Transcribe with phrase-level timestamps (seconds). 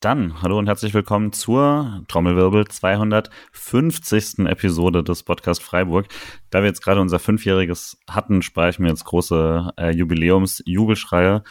[0.00, 4.46] Dann, hallo und herzlich willkommen zur Trommelwirbel 250.
[4.46, 6.06] Episode des Podcast Freiburg.
[6.50, 11.42] Da wir jetzt gerade unser Fünfjähriges hatten, sprechen wir jetzt große äh, Jubiläums-Jubelschreie.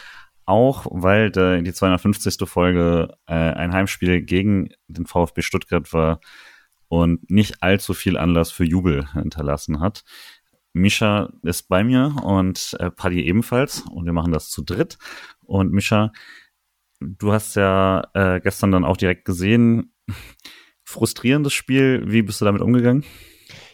[0.46, 2.48] Auch weil der, die 250.
[2.48, 6.22] Folge äh, ein Heimspiel gegen den VfB Stuttgart war
[6.88, 10.04] und nicht allzu viel Anlass für Jubel hinterlassen hat.
[10.76, 14.98] Mischa ist bei mir und äh, Paddy ebenfalls und wir machen das zu dritt.
[15.42, 16.12] Und Mischa,
[17.00, 19.94] du hast ja äh, gestern dann auch direkt gesehen,
[20.84, 22.04] frustrierendes Spiel.
[22.08, 23.06] Wie bist du damit umgegangen?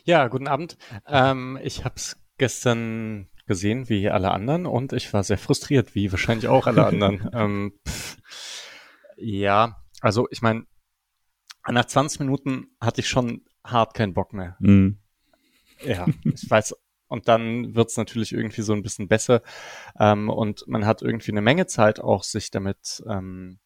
[0.03, 0.77] Ja, guten Abend.
[1.07, 6.11] Ähm, ich habe es gestern gesehen, wie alle anderen, und ich war sehr frustriert, wie
[6.11, 7.29] wahrscheinlich auch alle anderen.
[7.33, 7.73] ähm,
[9.17, 10.67] ja, also ich meine,
[11.67, 14.55] nach 20 Minuten hatte ich schon hart keinen Bock mehr.
[14.59, 14.99] Mhm.
[15.83, 16.75] Ja, ich weiß
[17.11, 19.41] und dann wird's natürlich irgendwie so ein bisschen besser.
[19.99, 23.59] Ähm, und man hat irgendwie eine Menge Zeit auch, sich damit ähm,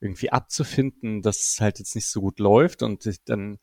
[0.00, 3.58] irgendwie abzufinden, dass es halt jetzt nicht so gut läuft und dann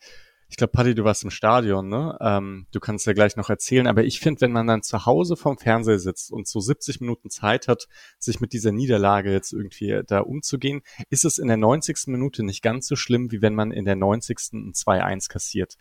[0.53, 2.15] ich glaube, Paddy, du warst im Stadion, ne?
[2.21, 5.35] Ähm, du kannst ja gleich noch erzählen, aber ich finde, wenn man dann zu Hause
[5.35, 7.87] vorm Fernseher sitzt und so 70 Minuten Zeit hat,
[8.19, 12.03] sich mit dieser Niederlage jetzt irgendwie da umzugehen, ist es in der 90.
[12.05, 14.37] Minute nicht ganz so schlimm, wie wenn man in der 90.
[14.53, 15.73] ein 2-1 kassiert.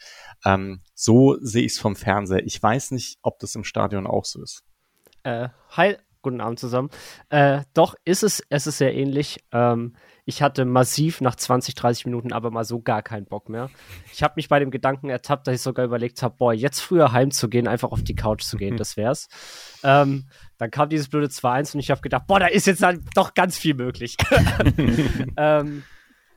[0.42, 2.42] Ähm, so sehe ich es vom Fernseher.
[2.46, 4.64] Ich weiß nicht, ob das im Stadion auch so ist.
[5.22, 6.88] Äh, hi, guten Abend zusammen.
[7.28, 9.44] Äh, doch, ist es, es ist sehr ähnlich.
[9.52, 13.70] Ähm, ich hatte massiv nach 20, 30 Minuten aber mal so gar keinen Bock mehr.
[14.12, 17.12] Ich habe mich bei dem Gedanken ertappt, dass ich sogar überlegt habe, boah, jetzt früher
[17.12, 19.28] heimzugehen, einfach auf die Couch zu gehen, das wär's.
[19.82, 20.28] Ähm,
[20.58, 23.34] dann kam dieses blöde 2-1 und ich habe gedacht, boah, da ist jetzt dann doch
[23.34, 24.16] ganz viel möglich.
[25.36, 25.82] ähm,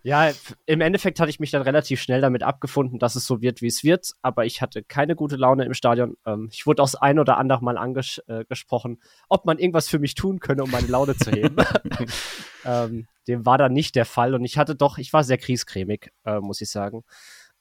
[0.05, 0.31] ja,
[0.67, 3.67] im Endeffekt hatte ich mich dann relativ schnell damit abgefunden, dass es so wird, wie
[3.67, 6.16] es wird, aber ich hatte keine gute Laune im Stadion.
[6.27, 9.97] Ähm, ich wurde auch das ein oder andere Mal angesprochen, äh, ob man irgendwas für
[9.97, 11.55] mich tun könne, um meine Laune zu heben.
[12.65, 16.11] ähm, dem war dann nicht der Fall und ich hatte doch, ich war sehr kriescremig,
[16.23, 17.03] äh, muss ich sagen.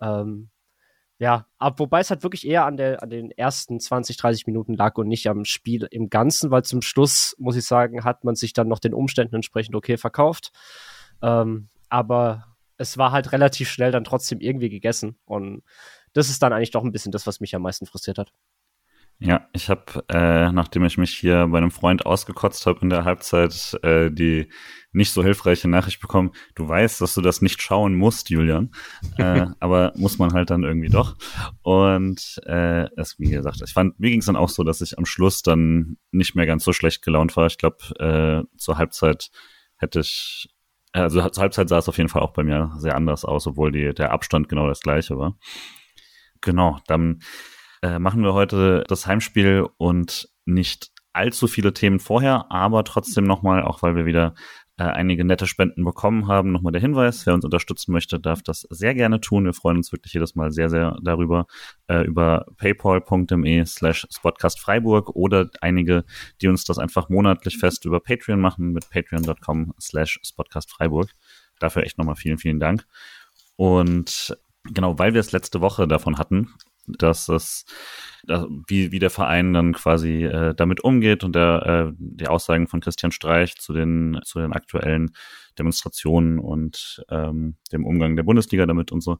[0.03, 0.51] Ähm,
[1.19, 4.75] ja, ab, wobei es halt wirklich eher an, der, an den ersten 20, 30 Minuten
[4.75, 8.35] lag und nicht am Spiel im Ganzen, weil zum Schluss, muss ich sagen, hat man
[8.35, 10.53] sich dann noch den Umständen entsprechend okay verkauft.
[11.23, 15.17] Ähm, aber es war halt relativ schnell dann trotzdem irgendwie gegessen.
[15.25, 15.63] Und
[16.13, 18.33] das ist dann eigentlich doch ein bisschen das, was mich am meisten frustriert hat.
[19.21, 23.05] Ja, ich habe, äh, nachdem ich mich hier bei einem Freund ausgekotzt habe in der
[23.05, 24.49] Halbzeit, äh, die
[24.91, 26.33] nicht so hilfreiche Nachricht bekommen.
[26.57, 28.73] Du weißt, dass du das nicht schauen musst, Julian,
[29.17, 31.15] äh, aber muss man halt dann irgendwie doch.
[31.63, 34.99] Und äh, es, wie gesagt, ich fand, mir ging es dann auch so, dass ich
[34.99, 37.47] am Schluss dann nicht mehr ganz so schlecht gelaunt war.
[37.47, 39.31] Ich glaube, äh, zur Halbzeit
[39.77, 40.49] hätte ich
[41.01, 43.73] also zur Halbzeit sah es auf jeden Fall auch bei mir sehr anders aus, obwohl
[43.73, 45.37] die, der Abstand genau das gleiche war.
[46.41, 47.21] Genau, dann
[47.83, 53.63] äh, machen wir heute das Heimspiel und nicht allzu viele Themen vorher, aber trotzdem nochmal,
[53.63, 54.35] auch weil wir wieder
[54.77, 58.63] äh, einige nette Spenden bekommen haben, nochmal der Hinweis, wer uns unterstützen möchte, darf das
[58.71, 59.45] sehr gerne tun.
[59.45, 61.47] Wir freuen uns wirklich jedes Mal sehr, sehr darüber,
[61.87, 66.05] äh, über paypal.me slash Spotcast Freiburg oder einige,
[66.41, 71.11] die uns das einfach monatlich fest über Patreon machen mit patreon.com slash Spotcast Freiburg.
[71.61, 72.85] Dafür echt nochmal vielen, vielen Dank.
[73.57, 76.53] Und genau, weil wir es letzte Woche davon hatten,
[76.87, 77.65] dass es
[78.67, 82.81] wie, wie der Verein dann quasi äh, damit umgeht und der, äh, die Aussagen von
[82.81, 85.11] Christian Streich zu den, zu den aktuellen
[85.59, 89.19] Demonstrationen und ähm, dem Umgang der Bundesliga damit und so,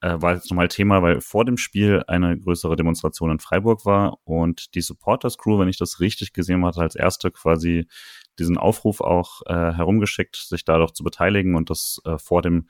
[0.00, 4.18] äh, war jetzt nochmal Thema, weil vor dem Spiel eine größere Demonstration in Freiburg war
[4.24, 7.86] und die Supporters Crew, wenn ich das richtig gesehen hatte, als erste quasi
[8.38, 12.66] diesen Aufruf auch äh, herumgeschickt, sich da doch zu beteiligen und das äh, vor dem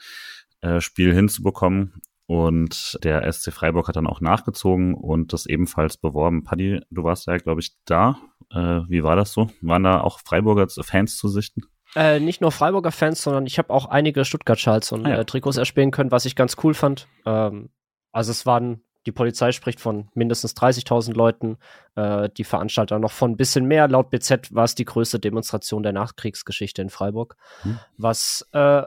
[0.60, 2.03] äh, Spiel hinzubekommen.
[2.32, 6.44] Und der SC Freiburg hat dann auch nachgezogen und das ebenfalls beworben.
[6.44, 8.16] Paddy, du warst ja, glaube ich, da.
[8.50, 9.50] Äh, wie war das so?
[9.60, 11.60] Waren da auch Freiburger Fans zu sichten?
[11.95, 15.16] Äh, nicht nur Freiburger Fans, sondern ich habe auch einige Stuttgart-Schals und ah, ja.
[15.18, 17.06] äh, Trikots erspielen können, was ich ganz cool fand.
[17.27, 17.68] Ähm,
[18.12, 21.59] also es waren, die Polizei spricht von mindestens 30.000 Leuten,
[21.97, 23.89] äh, die Veranstalter noch von ein bisschen mehr.
[23.89, 27.78] Laut BZ war es die größte Demonstration der Nachkriegsgeschichte in Freiburg, hm.
[27.98, 28.84] was äh,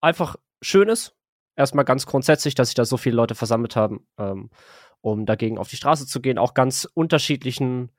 [0.00, 1.16] einfach schön ist,
[1.56, 4.50] erstmal ganz grundsätzlich, dass sich da so viele Leute versammelt haben, ähm,
[5.00, 7.92] um dagegen auf die Straße zu gehen, auch ganz unterschiedlichen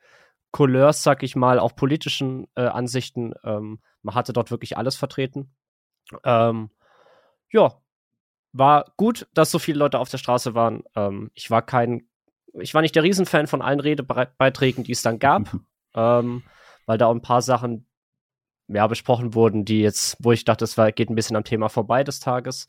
[0.52, 3.34] Couleurs, sag ich mal, auch politischen äh, Ansichten.
[3.44, 5.54] Ähm, man hatte dort wirklich alles vertreten.
[6.24, 6.70] Ähm,
[7.52, 7.82] ja,
[8.54, 10.84] war gut, dass so viele Leute auf der Straße waren.
[10.96, 12.08] Ähm, ich war kein,
[12.54, 15.54] ich war nicht der Riesenfan von allen Redebeiträgen, die es dann gab,
[15.96, 16.44] ähm,
[16.86, 17.86] weil da auch ein paar Sachen
[18.68, 21.70] ja, besprochen wurden, die jetzt, wo ich dachte, es war, geht ein bisschen am Thema
[21.70, 22.68] vorbei des Tages.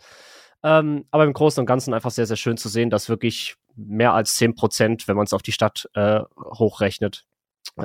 [0.67, 4.15] Ähm, aber im Großen und Ganzen einfach sehr, sehr schön zu sehen, dass wirklich mehr
[4.15, 7.25] als 10 Prozent, wenn man es auf die Stadt äh, hochrechnet,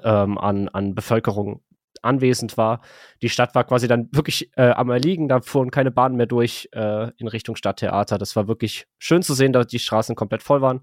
[0.02, 1.62] ähm, an, an Bevölkerung
[2.02, 2.82] anwesend war.
[3.22, 6.70] Die Stadt war quasi dann wirklich äh, am Erliegen, da fuhren keine Bahnen mehr durch
[6.72, 8.18] äh, in Richtung Stadttheater.
[8.18, 10.82] Das war wirklich schön zu sehen, dass die Straßen komplett voll waren.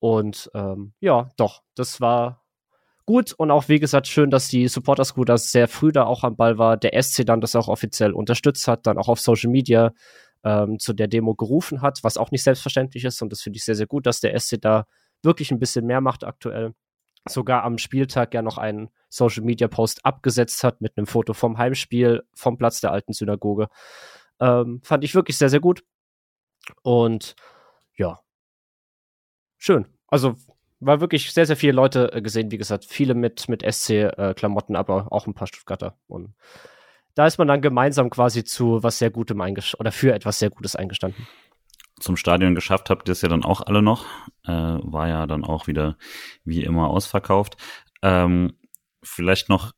[0.00, 2.42] Und ähm, ja, doch, das war
[3.06, 6.34] gut und auch wie gesagt schön, dass die Supporter Scooter sehr früh da auch am
[6.34, 6.76] Ball war.
[6.76, 9.92] Der SC dann das auch offiziell unterstützt hat, dann auch auf Social Media
[10.44, 13.64] ähm, zu der Demo gerufen hat, was auch nicht selbstverständlich ist und das finde ich
[13.64, 14.86] sehr, sehr gut, dass der SC da
[15.22, 16.74] wirklich ein bisschen mehr macht aktuell
[17.28, 21.58] sogar am Spieltag ja noch einen Social Media Post abgesetzt hat mit einem Foto vom
[21.58, 23.68] Heimspiel vom Platz der alten Synagoge.
[24.40, 25.84] Ähm, fand ich wirklich sehr, sehr gut.
[26.82, 27.36] Und
[27.96, 28.20] ja,
[29.58, 29.86] schön.
[30.08, 30.34] Also
[30.80, 34.78] war wirklich sehr, sehr viele Leute äh, gesehen, wie gesagt, viele mit, mit SC-Klamotten, äh,
[34.78, 35.96] aber auch ein paar Stuttgarter.
[36.08, 36.34] Und
[37.14, 40.50] da ist man dann gemeinsam quasi zu was sehr Gutem eingestanden oder für etwas sehr
[40.50, 41.26] Gutes eingestanden
[42.02, 44.06] zum Stadion geschafft habt ihr es ja dann auch alle noch.
[44.44, 45.96] Äh, war ja dann auch wieder
[46.44, 47.56] wie immer ausverkauft.
[48.02, 48.58] Ähm,
[49.02, 49.72] vielleicht noch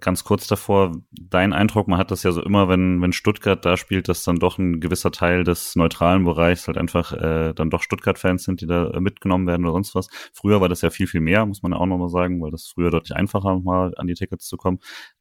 [0.00, 3.76] ganz kurz davor, dein Eindruck, man hat das ja so immer, wenn, wenn Stuttgart da
[3.76, 7.82] spielt, dass dann doch ein gewisser Teil des neutralen Bereichs halt einfach äh, dann doch
[7.82, 10.08] Stuttgart-Fans sind, die da mitgenommen werden oder sonst was.
[10.32, 12.66] Früher war das ja viel, viel mehr, muss man ja auch nochmal sagen, weil das
[12.66, 14.78] früher deutlich einfacher war, an die Tickets zu kommen.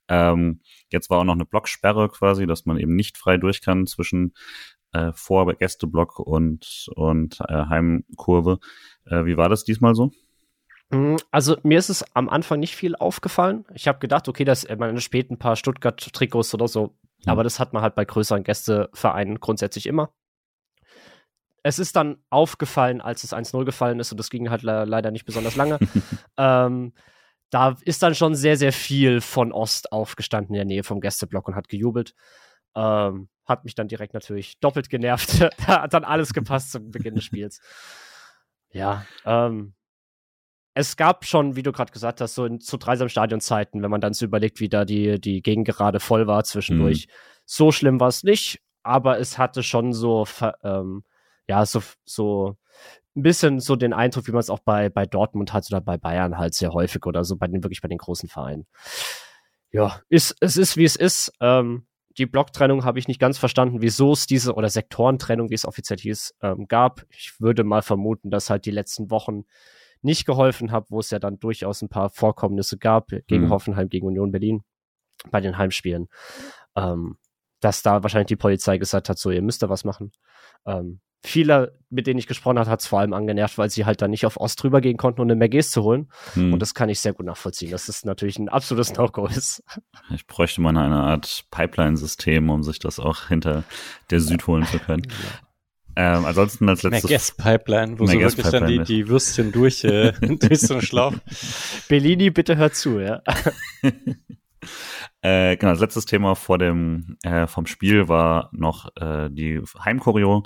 [0.10, 3.88] Ähm, jetzt war auch noch eine Blocksperre quasi, dass man eben nicht frei durch kann
[3.88, 4.34] zwischen
[4.92, 8.60] äh, Vor- Gästeblock und, und äh, Heimkurve.
[9.06, 10.12] Äh, wie war das diesmal so?
[10.90, 13.66] Mm, also mir ist es am Anfang nicht viel aufgefallen.
[13.74, 16.96] Ich habe gedacht, okay, das man spät ein paar Stuttgart-Trikots oder so,
[17.26, 17.30] mhm.
[17.30, 20.14] aber das hat man halt bei größeren Gästevereinen grundsätzlich immer.
[21.64, 25.12] Es ist dann aufgefallen, als es 1-0 gefallen ist und das ging halt le leider
[25.12, 25.80] nicht besonders lange.
[26.38, 26.94] ähm,
[27.50, 31.48] da ist dann schon sehr, sehr viel von Ost aufgestanden in der Nähe vom Gästeblock
[31.48, 32.14] und hat gejubelt.
[32.76, 35.42] Ähm, hat mich dann direkt natürlich doppelt genervt.
[35.68, 37.60] da hat dann alles gepasst zum Beginn des Spiels.
[38.72, 39.74] Ja, ähm,
[40.78, 44.00] es gab schon, wie du gerade gesagt hast, so in, zu dreisam Stadionzeiten, wenn man
[44.00, 47.08] dann so überlegt, wie da die, die Gegend gerade voll war zwischendurch.
[47.08, 47.12] Mhm.
[47.46, 50.28] So schlimm war es nicht, aber es hatte schon so,
[50.64, 51.04] ähm,
[51.48, 52.58] ja, so, so
[53.16, 55.98] ein bisschen so den Eindruck, wie man es auch bei, bei Dortmund hat oder bei
[55.98, 58.68] Bayern halt sehr häufig oder so, bei den, wirklich bei den großen Vereinen.
[59.72, 61.32] Ja, ist, es ist, wie es ist.
[61.42, 61.88] Ähm,
[62.20, 65.98] die Blocktrennung habe ich nicht ganz verstanden, wieso es diese, oder Sektorentrennung, wie es offiziell
[66.00, 67.04] hieß, ähm, gab.
[67.10, 69.46] Ich würde mal vermuten, dass halt die letzten Wochen
[70.08, 73.50] nicht geholfen hat, wo es ja dann durchaus ein paar Vorkommnisse gab, gegen mhm.
[73.52, 74.64] Hoffenheim, gegen Union Berlin,
[75.30, 76.08] bei den Heimspielen.
[76.76, 77.18] Ähm,
[77.60, 80.12] dass da wahrscheinlich die Polizei gesagt hat, so, ihr müsst da was machen.
[80.66, 84.02] Ähm, viele, mit denen ich gesprochen habe, hat es vor allem angenervt, weil sie halt
[84.02, 86.10] dann nicht auf Ost drüber gehen konnten, um eine Merges zu holen.
[86.34, 86.54] Hm.
[86.54, 89.64] Und das kann ich sehr gut nachvollziehen, dass das natürlich ein absolutes No-Go ist.
[90.14, 93.66] Ich bräuchte mal eine Art Pipeline-System, um sich das auch hinter
[94.10, 95.06] der Süd holen zu können.
[96.00, 97.10] Ähm, ansonsten als letztes.
[97.10, 100.84] Merguez Pipeline, wo so wirklich Pipeline dann die, die Würstchen durch, äh, durch so einen
[100.84, 101.16] Schlauch.
[101.90, 103.24] Bellini, bitte hör zu, ja.
[105.22, 110.44] äh, genau, das letzte Thema vor dem, äh, vom Spiel war noch äh, die Heimchoreo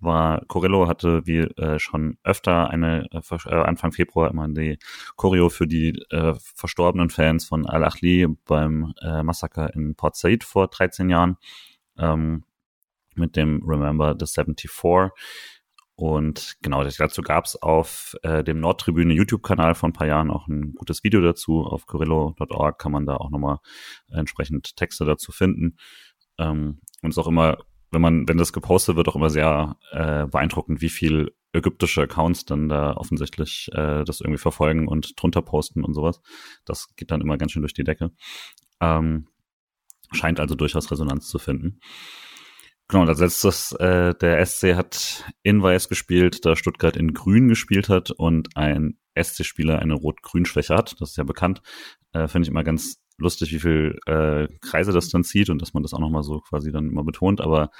[0.00, 4.78] war Corello hatte wie äh, schon öfter eine äh, äh, Anfang Februar immer die
[5.16, 10.68] Choreo für die äh, verstorbenen Fans von Al-Achli beim äh, Massaker in Port Said vor
[10.68, 11.36] 13 Jahren
[11.98, 12.44] ähm,
[13.18, 14.70] mit dem Remember the 74
[15.94, 20.46] und genau, dazu gab es auf äh, dem Nordtribüne YouTube-Kanal vor ein paar Jahren auch
[20.46, 21.64] ein gutes Video dazu.
[21.64, 23.58] Auf Corillo.org kann man da auch nochmal
[24.08, 25.76] entsprechend Texte dazu finden.
[26.38, 27.58] Ähm, und es ist auch immer
[27.90, 32.44] wenn man, wenn das gepostet wird, auch immer sehr äh, beeindruckend, wie viel ägyptische Accounts
[32.44, 36.20] dann da offensichtlich äh, das irgendwie verfolgen und drunter posten und sowas.
[36.64, 38.10] Das geht dann immer ganz schön durch die Decke.
[38.80, 39.28] Ähm,
[40.12, 41.80] scheint also durchaus Resonanz zu finden.
[42.90, 47.90] Genau, als letztes, äh, der SC hat in Weiß gespielt, da Stuttgart in Grün gespielt
[47.90, 50.98] hat und ein SC-Spieler eine Rot-Grün-Schwäche hat.
[50.98, 51.60] Das ist ja bekannt.
[52.12, 55.74] Äh, Finde ich immer ganz lustig, wie viel äh, Kreise das dann zieht und dass
[55.74, 57.70] man das auch nochmal so quasi dann immer betont, aber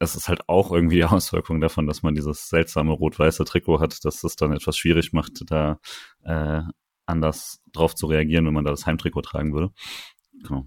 [0.00, 4.04] es ist halt auch irgendwie die Auswirkung davon, dass man dieses seltsame rot-weiße Trikot hat,
[4.04, 5.78] dass es dann etwas schwierig macht, da
[6.24, 6.62] äh,
[7.06, 9.72] anders drauf zu reagieren, wenn man da das Heimtrikot tragen würde.
[10.42, 10.66] Genau.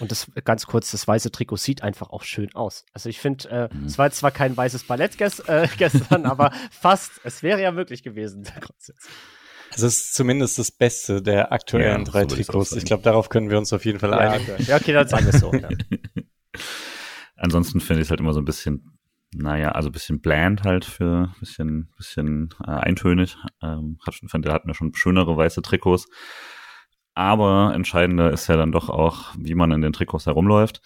[0.00, 2.84] Und das ganz kurz, das weiße Trikot sieht einfach auch schön aus.
[2.92, 3.84] Also ich finde, äh, mhm.
[3.84, 7.12] es war zwar kein weißes Ballett gest äh, gestern, aber fast.
[7.22, 8.46] Es wäre ja wirklich gewesen.
[9.76, 12.72] Es ist zumindest das Beste der aktuellen ja, drei so Trikots.
[12.72, 14.52] Ich, ich glaube, darauf können wir uns auf jeden Fall ja, einigen.
[14.52, 14.62] Okay.
[14.68, 15.52] Ja, okay, dann sagen wir es so.
[15.52, 15.68] Ja.
[17.36, 18.98] Ansonsten finde ich es halt immer so ein bisschen,
[19.34, 23.36] naja, also ein bisschen bland halt für ein bisschen, bisschen äh, eintönig.
[23.62, 26.06] Ähm, hat, finde, hatten wir schon schönere weiße Trikots.
[27.14, 30.80] Aber entscheidender ist ja dann doch auch, wie man in den Trikots herumläuft.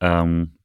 [0.00, 0.58] Ähm,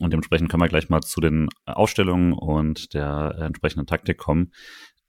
[0.00, 4.52] und dementsprechend können wir gleich mal zu den Ausstellungen und der entsprechenden Taktik kommen.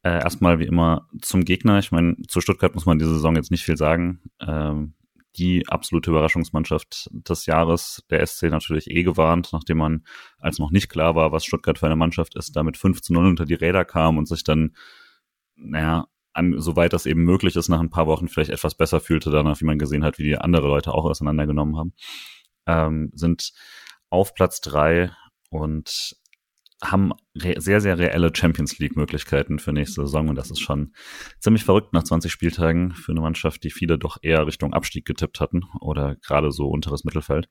[0.03, 1.79] Äh, erstmal wie immer zum Gegner.
[1.79, 4.22] Ich meine, zu Stuttgart muss man diese Saison jetzt nicht viel sagen.
[4.39, 4.94] Ähm,
[5.38, 8.03] die absolute Überraschungsmannschaft des Jahres.
[8.10, 10.05] Der SC natürlich eh gewarnt, nachdem man,
[10.39, 13.25] als noch nicht klar war, was Stuttgart für eine Mannschaft ist, damit 5 zu 0
[13.25, 14.75] unter die Räder kam und sich dann,
[15.55, 19.31] naja, an, soweit das eben möglich ist, nach ein paar Wochen vielleicht etwas besser fühlte,
[19.31, 21.93] danach, wie man gesehen hat, wie die andere Leute auch auseinandergenommen haben,
[22.67, 23.53] ähm, sind
[24.09, 25.11] auf Platz drei
[25.49, 26.15] und
[26.83, 30.93] haben sehr, sehr reelle Champions League-Möglichkeiten für nächste Saison und das ist schon
[31.39, 35.39] ziemlich verrückt nach 20 Spieltagen für eine Mannschaft, die viele doch eher Richtung Abstieg getippt
[35.39, 37.49] hatten oder gerade so unteres Mittelfeld.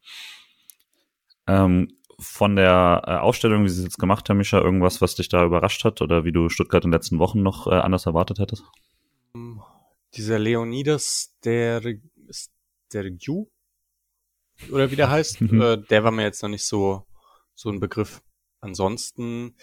[1.47, 1.89] Ähm,
[2.19, 5.45] von der äh, Aufstellung, wie sie es jetzt gemacht haben, Mischa, irgendwas, was dich da
[5.45, 8.65] überrascht hat oder wie du Stuttgart in den letzten Wochen noch äh, anders erwartet hättest?
[10.15, 11.81] Dieser Leonidas, der,
[12.93, 13.47] der Ju,
[14.71, 15.61] oder wie der heißt, mhm.
[15.61, 17.07] äh, der war mir jetzt noch nicht so,
[17.55, 18.23] so ein Begriff.
[18.61, 19.57] Ansonsten,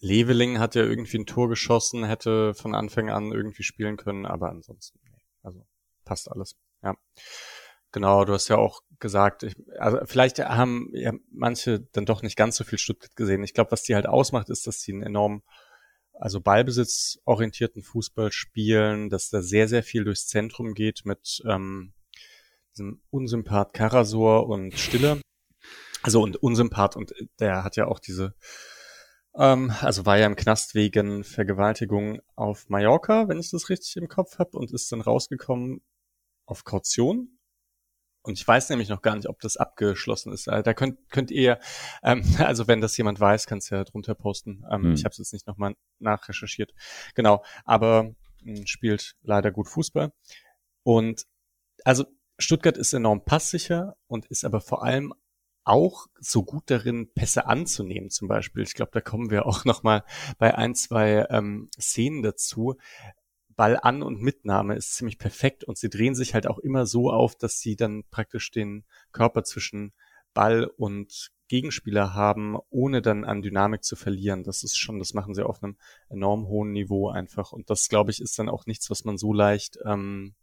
[0.00, 4.50] Leveling hat ja irgendwie ein Tor geschossen, hätte von Anfang an irgendwie spielen können, aber
[4.50, 5.22] ansonsten, nee.
[5.42, 5.66] also
[6.04, 6.56] passt alles.
[6.82, 6.96] Ja.
[7.92, 12.36] Genau, du hast ja auch gesagt, ich, also vielleicht haben ja manche dann doch nicht
[12.36, 13.44] ganz so viel Stuttgart gesehen.
[13.44, 15.42] Ich glaube, was die halt ausmacht, ist, dass sie einen enorm,
[16.12, 21.92] also Ballbesitzorientierten Fußball spielen, dass da sehr, sehr viel durchs Zentrum geht mit ähm,
[22.72, 25.20] diesem Unsympath Karasor und Stille.
[26.02, 28.34] Also und Unsympath und der hat ja auch diese,
[29.36, 34.08] ähm, also war ja im Knast wegen Vergewaltigung auf Mallorca, wenn ich das richtig im
[34.08, 35.82] Kopf habe, und ist dann rausgekommen
[36.46, 37.35] auf Kaution.
[38.26, 40.48] Und ich weiß nämlich noch gar nicht, ob das abgeschlossen ist.
[40.48, 41.60] Da könnt, könnt ihr,
[42.02, 44.64] ähm, also wenn das jemand weiß, kannst du ja drunter posten.
[44.68, 44.92] Ähm, hm.
[44.94, 46.74] Ich habe es jetzt nicht nochmal nachrecherchiert.
[47.14, 50.12] Genau, aber mh, hm, spielt leider gut Fußball.
[50.82, 51.24] Und
[51.84, 52.04] also
[52.38, 55.14] Stuttgart ist enorm passsicher und ist aber vor allem
[55.62, 58.64] auch so gut darin, Pässe anzunehmen zum Beispiel.
[58.64, 60.02] Ich glaube, da kommen wir auch noch mal
[60.38, 62.74] bei ein, zwei ähm, Szenen dazu.
[63.56, 67.10] Ball an und Mitnahme ist ziemlich perfekt und sie drehen sich halt auch immer so
[67.10, 69.94] auf, dass sie dann praktisch den Körper zwischen
[70.34, 74.42] Ball und Gegenspieler haben, ohne dann an Dynamik zu verlieren.
[74.42, 75.76] Das ist schon, das machen sie auf einem
[76.08, 77.52] enorm hohen Niveau einfach.
[77.52, 80.34] Und das, glaube ich, ist dann auch nichts, was man so leicht ähm,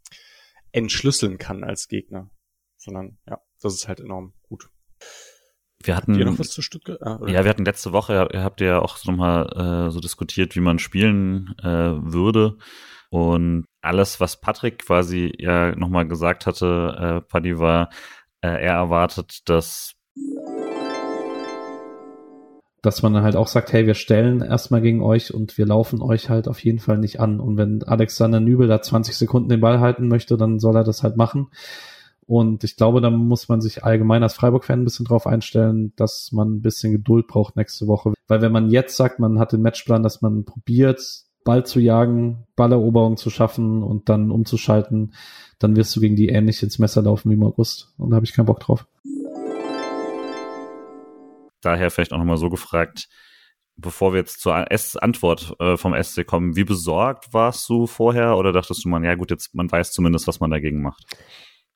[0.72, 2.29] entschlüsseln kann als Gegner.
[2.77, 4.70] Sondern ja, das ist halt enorm gut.
[5.84, 7.01] Wir hatten, noch was zu Stuttgart?
[7.01, 10.62] Ah, ja, wir hatten letzte Woche, ihr habt ja auch nochmal äh, so diskutiert, wie
[10.62, 12.58] man spielen äh, würde.
[13.13, 17.91] Und alles, was Patrick quasi ja nochmal gesagt hatte, äh, Paddy war,
[18.41, 19.93] äh, er erwartet, dass
[22.82, 26.32] dass man halt auch sagt, hey, wir stellen erstmal gegen euch und wir laufen euch
[26.32, 27.39] halt auf jeden Fall nicht an.
[27.39, 31.03] Und wenn Alexander Nübel da 20 Sekunden den Ball halten möchte, dann soll er das
[31.03, 31.50] halt machen.
[32.25, 36.32] Und ich glaube, da muss man sich allgemein als Freiburg-Fan ein bisschen drauf einstellen, dass
[36.32, 38.13] man ein bisschen Geduld braucht nächste Woche.
[38.27, 42.46] Weil wenn man jetzt sagt, man hat den Matchplan, dass man probiert, Ball zu jagen,
[42.56, 45.14] Balleroberung zu schaffen und dann umzuschalten,
[45.60, 47.94] dann wirst du gegen die ähnlich ins Messer laufen wie im August.
[47.98, 48.86] Und da habe ich keinen Bock drauf.
[51.62, 53.08] Daher vielleicht auch nochmal so gefragt,
[53.76, 54.56] bevor wir jetzt zur
[55.02, 59.16] Antwort äh, vom SC kommen, wie besorgt warst du vorher oder dachtest du mal, ja
[59.16, 61.06] gut, jetzt man weiß zumindest, was man dagegen macht?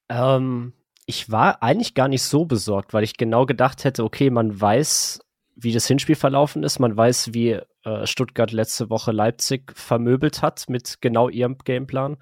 [0.10, 0.74] Ähm,
[1.06, 5.22] ich war eigentlich gar nicht so besorgt, weil ich genau gedacht hätte, okay, man weiß,
[5.60, 10.66] wie das Hinspiel verlaufen ist, man weiß, wie äh, Stuttgart letzte Woche Leipzig vermöbelt hat
[10.70, 12.18] mit genau ihrem Gameplan.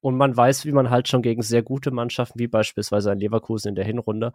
[0.00, 3.68] Und man weiß, wie man halt schon gegen sehr gute Mannschaften, wie beispielsweise ein Leverkusen
[3.68, 4.32] in der Hinrunde,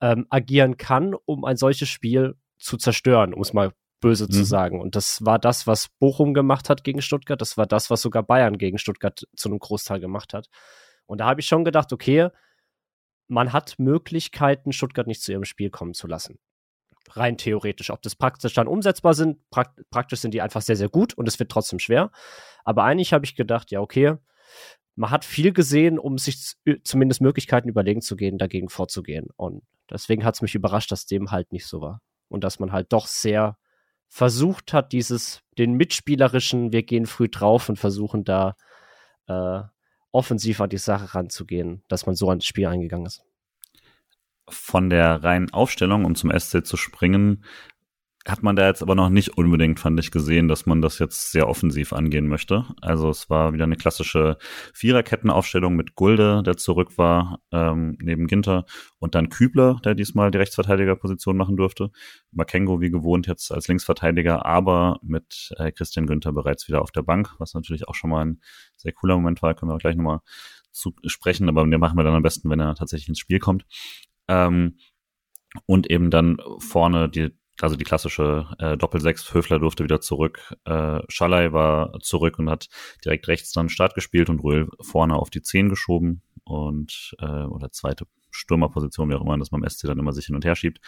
[0.00, 4.30] ähm, agieren kann, um ein solches Spiel zu zerstören, um es mal böse mhm.
[4.30, 4.80] zu sagen.
[4.80, 7.40] Und das war das, was Bochum gemacht hat gegen Stuttgart.
[7.40, 10.48] Das war das, was sogar Bayern gegen Stuttgart zu einem Großteil gemacht hat.
[11.04, 12.28] Und da habe ich schon gedacht, okay,
[13.26, 16.38] man hat Möglichkeiten, Stuttgart nicht zu ihrem Spiel kommen zu lassen.
[17.08, 17.90] Rein theoretisch.
[17.90, 21.26] Ob das praktisch dann umsetzbar sind, prakt praktisch sind die einfach sehr, sehr gut und
[21.26, 22.10] es wird trotzdem schwer.
[22.64, 24.16] Aber eigentlich habe ich gedacht, ja, okay,
[24.96, 26.54] man hat viel gesehen, um sich
[26.84, 29.28] zumindest Möglichkeiten überlegen zu gehen, dagegen vorzugehen.
[29.36, 32.02] Und deswegen hat es mich überrascht, dass dem halt nicht so war.
[32.28, 33.56] Und dass man halt doch sehr
[34.08, 38.56] versucht hat, dieses, den mitspielerischen, wir gehen früh drauf und versuchen da
[39.26, 39.62] äh,
[40.12, 43.24] offensiv an die Sache ranzugehen, dass man so ans Spiel eingegangen ist.
[44.52, 47.44] Von der reinen Aufstellung, um zum SC zu springen,
[48.28, 51.32] hat man da jetzt aber noch nicht unbedingt, fand ich, gesehen, dass man das jetzt
[51.32, 52.66] sehr offensiv angehen möchte.
[52.82, 54.36] Also es war wieder eine klassische
[54.74, 58.66] Viererkettenaufstellung mit Gulde, der zurück war, ähm, neben Ginter
[58.98, 61.90] und dann Kübler, der diesmal die Rechtsverteidigerposition machen durfte.
[62.30, 67.02] Makengo wie gewohnt jetzt als Linksverteidiger, aber mit äh, Christian Günther bereits wieder auf der
[67.02, 68.40] Bank, was natürlich auch schon mal ein
[68.76, 70.20] sehr cooler Moment war, können wir gleich nochmal
[70.72, 73.64] zu sprechen, aber den machen wir dann am besten, wenn er tatsächlich ins Spiel kommt.
[74.30, 74.78] Ähm,
[75.66, 77.32] und eben dann vorne die
[77.62, 82.68] also die klassische äh, Doppel-Sechs, Höfler durfte wieder zurück, äh, Schallei war zurück und hat
[83.04, 87.70] direkt rechts dann Start gespielt und Röhl vorne auf die Zehn geschoben und äh, oder
[87.70, 90.56] zweite Stürmerposition, wie auch immer, dass man im SC dann immer sich hin und her
[90.56, 90.80] schiebt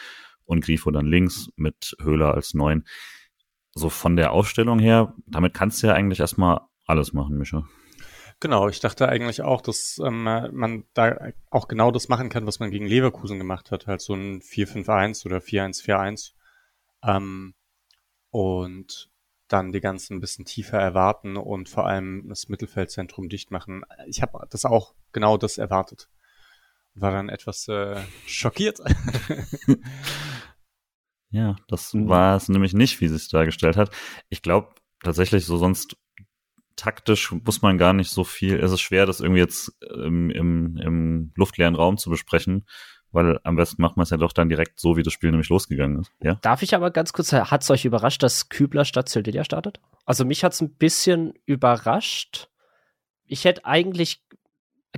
[0.44, 2.84] und Grifo dann links mit Höhler als Neun.
[3.75, 7.66] So von der Aufstellung her, damit kannst du ja eigentlich erstmal alles machen, Mischa.
[8.42, 12.58] Genau, ich dachte eigentlich auch, dass ähm, man da auch genau das machen kann, was
[12.58, 16.32] man gegen Leverkusen gemacht hat, halt so ein 4-5-1 oder 4-1-4-1.
[17.04, 17.54] Ähm,
[18.30, 19.12] und
[19.46, 23.84] dann die ganzen ein bisschen tiefer erwarten und vor allem das Mittelfeldzentrum dicht machen.
[24.08, 26.08] Ich habe das auch genau das erwartet.
[26.94, 28.80] War dann etwas äh, schockiert.
[31.30, 33.94] ja, das war es nämlich nicht, wie sie es dargestellt hat.
[34.30, 35.96] Ich glaube tatsächlich so sonst
[36.82, 40.76] taktisch muss man gar nicht so viel, es ist schwer, das irgendwie jetzt im, im,
[40.78, 42.66] im luftleeren Raum zu besprechen,
[43.12, 45.48] weil am besten macht man es ja doch dann direkt so, wie das Spiel nämlich
[45.48, 46.10] losgegangen ist.
[46.20, 46.34] Ja?
[46.42, 49.80] Darf ich aber ganz kurz, hat es euch überrascht, dass Kübler statt Zildilia startet?
[50.06, 52.48] Also mich hat es ein bisschen überrascht.
[53.26, 54.24] Ich hätte eigentlich,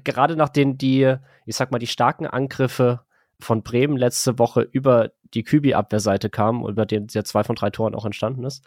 [0.05, 3.05] gerade nachdem die, ich sag mal, die starken Angriffe
[3.41, 7.95] von Bremen letzte Woche über die Kübi-Abwehrseite kamen, über den ja zwei von drei Toren
[7.95, 8.65] auch entstanden ist,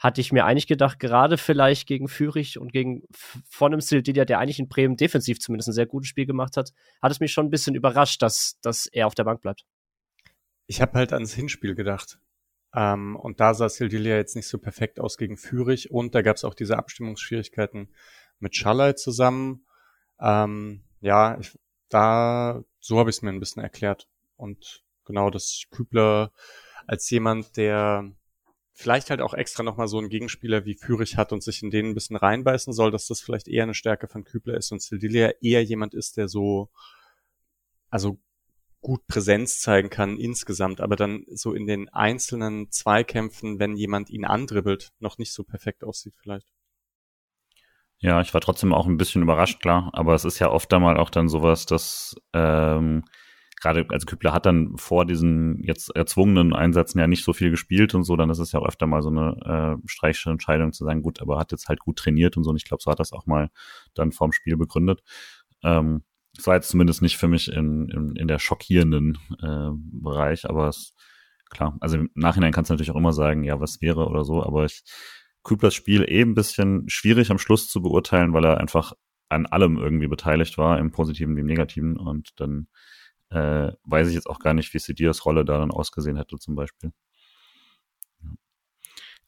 [0.00, 3.02] hatte ich mir eigentlich gedacht, gerade vielleicht gegen Fürich und gegen
[3.48, 6.72] von einem Sildilia, der eigentlich in Bremen defensiv zumindest ein sehr gutes Spiel gemacht hat,
[7.02, 9.66] hat es mich schon ein bisschen überrascht, dass, dass er auf der Bank bleibt.
[10.66, 12.18] Ich habe halt ans Hinspiel gedacht.
[12.74, 16.36] Ähm, und da sah Sildilia jetzt nicht so perfekt aus gegen Fürich und da gab
[16.36, 17.92] es auch diese Abstimmungsschwierigkeiten
[18.38, 19.66] mit Schallei zusammen.
[20.18, 21.58] Ähm, ja, ich,
[21.90, 24.08] da, so habe ich es mir ein bisschen erklärt.
[24.36, 26.32] Und genau, das Kübler
[26.86, 28.12] als jemand, der
[28.80, 31.86] vielleicht halt auch extra nochmal so einen Gegenspieler wie Fürich hat und sich in den
[31.86, 35.32] ein bisschen reinbeißen soll, dass das vielleicht eher eine Stärke von Kübler ist und Sildilia
[35.42, 36.70] eher jemand ist, der so,
[37.90, 38.18] also
[38.80, 44.24] gut Präsenz zeigen kann insgesamt, aber dann so in den einzelnen Zweikämpfen, wenn jemand ihn
[44.24, 46.46] andribbelt, noch nicht so perfekt aussieht vielleicht.
[47.98, 50.96] Ja, ich war trotzdem auch ein bisschen überrascht, klar, aber es ist ja oft einmal
[50.96, 53.04] auch dann sowas, dass ähm,
[53.60, 57.94] gerade, also Kübler hat dann vor diesen jetzt erzwungenen Einsätzen ja nicht so viel gespielt
[57.94, 60.84] und so, dann ist es ja auch öfter mal so eine äh, streichende Entscheidung zu
[60.84, 63.00] sagen, gut, aber hat jetzt halt gut trainiert und so und ich glaube, so hat
[63.00, 63.50] das auch mal
[63.94, 65.02] dann vorm Spiel begründet.
[65.62, 66.02] Ähm,
[66.34, 70.68] das war jetzt zumindest nicht für mich in, in, in der schockierenden äh, Bereich, aber
[70.68, 70.94] es,
[71.50, 74.42] klar, also im Nachhinein kannst du natürlich auch immer sagen, ja, was wäre oder so,
[74.42, 74.82] aber ich,
[75.42, 78.92] Küblers Spiel eben ein bisschen schwierig am Schluss zu beurteilen, weil er einfach
[79.28, 82.68] an allem irgendwie beteiligt war, im Positiven wie im Negativen und dann
[83.30, 86.54] äh, weiß ich jetzt auch gar nicht, wie Sedias Rolle da dann ausgesehen hätte zum
[86.54, 86.92] Beispiel.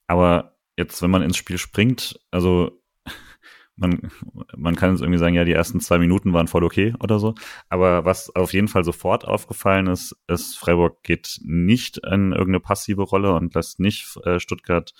[0.06, 2.82] Aber jetzt, wenn man ins Spiel springt, also
[3.76, 4.10] man,
[4.56, 7.34] man kann jetzt irgendwie sagen, ja, die ersten zwei Minuten waren voll okay oder so.
[7.68, 13.02] Aber was auf jeden Fall sofort aufgefallen ist, ist, Freiburg geht nicht in irgendeine passive
[13.02, 14.92] Rolle und lässt nicht äh, Stuttgart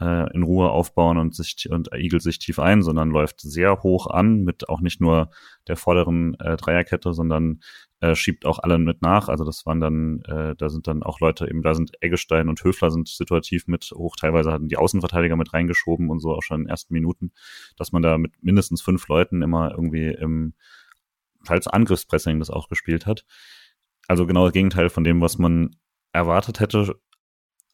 [0.00, 4.06] äh, in Ruhe aufbauen und sich und igelt sich tief ein, sondern läuft sehr hoch
[4.08, 5.30] an mit auch nicht nur
[5.68, 7.60] der vorderen äh, Dreierkette, sondern
[8.04, 9.28] äh, schiebt auch alle mit nach.
[9.28, 12.62] Also das waren dann, äh, da sind dann auch Leute eben, da sind Eggestein und
[12.62, 14.16] Höfler sind situativ mit hoch.
[14.16, 17.32] Teilweise hatten die Außenverteidiger mit reingeschoben und so auch schon in den ersten Minuten,
[17.78, 20.52] dass man da mit mindestens fünf Leuten immer irgendwie im
[21.44, 23.24] teils Angriffspressing das auch gespielt hat.
[24.06, 25.74] Also genau das Gegenteil von dem, was man
[26.12, 27.00] erwartet hätte,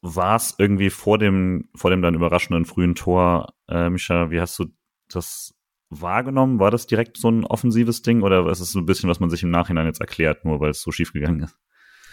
[0.01, 4.59] war es irgendwie vor dem, vor dem dann überraschenden frühen Tor, äh, Micha, wie hast
[4.61, 4.67] du
[5.09, 5.57] das
[5.91, 6.59] wahrgenommen?
[6.59, 9.29] War das direkt so ein offensives Ding oder ist es so ein bisschen, was man
[9.29, 11.57] sich im Nachhinein jetzt erklärt, nur weil es so schief gegangen ist?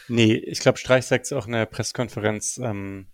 [0.09, 3.11] Nee, ich glaube, Streich sagt es auch in der Pressekonferenz ähm,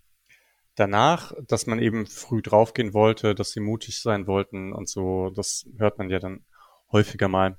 [0.74, 5.30] danach, dass man eben früh draufgehen wollte, dass sie mutig sein wollten und so.
[5.34, 6.44] Das hört man ja dann
[6.90, 7.58] häufiger mal.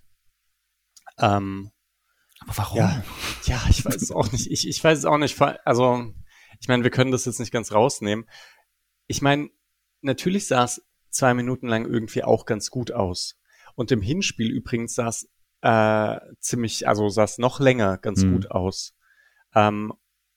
[1.20, 1.72] Ähm,
[2.39, 2.78] Aber warum?
[2.78, 3.04] Ja,
[3.44, 4.50] ja, ich weiß es auch nicht.
[4.50, 5.39] Ich, ich weiß es auch nicht.
[5.65, 6.13] Also,
[6.60, 8.26] ich meine, wir können das jetzt nicht ganz rausnehmen.
[9.08, 9.50] Ich meine,
[10.02, 10.82] natürlich sah es
[11.15, 13.38] zwei Minuten lang irgendwie auch ganz gut aus.
[13.75, 15.30] Und im Hinspiel übrigens sah es
[15.62, 18.34] äh, ziemlich, also sah es noch länger ganz mhm.
[18.34, 18.95] gut aus.
[19.54, 19.93] Ähm,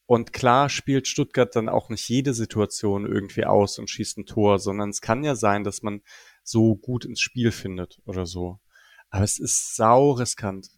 [0.06, 4.58] und klar spielt Stuttgart dann auch nicht jede Situation irgendwie aus und schießt ein Tor,
[4.58, 6.00] sondern es kann ja sein, dass man
[6.42, 8.58] so gut ins Spiel findet oder so.
[9.10, 10.68] Aber es ist sau riskant.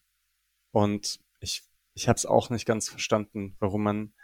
[0.73, 1.63] Und ich,
[1.95, 4.15] ich habe es auch nicht ganz verstanden, warum man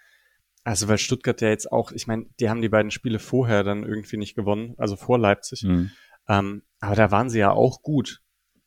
[0.66, 3.85] also weil Stuttgart ja jetzt auch, ich meine, die haben die beiden Spiele vorher dann
[3.85, 5.62] irgendwie nicht gewonnen, also vor Leipzig.
[5.62, 5.92] Mhm.
[6.26, 8.20] Ähm, aber da waren sie ja auch gut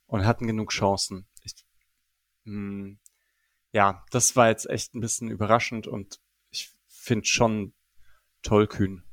[0.06, 1.28] und hatten genug Chancen.
[1.42, 1.52] Ich,
[2.44, 2.98] mh, hm,
[3.72, 7.74] ja, das war jetzt echt ein bisschen überraschend und ich finde schon
[8.40, 9.04] tollkühn.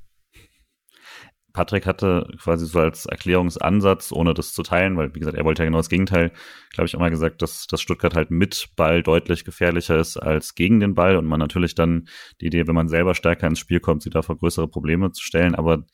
[1.58, 5.64] Patrick hatte quasi so als Erklärungsansatz, ohne das zu teilen, weil wie gesagt, er wollte
[5.64, 6.32] ja genau das Gegenteil,
[6.72, 10.80] glaube ich, immer gesagt, dass, dass Stuttgart halt mit Ball deutlich gefährlicher ist als gegen
[10.80, 12.10] den Ball und man natürlich dann
[12.42, 15.24] die Idee, wenn man selber stärker ins Spiel kommt, sie da vor größere Probleme zu
[15.24, 15.56] stellen.
[15.56, 15.88] Aber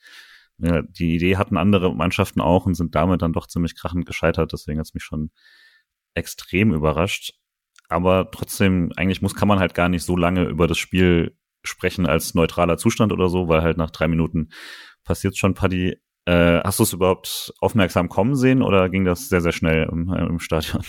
[0.58, 4.52] ja, die Idee hatten andere Mannschaften auch und sind damit dann doch ziemlich krachend gescheitert.
[4.52, 5.30] Deswegen hat es mich schon
[6.12, 7.32] extrem überrascht.
[7.88, 12.04] Aber trotzdem, eigentlich muss, kann man halt gar nicht so lange über das Spiel sprechen
[12.04, 14.50] als neutraler Zustand oder so, weil halt nach drei Minuten
[15.04, 15.98] passiert schon Paddy.
[16.26, 20.10] Äh, hast du es überhaupt aufmerksam kommen sehen oder ging das sehr, sehr schnell im,
[20.10, 20.82] äh, im Stadion?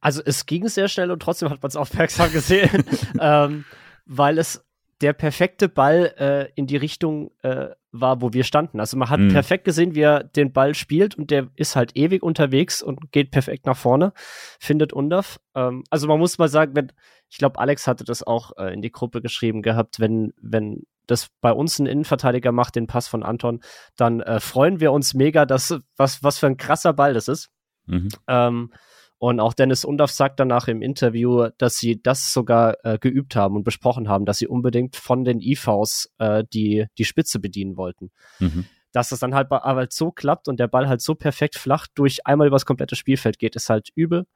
[0.00, 2.84] Also es ging sehr schnell und trotzdem hat man es aufmerksam gesehen,
[3.20, 3.66] ähm,
[4.06, 4.64] weil es
[5.00, 8.80] der perfekte Ball äh, in die Richtung äh, war, wo wir standen.
[8.80, 9.28] Also man hat mhm.
[9.28, 13.30] perfekt gesehen, wie er den Ball spielt und der ist halt ewig unterwegs und geht
[13.30, 14.12] perfekt nach vorne,
[14.58, 15.38] findet Undorf.
[15.54, 16.92] Ähm, also man muss mal sagen, wenn,
[17.28, 21.28] ich glaube, Alex hatte das auch äh, in die Gruppe geschrieben gehabt, wenn, wenn das
[21.40, 23.60] bei uns ein Innenverteidiger macht, den Pass von Anton,
[23.96, 27.50] dann äh, freuen wir uns mega, dass was, was für ein krasser Ball das ist.
[27.86, 28.08] Mhm.
[28.28, 28.72] Ähm,
[29.18, 33.56] und auch Dennis Undorf sagt danach im Interview, dass sie das sogar äh, geübt haben
[33.56, 38.12] und besprochen haben, dass sie unbedingt von den IVs äh, die, die Spitze bedienen wollten.
[38.38, 38.66] Mhm.
[38.92, 41.88] Dass das dann halt aber halt so klappt und der Ball halt so perfekt flach
[41.94, 44.26] durch einmal übers komplette Spielfeld geht, ist halt übel.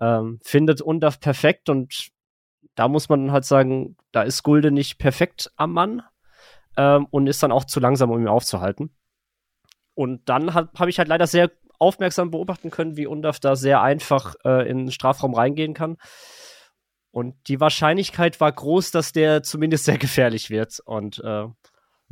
[0.00, 2.11] Ähm, findet Undorf perfekt und
[2.74, 6.02] da muss man halt sagen, da ist Gulde nicht perfekt am Mann
[6.76, 8.94] ähm, und ist dann auch zu langsam, um ihn aufzuhalten.
[9.94, 14.36] Und dann habe ich halt leider sehr aufmerksam beobachten können, wie Undaf da sehr einfach
[14.44, 15.96] äh, in den Strafraum reingehen kann.
[17.10, 20.80] Und die Wahrscheinlichkeit war groß, dass der zumindest sehr gefährlich wird.
[20.84, 21.46] Und äh,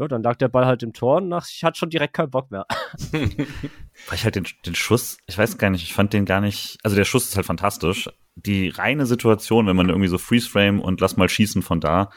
[0.00, 2.50] ja, dann lag der Ball halt im Tor und ich hatte schon direkt keinen Bock
[2.50, 2.66] mehr.
[3.12, 6.78] Weil ich halt den, den Schuss, ich weiß gar nicht, ich fand den gar nicht,
[6.82, 8.08] also der Schuss ist halt fantastisch.
[8.36, 12.10] Die reine Situation, wenn man irgendwie so Freeze Frame und lass mal schießen von da,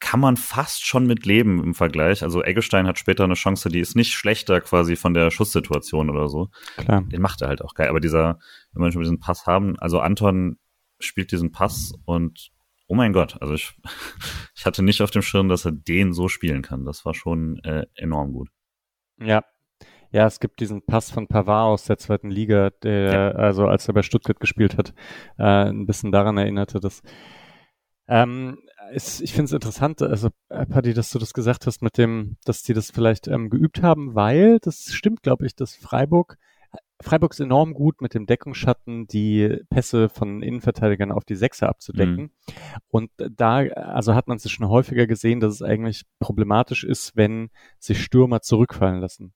[0.00, 2.22] kann man fast schon mit leben im Vergleich.
[2.22, 6.28] Also Eggestein hat später eine Chance, die ist nicht schlechter quasi von der Schusssituation oder
[6.28, 6.48] so.
[6.76, 7.02] Klar.
[7.02, 7.88] Den macht er halt auch geil.
[7.88, 8.38] Aber dieser,
[8.72, 10.58] wenn wir schon diesen Pass haben, also Anton
[11.00, 12.50] spielt diesen Pass und
[12.86, 13.72] oh mein Gott, also ich,
[14.56, 16.84] ich hatte nicht auf dem Schirm, dass er den so spielen kann.
[16.84, 18.48] Das war schon äh, enorm gut.
[19.20, 19.42] Ja.
[20.10, 23.30] Ja, es gibt diesen Pass von Pavard aus der zweiten Liga, der, ja.
[23.32, 24.94] also als er bei Stuttgart gespielt hat,
[25.38, 27.02] äh, ein bisschen daran erinnerte, dass
[28.10, 28.58] ähm,
[28.92, 32.36] ist, ich finde es interessant, also äh, Paddy, dass du das gesagt hast mit dem,
[32.44, 36.38] dass die das vielleicht ähm, geübt haben, weil das stimmt, glaube ich, dass Freiburg
[37.00, 42.22] Freiburg ist enorm gut mit dem Deckungsschatten, die Pässe von Innenverteidigern auf die Sechser abzudecken.
[42.24, 42.30] Mhm.
[42.88, 47.50] Und da, also hat man es schon häufiger gesehen, dass es eigentlich problematisch ist, wenn
[47.78, 49.32] sich Stürmer zurückfallen lassen.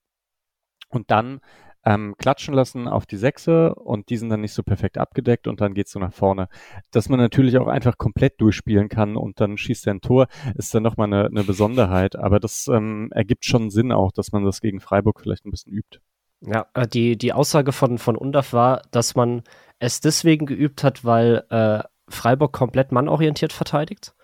[0.93, 1.41] Und dann
[1.85, 5.61] ähm, klatschen lassen auf die Sechse und die sind dann nicht so perfekt abgedeckt und
[5.61, 6.49] dann geht's so nach vorne.
[6.93, 10.75] Dass man natürlich auch einfach komplett durchspielen kann und dann schießt er ein Tor, ist
[10.75, 12.17] dann nochmal eine, eine Besonderheit.
[12.17, 15.73] Aber das ähm, ergibt schon Sinn auch, dass man das gegen Freiburg vielleicht ein bisschen
[15.73, 15.99] übt.
[16.41, 19.43] Ja, äh, die, die Aussage von, von Undaf war, dass man
[19.79, 24.15] es deswegen geübt hat, weil äh, Freiburg komplett mannorientiert verteidigt.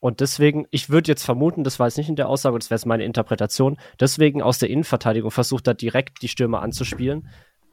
[0.00, 2.78] Und deswegen, ich würde jetzt vermuten, das war jetzt nicht in der Aussage, das wäre
[2.78, 7.28] jetzt meine Interpretation, deswegen aus der Innenverteidigung versucht er direkt die Stürmer anzuspielen,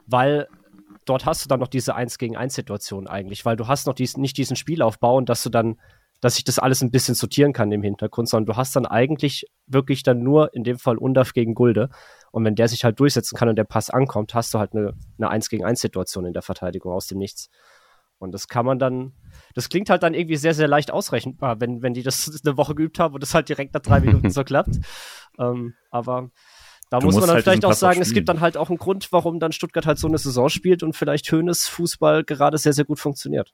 [0.06, 0.46] weil
[1.06, 3.94] dort hast du dann noch diese 1 gegen 1 Situation eigentlich, weil du hast noch
[3.94, 5.80] dies, nicht diesen Spielaufbau und dass du dann,
[6.20, 9.46] dass sich das alles ein bisschen sortieren kann im Hintergrund, sondern du hast dann eigentlich
[9.66, 11.88] wirklich dann nur in dem Fall Undaf gegen Gulde.
[12.30, 14.94] Und wenn der sich halt durchsetzen kann und der Pass ankommt, hast du halt eine,
[15.16, 17.48] eine 1 gegen 1 Situation in der Verteidigung aus dem Nichts.
[18.18, 19.12] Und das kann man dann,
[19.58, 22.76] das klingt halt dann irgendwie sehr, sehr leicht ausrechenbar, wenn, wenn die das eine Woche
[22.76, 24.78] geübt haben und das halt direkt nach drei Minuten so klappt.
[25.36, 26.30] Ähm, aber
[26.90, 28.78] da du muss man dann halt vielleicht auch sagen, es gibt dann halt auch einen
[28.78, 32.72] Grund, warum dann Stuttgart halt so eine Saison spielt und vielleicht Höhnes Fußball gerade sehr,
[32.72, 33.52] sehr gut funktioniert.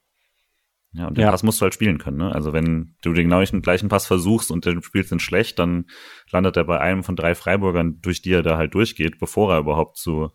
[0.93, 1.31] Ja, und den ja.
[1.31, 2.19] Pass musst du halt spielen können.
[2.19, 2.33] Ne?
[2.33, 5.87] Also wenn du den genau den gleichen Pass versuchst und du spielst ihn schlecht, dann
[6.31, 9.61] landet er bei einem von drei Freiburgern, durch die er da halt durchgeht, bevor er
[9.61, 10.31] überhaupt zu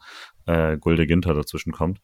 [0.47, 2.01] äh, Gulde Ginter dazwischen kommt.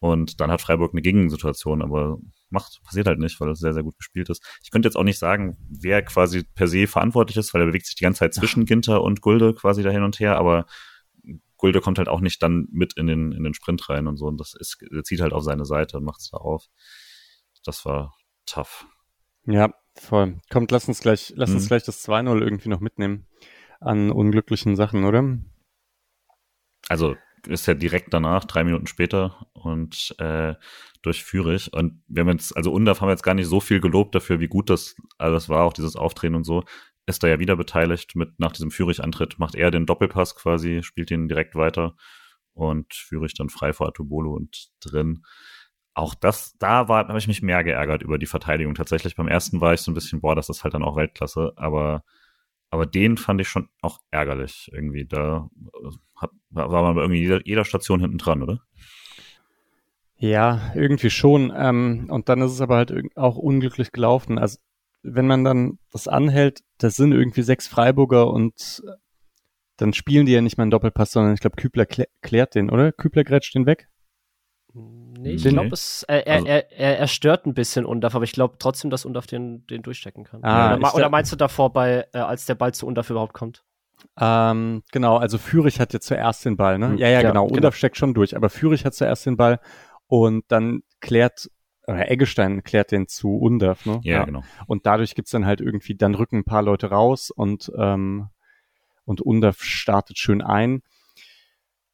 [0.00, 2.18] Und dann hat Freiburg eine Gegensituation, aber
[2.50, 4.42] macht, passiert halt nicht, weil es sehr, sehr gut gespielt ist.
[4.62, 7.86] Ich könnte jetzt auch nicht sagen, wer quasi per se verantwortlich ist, weil er bewegt
[7.86, 10.66] sich die ganze Zeit zwischen Ginter und Gulde quasi da hin und her, aber
[11.56, 14.26] Gulde kommt halt auch nicht dann mit in den, in den Sprint rein und so.
[14.26, 16.66] Und das ist, er zieht halt auf seine Seite und macht es da auf.
[17.64, 18.14] Das war
[18.46, 18.86] tough.
[19.44, 20.38] Ja, voll.
[20.50, 21.68] Kommt, lass uns gleich, lass uns mhm.
[21.68, 23.26] gleich das 2-0 irgendwie noch mitnehmen
[23.80, 25.38] an unglücklichen Sachen, oder?
[26.88, 27.16] Also
[27.48, 30.54] ist ja direkt danach, drei Minuten später und äh,
[31.02, 31.72] durch Fürich.
[31.72, 34.40] Und wir haben jetzt, also Undaf haben wir jetzt gar nicht so viel gelobt dafür,
[34.40, 36.64] wie gut das alles war, auch dieses Auftreten und so.
[37.06, 41.10] Ist da ja wieder beteiligt mit nach diesem Fürich-Antritt, macht er den Doppelpass quasi, spielt
[41.10, 41.96] ihn direkt weiter
[42.52, 45.22] und Fürich dann frei vor Atubolo und drin.
[45.94, 48.74] Auch das, da war, habe ich mich mehr geärgert über die Verteidigung.
[48.74, 51.52] Tatsächlich beim ersten war ich so ein bisschen, boah, das ist halt dann auch Weltklasse,
[51.56, 52.04] aber
[52.70, 55.06] Aber den fand ich schon auch ärgerlich irgendwie.
[55.06, 55.48] Da
[55.82, 58.60] äh, hat, war man bei irgendwie jeder, jeder Station hinten dran, oder?
[60.16, 61.52] Ja, irgendwie schon.
[61.56, 64.38] Ähm, und dann ist es aber halt auch unglücklich gelaufen.
[64.38, 64.58] Also
[65.02, 68.92] wenn man dann das anhält, das sind irgendwie sechs Freiburger und äh,
[69.76, 72.68] dann spielen die ja nicht mal einen Doppelpass, sondern ich glaube, Kübler klär, klärt den,
[72.68, 72.92] oder?
[72.92, 73.88] Kübler grätscht den weg?
[75.18, 78.24] Nee, ich glaube, es äh, er, also, er, er, er stört ein bisschen Undaf, aber
[78.24, 80.44] ich glaube trotzdem, dass Undaf den, den durchstecken kann.
[80.44, 83.64] Ah, oder, oder meinst du davor, bei, äh, als der Ball zu Undaf überhaupt kommt?
[84.20, 86.90] Ähm, genau, also Fürich hat ja zuerst den Ball, ne?
[86.90, 87.46] Hm, ja, ja, ja genau.
[87.46, 87.56] genau.
[87.56, 89.58] Undaf steckt schon durch, aber Fürich hat zuerst den Ball
[90.06, 91.50] und dann klärt
[91.88, 94.00] oder Eggestein klärt den zu Undaf, ne?
[94.04, 94.24] Ja, ja.
[94.24, 94.42] genau.
[94.66, 98.28] Und dadurch gibt's dann halt irgendwie, dann rücken ein paar Leute raus und, ähm,
[99.04, 100.82] und Undaf startet schön ein.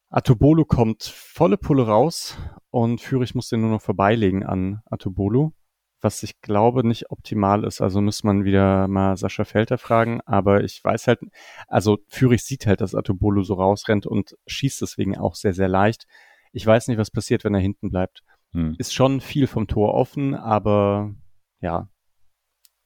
[0.09, 2.37] Atobolo kommt volle Pulle raus
[2.75, 5.53] und Fürich muss den nur noch vorbeilegen an Atobolo,
[6.01, 7.79] was ich glaube nicht optimal ist.
[7.79, 11.21] Also muss man wieder mal Sascha Felter fragen, aber ich weiß halt,
[11.69, 16.05] also Fürich sieht halt, dass Atobolo so rausrennt und schießt deswegen auch sehr, sehr leicht.
[16.51, 18.23] Ich weiß nicht, was passiert, wenn er hinten bleibt.
[18.51, 18.75] Hm.
[18.77, 21.15] Ist schon viel vom Tor offen, aber
[21.61, 21.87] ja,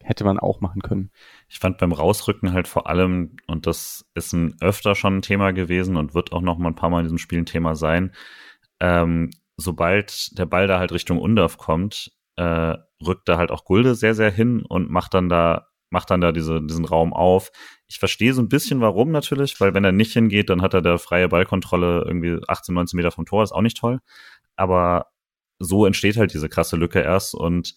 [0.04, 1.10] hätte man auch machen können.
[1.48, 5.50] Ich fand beim Rausrücken halt vor allem, und das ist ein öfter schon ein Thema
[5.50, 8.14] gewesen und wird auch noch mal ein paar Mal in diesem Spiel ein Thema sein,
[8.80, 13.96] ähm, sobald der Ball da halt Richtung Undorf kommt, äh, rückt da halt auch Gulde
[13.96, 17.52] sehr, sehr hin und macht dann da macht dann da diese, diesen Raum auf.
[17.88, 20.84] Ich verstehe so ein bisschen warum natürlich, weil wenn er nicht hingeht, dann hat er
[20.84, 24.00] da freie Ballkontrolle irgendwie 18, 19 Meter vom Tor, ist auch nicht toll.
[24.56, 25.08] Aber
[25.58, 27.74] so entsteht halt diese krasse Lücke erst und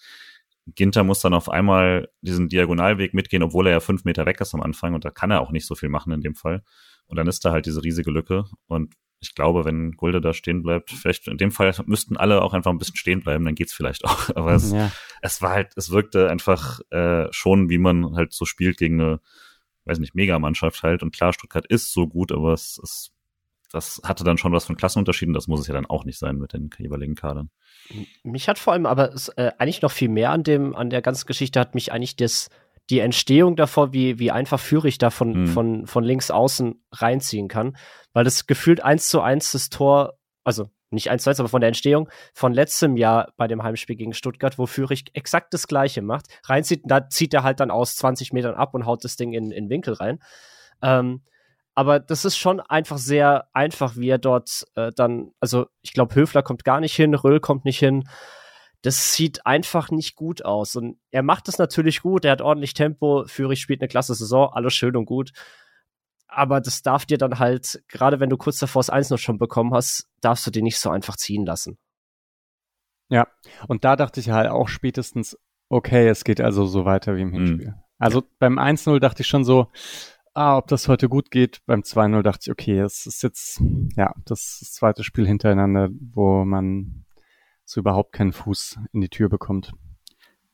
[0.66, 4.54] Ginter muss dann auf einmal diesen Diagonalweg mitgehen, obwohl er ja fünf Meter weg ist
[4.54, 6.62] am Anfang und da kann er auch nicht so viel machen in dem Fall.
[7.06, 10.62] Und dann ist da halt diese riesige Lücke und ich glaube, wenn Gulde da stehen
[10.62, 13.72] bleibt, vielleicht in dem Fall müssten alle auch einfach ein bisschen stehen bleiben, dann geht's
[13.72, 14.28] vielleicht auch.
[14.34, 14.90] Aber es, ja.
[15.22, 19.20] es war halt, es wirkte einfach äh, schon, wie man halt so spielt gegen eine,
[19.84, 21.02] weiß nicht, Megamannschaft halt.
[21.02, 23.12] Und klar, Stuttgart ist so gut, aber es, es
[23.72, 25.32] das hatte dann schon was von Klassenunterschieden.
[25.32, 27.48] Das muss es ja dann auch nicht sein mit den jeweiligen Kadern.
[28.22, 31.26] Mich hat vor allem aber äh, eigentlich noch viel mehr an dem, an der ganzen
[31.26, 32.50] Geschichte hat mich eigentlich das,
[32.90, 35.46] die Entstehung davor, wie, wie einfach Führig da von, mhm.
[35.46, 37.76] von, von links außen reinziehen kann.
[38.12, 40.14] Weil das gefühlt eins zu eins das Tor,
[40.44, 43.96] also nicht eins zu eins, aber von der Entstehung von letztem Jahr bei dem Heimspiel
[43.96, 46.26] gegen Stuttgart, wo Führig exakt das Gleiche macht.
[46.44, 49.50] Reinzieht, da zieht er halt dann aus 20 Metern ab und haut das Ding in,
[49.50, 50.18] in Winkel rein.
[50.82, 51.22] Ähm,
[51.74, 56.14] aber das ist schon einfach sehr einfach, wie er dort äh, dann, also ich glaube,
[56.14, 58.04] Höfler kommt gar nicht hin, Röll kommt nicht hin.
[58.82, 60.76] Das sieht einfach nicht gut aus.
[60.76, 64.50] Und er macht das natürlich gut, er hat ordentlich Tempo, Führig spielt eine klasse Saison,
[64.52, 65.32] alles schön und gut.
[66.26, 69.38] Aber das darf dir dann halt, gerade wenn du kurz davor das 1 noch schon
[69.38, 71.78] bekommen hast, darfst du dir nicht so einfach ziehen lassen.
[73.08, 73.28] Ja,
[73.68, 77.28] und da dachte ich halt auch spätestens, okay, es geht also so weiter wie im
[77.28, 77.32] mhm.
[77.34, 77.68] Hinspiel.
[77.68, 77.74] Mhm.
[77.98, 79.70] Also beim 1-0 dachte ich schon so,
[80.34, 81.60] ah, ob das heute gut geht.
[81.66, 83.60] Beim 2-0 dachte ich, okay, es ist jetzt,
[83.96, 87.04] ja, das, das zweite Spiel hintereinander, wo man
[87.72, 89.72] so überhaupt keinen Fuß in die Tür bekommt.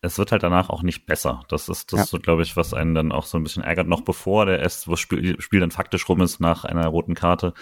[0.01, 1.43] Es wird halt danach auch nicht besser.
[1.49, 2.07] Das ist, das ja.
[2.07, 3.89] so, glaube ich, was einen dann auch so ein bisschen ärgert.
[3.89, 7.15] Noch bevor der erst, wo das Spiel, Spiel dann faktisch rum ist nach einer roten
[7.15, 7.55] Karte,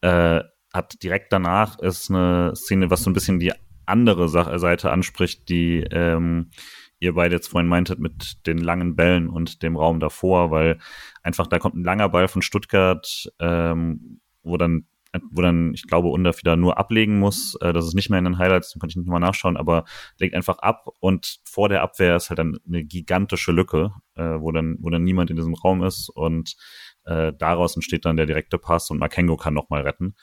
[0.00, 0.40] äh,
[0.72, 3.52] hat direkt danach ist eine Szene, was so ein bisschen die
[3.84, 6.50] andere Seite anspricht, die ähm,
[6.98, 10.78] ihr beide jetzt vorhin meintet mit den langen Bällen und dem Raum davor, weil
[11.22, 14.86] einfach da kommt ein langer Ball von Stuttgart, ähm, wo dann
[15.30, 17.56] wo dann, ich glaube, Under wieder nur ablegen muss.
[17.60, 19.84] Äh, das ist nicht mehr in den Highlights, dann konnte ich nicht mal nachschauen, aber
[20.18, 24.52] legt einfach ab und vor der Abwehr ist halt dann eine gigantische Lücke, äh, wo
[24.52, 26.56] dann, wo dann niemand in diesem Raum ist und
[27.04, 30.14] äh, daraus entsteht dann der direkte Pass und Makengo kann nochmal retten.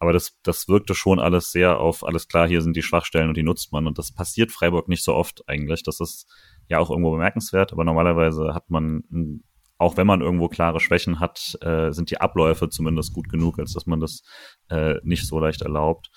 [0.00, 3.36] Aber das, das wirkte schon alles sehr auf, alles klar, hier sind die Schwachstellen und
[3.36, 3.86] die nutzt man.
[3.88, 5.82] Und das passiert Freiburg nicht so oft eigentlich.
[5.82, 6.28] Das ist
[6.68, 9.42] ja auch irgendwo bemerkenswert, aber normalerweise hat man,
[9.78, 13.72] auch wenn man irgendwo klare Schwächen hat, äh, sind die Abläufe zumindest gut genug, als
[13.72, 14.22] dass man das
[14.68, 16.10] äh, nicht so leicht erlaubt.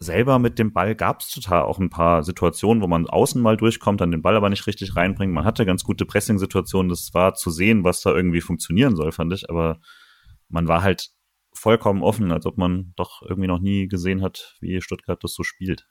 [0.00, 3.56] Selber mit dem Ball gab es total auch ein paar Situationen, wo man außen mal
[3.56, 5.32] durchkommt, dann den Ball aber nicht richtig reinbringt.
[5.32, 6.88] Man hatte ganz gute Pressing-Situationen.
[6.88, 9.50] Das war zu sehen, was da irgendwie funktionieren soll, fand ich.
[9.50, 9.80] Aber
[10.48, 11.10] man war halt
[11.52, 15.42] vollkommen offen, als ob man doch irgendwie noch nie gesehen hat, wie Stuttgart das so
[15.42, 15.88] spielt.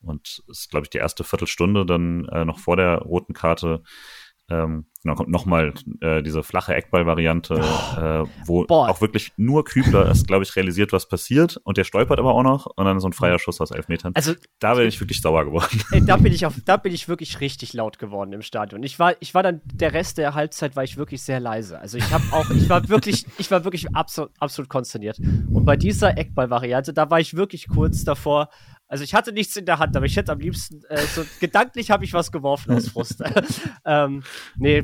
[0.00, 3.82] Und es ist, glaube ich, die erste Viertelstunde dann äh, noch vor der roten Karte
[4.50, 8.88] ähm, genau, kommt nochmal äh, diese flache Eckball-Variante, oh, äh, wo boah.
[8.88, 12.42] auch wirklich nur Kübler erst, glaube ich, realisiert, was passiert und der stolpert aber auch
[12.42, 14.12] noch und dann so ein freier Schuss aus elf Metern.
[14.14, 15.82] Also da bin ich wirklich sauer geworden.
[15.92, 18.82] Ey, da bin ich auf, da bin ich wirklich richtig laut geworden im Stadion.
[18.82, 21.78] Ich war, ich war dann der Rest der Halbzeit war ich wirklich sehr leise.
[21.78, 25.18] Also ich habe auch, ich war wirklich, ich war wirklich absolut, absolut konsterniert.
[25.18, 28.48] Und bei dieser Eckball-Variante, da war ich wirklich kurz davor,
[28.88, 31.90] also ich hatte nichts in der Hand, aber ich hätte am liebsten, äh, so gedanklich
[31.90, 33.22] habe ich was geworfen aus Frust.
[33.84, 34.22] ähm,
[34.56, 34.82] nee,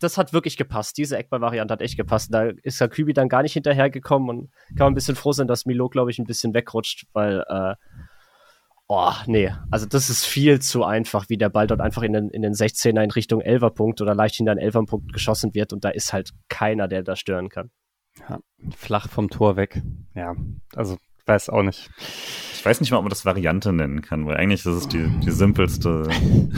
[0.00, 0.98] das hat wirklich gepasst.
[0.98, 2.32] Diese Eckball-Variante hat echt gepasst.
[2.34, 5.64] Da ist Kübi dann gar nicht hinterhergekommen und kann man ein bisschen froh sein, dass
[5.64, 7.74] Milo, glaube ich, ein bisschen wegrutscht, weil, äh,
[8.88, 12.30] oh, nee, also das ist viel zu einfach, wie der Ball dort einfach in den,
[12.30, 15.72] in den 16er in Richtung 11er Punkt oder leicht hinter den 11er Punkt geschossen wird
[15.72, 17.70] und da ist halt keiner, der da stören kann.
[18.28, 18.40] Ja,
[18.76, 19.82] flach vom Tor weg.
[20.14, 20.34] Ja,
[20.74, 20.96] also
[21.28, 21.90] weiß auch nicht.
[22.54, 25.08] Ich weiß nicht mal, ob man das Variante nennen kann, weil eigentlich ist es die,
[25.20, 26.08] die simpelste.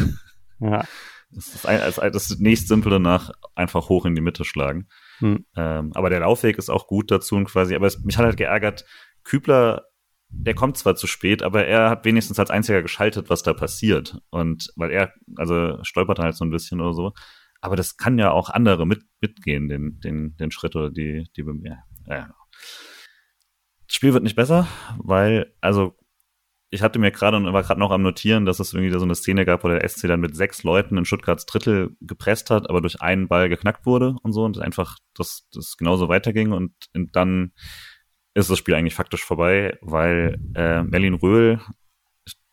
[0.61, 0.85] ja.
[1.33, 4.89] Das ist das, das nächst simple nach einfach hoch in die Mitte schlagen.
[5.19, 5.45] Hm.
[5.55, 8.37] Ähm, aber der Laufweg ist auch gut dazu und quasi, aber es, mich hat halt
[8.37, 8.85] geärgert,
[9.23, 9.85] Kübler,
[10.29, 14.21] der kommt zwar zu spät, aber er hat wenigstens als einziger geschaltet, was da passiert.
[14.31, 17.13] Und weil er, also stolpert halt so ein bisschen oder so.
[17.61, 21.45] Aber das kann ja auch andere mit, mitgehen, den, den, den Schritt oder die, die,
[21.63, 21.77] ja,
[22.09, 22.35] ja.
[23.91, 25.99] Das Spiel wird nicht besser, weil, also
[26.71, 29.17] ich hatte mir gerade und war gerade noch am Notieren, dass es irgendwie so eine
[29.17, 32.83] Szene gab, wo der SC dann mit sechs Leuten in Stuttgarts Drittel gepresst hat, aber
[32.83, 37.17] durch einen Ball geknackt wurde und so und einfach das, das genauso weiterging und, und
[37.17, 37.51] dann
[38.35, 41.61] ist das Spiel eigentlich faktisch vorbei, weil äh, Merlin Röhl,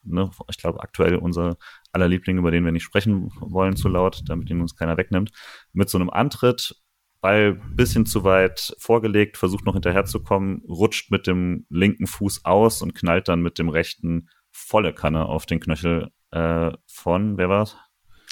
[0.01, 1.57] ne, ich glaube aktuell unser
[1.91, 5.29] aller Liebling, über den wir nicht sprechen wollen zu laut, damit ihn uns keiner wegnimmt,
[5.71, 6.81] mit so einem Antritt
[7.21, 12.95] Ball bisschen zu weit vorgelegt, versucht noch hinterherzukommen, rutscht mit dem linken Fuß aus und
[12.95, 17.77] knallt dann mit dem rechten volle Kanne auf den Knöchel äh, von, wer war's?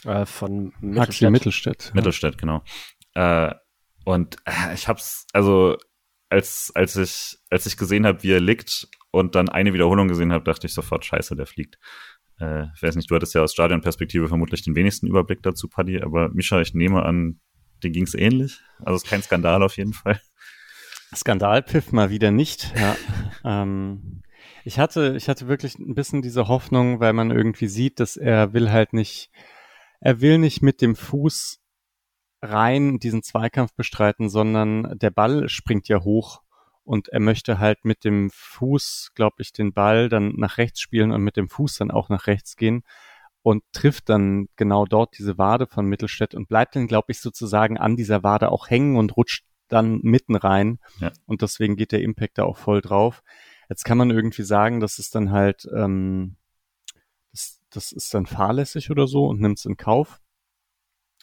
[0.03, 1.31] Äh, von Mittelstädt.
[1.31, 1.91] Mittelstädt, ja.
[1.93, 2.63] Mittelstädt, genau.
[3.13, 3.53] Äh,
[4.05, 5.77] und äh, ich hab's, also
[6.29, 10.31] als, als ich, als ich gesehen habe, wie er liegt und dann eine Wiederholung gesehen
[10.31, 11.77] habe, dachte ich sofort, scheiße, der fliegt.
[12.39, 16.01] Äh, ich weiß nicht, du hattest ja aus Stadionperspektive vermutlich den wenigsten Überblick dazu, Paddy,
[16.01, 17.39] aber Mischa, ich nehme an,
[17.83, 18.59] den ging es ähnlich.
[18.79, 20.19] Also es ist kein Skandal auf jeden Fall.
[21.13, 22.73] Skandalpiff mal wieder nicht.
[22.75, 22.95] Ja.
[23.63, 24.21] ähm,
[24.63, 28.53] ich hatte, ich hatte wirklich ein bisschen diese Hoffnung, weil man irgendwie sieht, dass er
[28.53, 29.29] will halt nicht,
[29.99, 31.59] er will nicht mit dem Fuß
[32.41, 36.41] rein diesen Zweikampf bestreiten, sondern der Ball springt ja hoch
[36.83, 41.11] und er möchte halt mit dem Fuß, glaube ich, den Ball dann nach rechts spielen
[41.11, 42.83] und mit dem Fuß dann auch nach rechts gehen
[43.45, 47.77] und trifft dann genau dort diese Wade von Mittelstädt und bleibt dann, glaube ich, sozusagen
[47.77, 50.79] an dieser Wade auch hängen und rutscht dann mitten rein.
[50.99, 51.11] Ja.
[51.27, 53.21] Und deswegen geht der Impact da auch voll drauf.
[53.69, 56.37] Jetzt kann man irgendwie sagen, das ist dann halt, ähm,
[57.33, 60.21] das, das ist dann fahrlässig oder so und nimmt es in Kauf.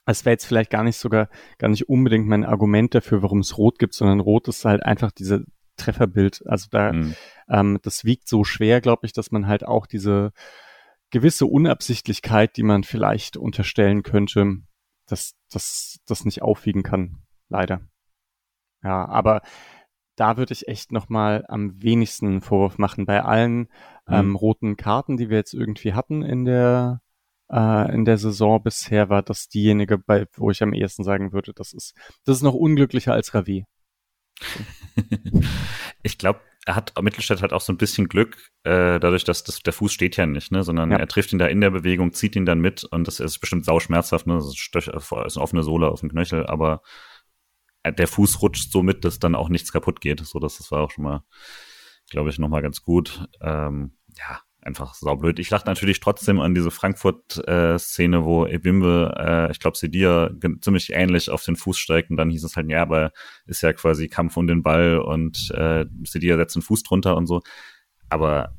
[0.06, 3.58] Es wäre jetzt vielleicht gar nicht sogar, gar nicht unbedingt mein Argument dafür, warum es
[3.58, 5.44] Rot gibt, sondern Rot ist halt einfach diese
[5.76, 6.44] Trefferbild.
[6.46, 7.16] Also da, mhm.
[7.48, 10.30] ähm, das wiegt so schwer, glaube ich, dass man halt auch diese
[11.12, 14.56] gewisse Unabsichtlichkeit, die man vielleicht unterstellen könnte,
[15.06, 17.82] dass das das nicht aufwiegen kann, leider.
[18.82, 19.42] Ja, aber
[20.16, 23.68] da würde ich echt noch mal am wenigsten einen Vorwurf machen bei allen mhm.
[24.08, 27.00] ähm, roten Karten, die wir jetzt irgendwie hatten in der
[27.50, 31.52] äh, in der Saison bisher, war das diejenige, bei wo ich am ehesten sagen würde,
[31.54, 31.94] das ist
[32.24, 33.66] das ist noch unglücklicher als Ravi.
[36.22, 39.58] Ich glaube, er hat Mittelstädt hat auch so ein bisschen Glück, äh, dadurch, dass das,
[39.60, 40.96] der Fuß steht ja nicht, ne, sondern ja.
[40.98, 43.64] er trifft ihn da in der Bewegung, zieht ihn dann mit und das ist bestimmt
[43.64, 46.82] sauschmerzhaft, ne, das ist, ist eine offene Sohle auf dem Knöchel, aber
[47.84, 50.82] der Fuß rutscht so mit, dass dann auch nichts kaputt geht, so dass das war
[50.82, 51.24] auch schon mal,
[52.08, 53.26] glaube ich, nochmal ganz gut.
[53.40, 55.38] Ähm, ja, einfach saublöd.
[55.38, 60.92] Ich lache natürlich trotzdem an diese Frankfurt-Szene, äh, wo Ebimbe, äh, ich glaube, Sedia ziemlich
[60.92, 63.12] ähnlich auf den Fuß steigt und dann hieß es halt, ja, aber
[63.46, 67.26] ist ja quasi Kampf um den Ball und äh, Sedia setzt den Fuß drunter und
[67.26, 67.42] so.
[68.08, 68.56] Aber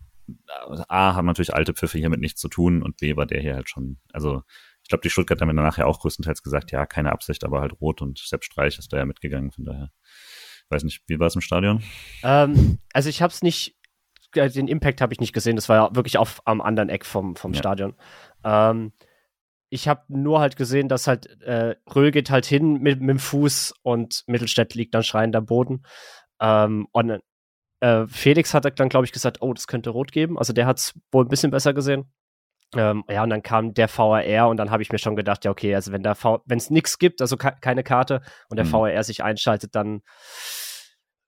[0.88, 3.70] A, haben natürlich alte Pfiffe hiermit nichts zu tun und B, war der hier halt
[3.70, 4.44] schon, also
[4.82, 7.80] ich glaube, die Stuttgarter haben danach ja auch größtenteils gesagt, ja, keine Absicht, aber halt
[7.80, 9.92] rot und Sepp Streich ist da ja mitgegangen, von daher.
[10.70, 11.84] Weiß nicht, wie war es im Stadion?
[12.24, 13.83] Ähm, also ich habe es nicht äh,
[14.34, 15.56] den Impact habe ich nicht gesehen.
[15.56, 17.60] Das war ja wirklich auf am anderen Eck vom, vom ja.
[17.60, 17.96] Stadion.
[18.44, 18.94] Ähm,
[19.70, 23.20] ich habe nur halt gesehen, dass halt äh, Röhl geht halt hin mit, mit dem
[23.20, 25.84] Fuß und Mittelstädt liegt dann schreiend am Boden.
[26.40, 27.22] Ähm, und
[27.80, 30.38] äh, Felix hat dann, glaube ich, gesagt, oh, das könnte rot geben.
[30.38, 32.12] Also der hat es wohl ein bisschen besser gesehen.
[32.76, 35.52] Ähm, ja, und dann kam der VAR und dann habe ich mir schon gedacht, ja,
[35.52, 36.16] okay, also wenn da
[36.46, 38.72] wenn es nichts gibt, also keine Karte und der mhm.
[38.72, 40.02] VAR sich einschaltet, dann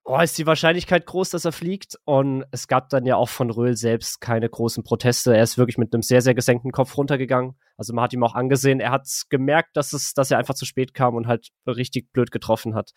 [0.06, 1.98] oh, ist die Wahrscheinlichkeit groß, dass er fliegt.
[2.06, 5.36] Und es gab dann ja auch von Röhl selbst keine großen Proteste.
[5.36, 7.56] Er ist wirklich mit einem sehr, sehr gesenkten Kopf runtergegangen.
[7.76, 10.66] Also man hat ihm auch angesehen, er hat gemerkt, dass es, dass er einfach zu
[10.66, 12.92] spät kam und halt richtig blöd getroffen hat.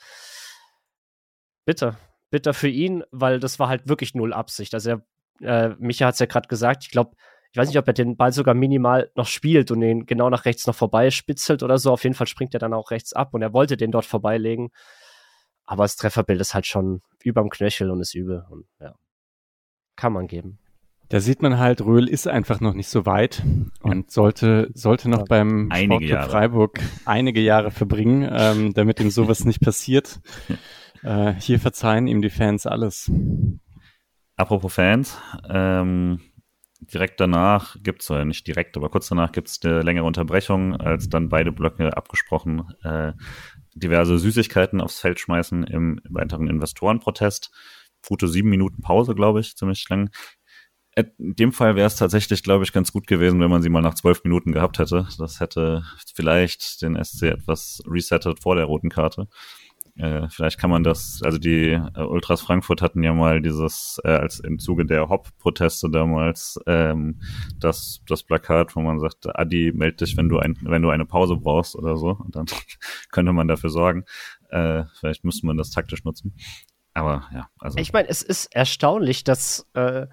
[1.65, 1.97] Bitte,
[2.31, 4.75] bitter für ihn, weil das war halt wirklich null Absicht.
[4.75, 5.03] Also er,
[5.41, 7.17] äh, Micha hat es ja gerade gesagt, ich glaube,
[7.51, 10.45] ich weiß nicht, ob er den Ball sogar minimal noch spielt und den genau nach
[10.45, 11.91] rechts noch vorbei spitzelt oder so.
[11.91, 14.69] Auf jeden Fall springt er dann auch rechts ab und er wollte den dort vorbeilegen.
[15.69, 18.47] Aber das Trefferbild ist halt schon überm Knöchel und ist übel.
[18.49, 18.95] Und ja,
[19.97, 20.59] kann man geben.
[21.11, 23.43] Da sieht man halt, Röhl ist einfach noch nicht so weit
[23.83, 26.31] und sollte, sollte noch beim einige Sportclub.
[26.31, 30.21] Freiburg einige Jahre verbringen, ähm, damit ihm sowas nicht passiert.
[31.05, 33.09] Äh, hier verzeihen ihm die Fans alles.
[34.35, 35.17] Apropos Fans,
[35.49, 36.19] ähm,
[36.81, 41.29] direkt danach gibt's oder nicht direkt, aber kurz danach gibt's eine längere Unterbrechung, als dann
[41.29, 43.13] beide Blöcke abgesprochen äh,
[43.79, 47.51] diverse Süßigkeiten aufs Feld schmeißen im weiteren Investorenprotest.
[48.07, 50.11] Gute sieben Minuten Pause, glaube ich, ziemlich lang.
[50.97, 53.83] In dem Fall wäre es tatsächlich, glaube ich, ganz gut gewesen, wenn man sie mal
[53.83, 55.07] nach zwölf Minuten gehabt hätte.
[55.19, 59.29] Das hätte vielleicht den SC etwas resettet vor der roten Karte.
[59.99, 64.11] Äh, vielleicht kann man das, also die äh, Ultras Frankfurt hatten ja mal dieses, äh,
[64.11, 67.21] als im Zuge der Hop-Proteste damals, ähm,
[67.59, 71.05] das, das Plakat, wo man sagt, Adi, meld dich, wenn du ein, wenn du eine
[71.05, 72.11] Pause brauchst oder so.
[72.11, 72.47] Und dann
[73.11, 74.05] könnte man dafür sorgen.
[74.51, 76.35] Äh, vielleicht müsste man das taktisch nutzen.
[76.95, 77.79] Aber ja, also.
[77.79, 80.07] Ich meine, es ist erstaunlich, dass äh,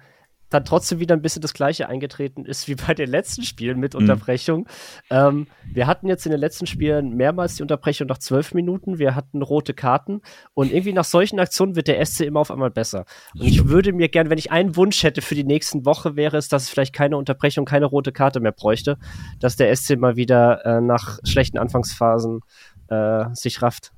[0.50, 3.94] dann trotzdem wieder ein bisschen das Gleiche eingetreten ist wie bei den letzten Spielen mit
[3.94, 4.60] Unterbrechung.
[4.60, 4.66] Mhm.
[5.10, 8.98] Ähm, wir hatten jetzt in den letzten Spielen mehrmals die Unterbrechung nach zwölf Minuten.
[8.98, 10.20] Wir hatten rote Karten
[10.54, 13.04] und irgendwie nach solchen Aktionen wird der SC immer auf einmal besser.
[13.34, 16.36] Und ich würde mir gern, wenn ich einen Wunsch hätte für die nächsten Woche, wäre
[16.36, 18.98] es, dass es vielleicht keine Unterbrechung, keine rote Karte mehr bräuchte,
[19.40, 22.40] dass der SC mal wieder äh, nach schlechten Anfangsphasen
[22.88, 23.92] äh, sich rafft.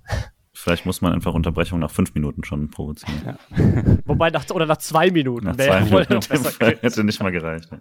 [0.69, 3.23] Vielleicht muss man einfach Unterbrechung nach fünf Minuten schon provozieren.
[3.25, 3.39] Ja.
[4.05, 5.47] Wobei nach, oder nach zwei Minuten.
[5.47, 6.21] Nach zwei Minuten
[6.83, 7.73] hätte nicht mal gereicht.
[7.73, 7.81] Ne?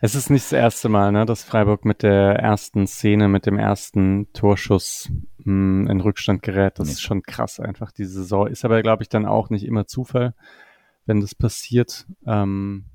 [0.00, 3.58] Es ist nicht das erste Mal, ne, dass Freiburg mit der ersten Szene, mit dem
[3.58, 5.10] ersten Torschuss
[5.44, 6.78] mh, in Rückstand gerät.
[6.78, 6.92] Das nee.
[6.94, 7.92] ist schon krass einfach.
[7.92, 10.34] Die Saison ist aber, glaube ich, dann auch nicht immer Zufall,
[11.04, 12.06] wenn das passiert.
[12.26, 12.86] Ähm,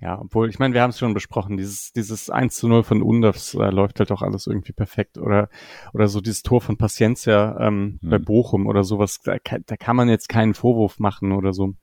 [0.00, 3.02] ja, obwohl, ich meine, wir haben es schon besprochen, dieses, dieses 1 zu 0 von
[3.02, 5.18] Unders äh, läuft halt auch alles irgendwie perfekt.
[5.18, 5.50] Oder,
[5.92, 8.10] oder so dieses Tor von Paciencia ähm, mhm.
[8.10, 11.74] bei Bochum oder sowas, da, da, kann man jetzt keinen Vorwurf machen oder so.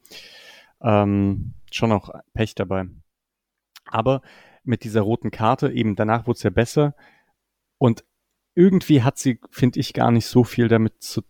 [0.81, 2.85] Ähm, schon auch Pech dabei.
[3.85, 4.21] Aber
[4.63, 6.95] mit dieser roten Karte, eben danach wurde es ja besser.
[7.77, 8.03] Und
[8.55, 11.21] irgendwie hat sie, finde ich, gar nicht so viel damit zu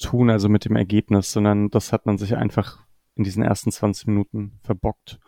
[0.00, 2.78] tun, also mit dem Ergebnis, sondern das hat man sich einfach
[3.16, 5.18] in diesen ersten 20 Minuten verbockt.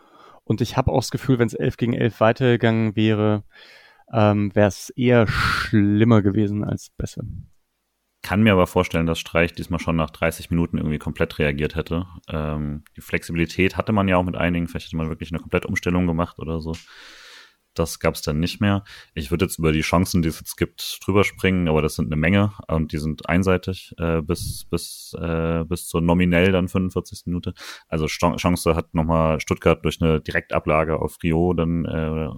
[0.43, 3.43] Und ich habe auch das Gefühl, wenn es 11 gegen 11 weitergegangen wäre,
[4.11, 7.23] ähm, wäre es eher schlimmer gewesen als besser.
[8.21, 12.05] Kann mir aber vorstellen, dass Streich diesmal schon nach 30 Minuten irgendwie komplett reagiert hätte.
[12.29, 14.67] Ähm, die Flexibilität hatte man ja auch mit einigen.
[14.67, 16.73] Vielleicht hätte man wirklich eine komplette Umstellung gemacht oder so.
[17.73, 18.83] Das gab es dann nicht mehr.
[19.13, 22.07] Ich würde jetzt über die Chancen, die es jetzt gibt, drüber springen, aber das sind
[22.07, 27.23] eine Menge und die sind einseitig äh, bis bis äh, bis zur nominell dann 45.
[27.25, 27.53] Minute.
[27.87, 32.29] Also Chance hat nochmal Stuttgart durch eine Direktablage auf Rio dann äh,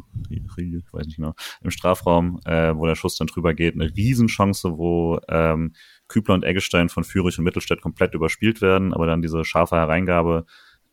[0.57, 3.93] Rio, ich weiß nicht genau im Strafraum, äh, wo der Schuss dann drüber geht, eine
[3.95, 5.73] Riesenchance, wo ähm,
[6.07, 10.45] Kübler und Eggestein von Fürich und Mittelstädt komplett überspielt werden, aber dann diese scharfe Hereingabe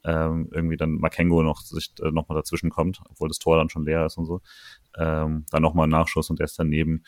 [0.05, 3.85] ähm, irgendwie dann Makengo noch sich äh, nochmal dazwischen kommt, obwohl das Tor dann schon
[3.85, 4.41] leer ist und so.
[4.99, 7.05] Ähm, dann nochmal ein Nachschuss und er ist daneben.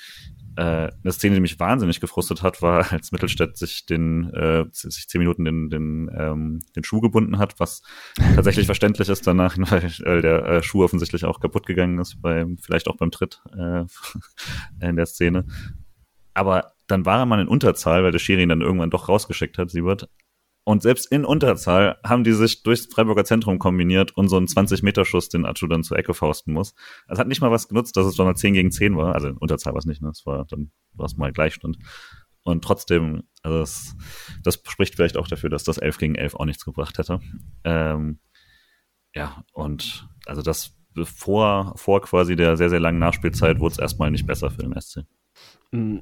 [0.56, 5.08] Äh, eine Szene, die mich wahnsinnig gefrustet hat, war, als Mittelstädt sich den, äh, sich
[5.08, 7.82] zehn Minuten den, den, ähm, den Schuh gebunden hat, was
[8.34, 12.88] tatsächlich verständlich ist danach, weil der äh, Schuh offensichtlich auch kaputt gegangen ist, beim, vielleicht
[12.88, 13.84] auch beim Tritt äh,
[14.86, 15.46] in der Szene.
[16.32, 19.58] Aber dann war er mal in Unterzahl, weil der Schiri ihn dann irgendwann doch rausgeschickt
[19.58, 20.08] hat, Siebert.
[20.64, 25.28] Und selbst in Unterzahl haben die sich durchs Freiburger Zentrum kombiniert und so einen 20-Meter-Schuss,
[25.28, 26.74] den Achu dann zur Ecke fausten muss.
[27.06, 29.14] Es hat nicht mal was genutzt, dass es dann mal 10 gegen 10 war.
[29.14, 30.08] Also in Unterzahl war es nicht, ne?
[30.08, 31.76] Es war dann, war es mal Gleichstand.
[32.44, 33.94] Und trotzdem, also das,
[34.42, 37.20] das spricht vielleicht auch dafür, dass das 11 gegen 11 auch nichts gebracht hätte.
[37.64, 38.20] Ähm,
[39.14, 44.10] ja, und also das vor, vor quasi der sehr, sehr langen Nachspielzeit wurde es erstmal
[44.10, 45.04] nicht besser für den SC.
[45.70, 45.98] Mm,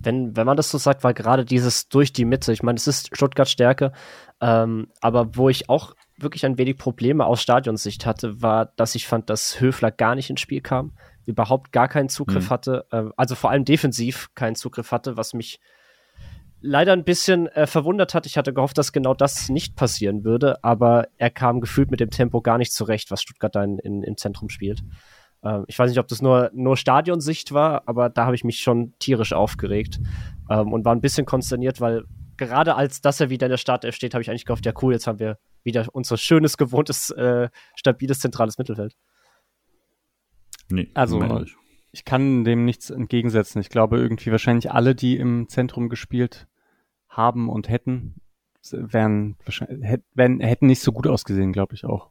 [0.00, 2.86] wenn, wenn man das so sagt, war gerade dieses durch die Mitte, ich meine, es
[2.86, 3.92] ist Stuttgart Stärke,
[4.40, 9.06] ähm, aber wo ich auch wirklich ein wenig Probleme aus Stadionsicht hatte, war, dass ich
[9.06, 10.92] fand, dass Höfler gar nicht ins Spiel kam,
[11.26, 12.50] überhaupt gar keinen Zugriff mhm.
[12.50, 15.60] hatte, äh, also vor allem defensiv keinen Zugriff hatte, was mich
[16.60, 18.26] leider ein bisschen äh, verwundert hat.
[18.26, 22.10] Ich hatte gehofft, dass genau das nicht passieren würde, aber er kam gefühlt mit dem
[22.10, 24.82] Tempo gar nicht zurecht, was Stuttgart da in, in, im Zentrum spielt.
[25.42, 28.60] Ähm, ich weiß nicht, ob das nur, nur Stadionsicht war, aber da habe ich mich
[28.60, 30.00] schon tierisch aufgeregt
[30.50, 32.04] ähm, und war ein bisschen konsterniert, weil
[32.36, 34.92] gerade als dass er wieder in der Startelf steht, habe ich eigentlich gehofft, ja cool,
[34.92, 38.96] jetzt haben wir wieder unser schönes, gewohntes, äh, stabiles, zentrales Mittelfeld.
[40.70, 41.44] Nee, also
[41.90, 43.60] ich kann dem nichts entgegensetzen.
[43.60, 46.46] Ich glaube irgendwie wahrscheinlich alle, die im Zentrum gespielt
[47.08, 48.20] haben und hätten,
[48.70, 52.10] wären wahrscheinlich, hätten, hätten nicht so gut ausgesehen, glaube ich auch.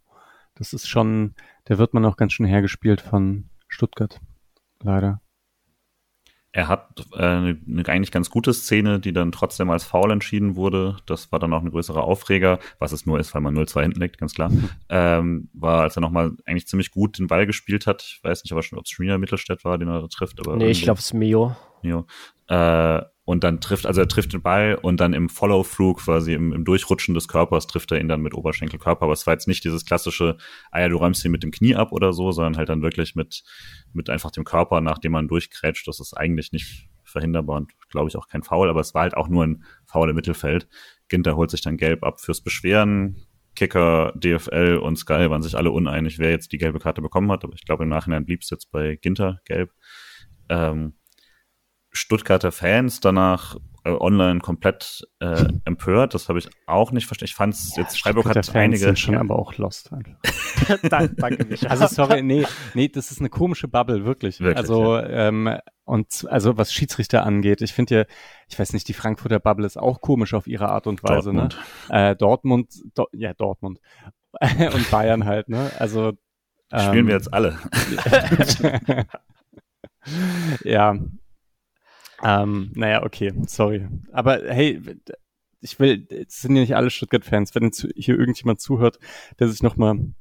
[0.58, 1.36] Das ist schon,
[1.68, 4.20] der wird man auch ganz schön hergespielt von Stuttgart.
[4.82, 5.22] Leider.
[6.52, 10.56] Er hat äh, eine, eine eigentlich ganz gute Szene, die dann trotzdem als Foul entschieden
[10.56, 10.98] wurde.
[11.06, 14.02] Das war dann auch ein größerer Aufreger, was es nur ist, weil man 0-2 hinten
[14.02, 14.52] liegt, ganz klar.
[14.90, 18.02] ähm, war, als er nochmal eigentlich ziemlich gut den Ball gespielt hat.
[18.02, 20.40] Ich weiß nicht, ob es Schmier Mittelstädt war, den er trifft.
[20.40, 21.56] Aber nee, ich glaube, es ist Mio.
[21.84, 22.08] Mio.
[22.48, 26.54] Äh, und dann trifft, also er trifft den Ball und dann im Follow-through quasi im,
[26.54, 29.04] im Durchrutschen des Körpers trifft er ihn dann mit Oberschenkelkörper.
[29.04, 30.38] Aber es war jetzt nicht dieses klassische,
[30.72, 33.16] ah ja, du räumst ihn mit dem Knie ab oder so, sondern halt dann wirklich
[33.16, 33.44] mit,
[33.92, 35.86] mit einfach dem Körper, nachdem man durchkrätscht.
[35.90, 39.18] Das ist eigentlich nicht verhinderbar und glaube ich auch kein Foul, aber es war halt
[39.18, 40.70] auch nur ein Foul im Mittelfeld.
[41.10, 43.28] Ginter holt sich dann gelb ab fürs Beschweren.
[43.56, 47.44] Kicker, DFL und Sky waren sich alle uneinig, wer jetzt die gelbe Karte bekommen hat,
[47.44, 49.74] aber ich glaube im Nachhinein blieb es jetzt bei Ginter gelb.
[50.48, 50.94] Ähm,
[51.92, 56.14] Stuttgarter Fans danach äh, online komplett äh, empört.
[56.14, 57.30] Das habe ich auch nicht verstanden.
[57.30, 58.86] Ich fand es ja, jetzt, Freiburg hat Fans einige.
[58.86, 59.90] Sind schon aber auch lost
[60.82, 61.68] Danke, Micha.
[61.68, 64.40] Also sorry, nee, nee, das ist eine komische Bubble, wirklich.
[64.40, 65.28] wirklich also, ja.
[65.28, 68.06] ähm, und also was Schiedsrichter angeht, ich finde ja,
[68.50, 71.48] ich weiß nicht, die Frankfurter Bubble ist auch komisch auf ihre Art und Weise, ne?
[71.48, 71.58] Dortmund.
[71.90, 72.10] ne?
[72.10, 73.80] Äh, Dortmund, Do ja, Dortmund.
[74.42, 75.72] und Bayern halt, ne?
[75.80, 76.14] Also
[76.68, 77.58] Spielen ähm, wir jetzt alle.
[80.64, 80.96] ja,
[82.24, 83.88] ähm, naja, okay, sorry.
[84.12, 84.82] Aber hey,
[85.62, 87.56] ich will, es sind ja nicht alle Stuttgart-Fans.
[87.56, 89.00] Wenn hier irgendjemand zuhört,
[89.40, 90.14] der sich nochmal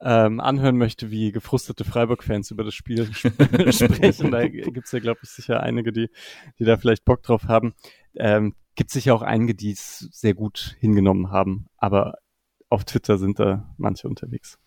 [0.00, 5.30] ähm, anhören möchte, wie gefrustete Freiburg-Fans über das Spiel sprechen, da gibt's ja, glaube ich,
[5.30, 6.10] sicher einige, die,
[6.58, 7.74] die da vielleicht Bock drauf haben.
[8.16, 11.66] Ähm, gibt sicher auch einige, die es sehr gut hingenommen haben.
[11.76, 12.18] Aber
[12.68, 14.58] auf Twitter sind da manche unterwegs.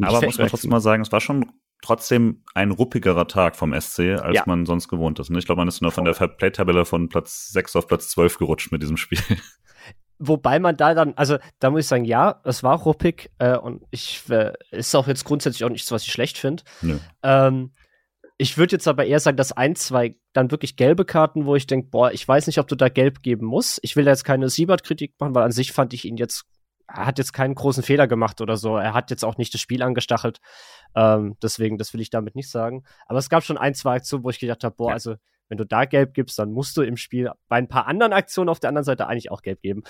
[0.00, 1.50] Aber muss man trotzdem mal sagen, es war schon
[1.84, 4.42] trotzdem ein ruppigerer Tag vom SC, als ja.
[4.46, 5.30] man sonst gewohnt ist.
[5.30, 5.38] Ne?
[5.38, 8.72] Ich glaube, man ist nur von der Fairplay-Tabelle von Platz 6 auf Platz 12 gerutscht
[8.72, 9.18] mit diesem Spiel.
[10.18, 13.82] Wobei man da dann, also da muss ich sagen, ja, es war ruppig äh, und
[13.90, 16.62] ich äh, ist auch jetzt grundsätzlich auch nichts, was ich schlecht finde.
[17.22, 17.72] Ähm,
[18.38, 21.66] ich würde jetzt aber eher sagen, dass ein, zwei dann wirklich gelbe Karten, wo ich
[21.66, 23.80] denke, boah, ich weiß nicht, ob du da gelb geben musst.
[23.82, 26.46] Ich will da jetzt keine Siebert-Kritik machen, weil an sich fand ich ihn jetzt
[26.86, 28.76] er hat jetzt keinen großen Fehler gemacht oder so.
[28.76, 30.40] Er hat jetzt auch nicht das Spiel angestachelt.
[30.94, 32.84] Ähm, deswegen, das will ich damit nicht sagen.
[33.06, 34.94] Aber es gab schon ein, zwei Aktionen, wo ich gedacht habe, boah, ja.
[34.94, 35.16] also
[35.48, 38.48] wenn du da gelb gibst, dann musst du im Spiel bei ein paar anderen Aktionen
[38.48, 39.82] auf der anderen Seite eigentlich auch gelb geben.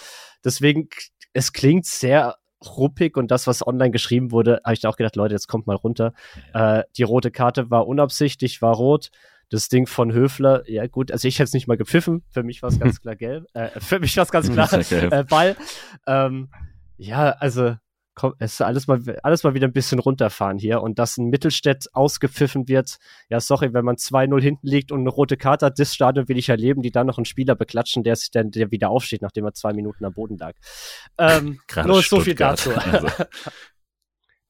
[0.45, 0.89] Deswegen,
[1.33, 2.37] es klingt sehr
[2.77, 5.67] ruppig und das, was online geschrieben wurde, habe ich da auch gedacht, Leute, jetzt kommt
[5.67, 6.15] mal runter.
[6.55, 6.81] Ja.
[6.81, 9.11] Äh, die rote Karte war unabsichtlich, war rot.
[9.51, 12.25] Das Ding von Höfler, ja gut, also ich hätte es nicht mal gepfiffen.
[12.31, 13.47] Für mich war es ganz klar gelb.
[13.53, 15.57] Äh, für mich war es ganz klar äh, Ball.
[16.07, 16.49] Ähm,
[16.97, 17.77] ja, also
[18.15, 21.29] komm, es ist alles mal, alles mal wieder ein bisschen runterfahren hier und dass ein
[21.29, 22.97] Mittelstädt ausgepfiffen wird.
[23.29, 26.39] Ja, sorry, wenn man 2-0 hinten liegt und eine rote Karte hat, das Stadion will
[26.39, 29.45] ich erleben, die dann noch einen Spieler beklatschen, der sich dann, der wieder aufsteht, nachdem
[29.45, 30.55] er zwei Minuten am Boden lag.
[31.19, 32.71] Ähm, nur so viel dazu.
[32.75, 33.09] Also.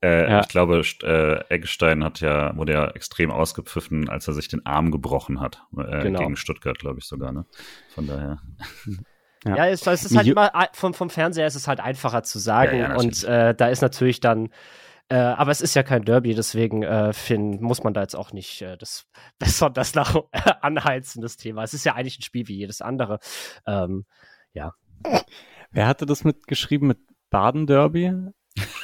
[0.02, 0.40] Äh, ja.
[0.40, 4.90] Ich glaube, äh, Eggestein hat ja, wurde ja extrem ausgepfiffen, als er sich den Arm
[4.90, 5.62] gebrochen hat.
[5.78, 6.18] Äh, genau.
[6.18, 7.46] Gegen Stuttgart, glaube ich sogar, ne?
[7.88, 8.38] Von daher.
[9.44, 12.38] Ja, ja es, es, ist halt immer, vom, vom Fernseher ist es halt einfacher zu
[12.38, 14.48] sagen ja, ja, und äh, da ist natürlich dann,
[15.08, 18.32] äh, aber es ist ja kein Derby, deswegen äh, Finn, muss man da jetzt auch
[18.32, 19.06] nicht äh, das
[19.38, 20.16] besonders nach
[20.60, 21.62] anheizen, das Thema.
[21.62, 23.18] Es ist ja eigentlich ein Spiel wie jedes andere.
[23.66, 24.06] Ähm,
[24.52, 24.72] ja.
[25.70, 26.98] Wer hatte das mitgeschrieben mit
[27.30, 28.32] Baden-Derby?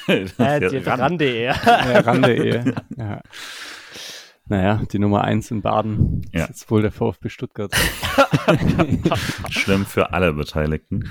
[0.09, 1.49] äh, die Rande.de.
[1.65, 2.75] Rande.de.
[2.97, 3.21] ja.
[4.51, 6.42] Naja, die Nummer eins in Baden ja.
[6.42, 7.72] ist jetzt wohl der VfB Stuttgart.
[9.51, 11.09] schlimm für alle Beteiligten.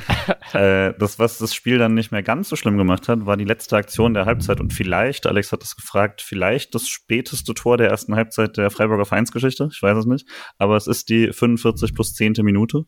[0.51, 3.45] Äh, das, was das Spiel dann nicht mehr ganz so schlimm gemacht hat, war die
[3.45, 7.89] letzte Aktion der Halbzeit und vielleicht, Alex hat es gefragt, vielleicht das späteste Tor der
[7.89, 9.69] ersten Halbzeit der Freiburger Vereinsgeschichte.
[9.71, 10.27] Ich weiß es nicht.
[10.57, 12.33] Aber es ist die 45 plus 10.
[12.41, 12.87] Minute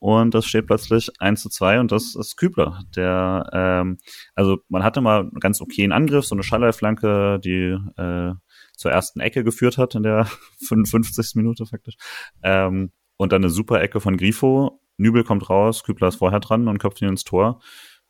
[0.00, 3.98] und das steht plötzlich 1 zu 2 und das ist Kübler, der, ähm,
[4.34, 8.32] also man hatte mal einen ganz okayen Angriff, so eine Schallei-Flanke, die äh,
[8.76, 10.26] zur ersten Ecke geführt hat in der
[10.66, 11.34] 55.
[11.36, 11.96] Minute faktisch.
[12.42, 14.80] Ähm, und dann eine super Ecke von Grifo.
[14.96, 17.60] Nübel kommt raus, Kübler ist vorher dran und köpft ihn ins Tor.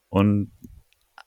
[0.08, 0.52] Und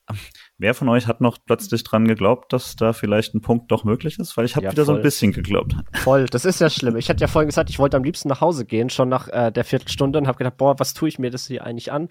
[0.08, 0.14] äh,
[0.56, 4.18] wer von euch hat noch plötzlich dran geglaubt, dass da vielleicht ein Punkt doch möglich
[4.18, 4.36] ist?
[4.36, 4.94] Weil ich habe ja, wieder voll.
[4.94, 5.74] so ein bisschen geglaubt.
[5.94, 6.96] Voll, das ist ja schlimm.
[6.96, 9.50] Ich hatte ja vorhin gesagt, ich wollte am liebsten nach Hause gehen, schon nach äh,
[9.50, 12.08] der Viertelstunde und habe gedacht, boah, was tue ich mir das hier eigentlich an?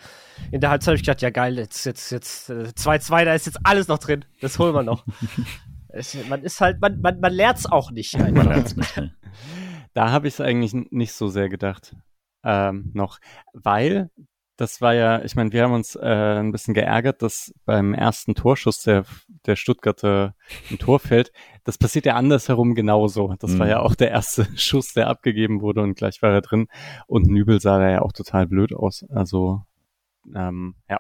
[0.51, 3.45] In der Halbzeit habe ich gedacht, ja geil, jetzt jetzt jetzt 2-2, äh, da ist
[3.45, 4.25] jetzt alles noch drin.
[4.41, 5.05] Das holen wir noch.
[5.97, 8.17] Es, man ist halt, man, man, man lernt es auch nicht.
[8.17, 9.01] nicht.
[9.93, 11.95] da habe ich es eigentlich nicht so sehr gedacht.
[12.43, 13.19] Ähm, noch,
[13.53, 14.09] weil
[14.57, 18.33] das war ja, ich meine, wir haben uns äh, ein bisschen geärgert, dass beim ersten
[18.33, 19.05] Torschuss der,
[19.45, 20.33] der Stuttgarter
[20.71, 21.31] im Tor fällt.
[21.63, 23.35] Das passiert ja andersherum genauso.
[23.39, 23.59] Das mhm.
[23.59, 26.67] war ja auch der erste Schuss, der abgegeben wurde und gleich war er drin.
[27.05, 29.05] Und Nübel sah da ja auch total blöd aus.
[29.09, 29.61] Also,
[30.35, 30.99] ähm, ja.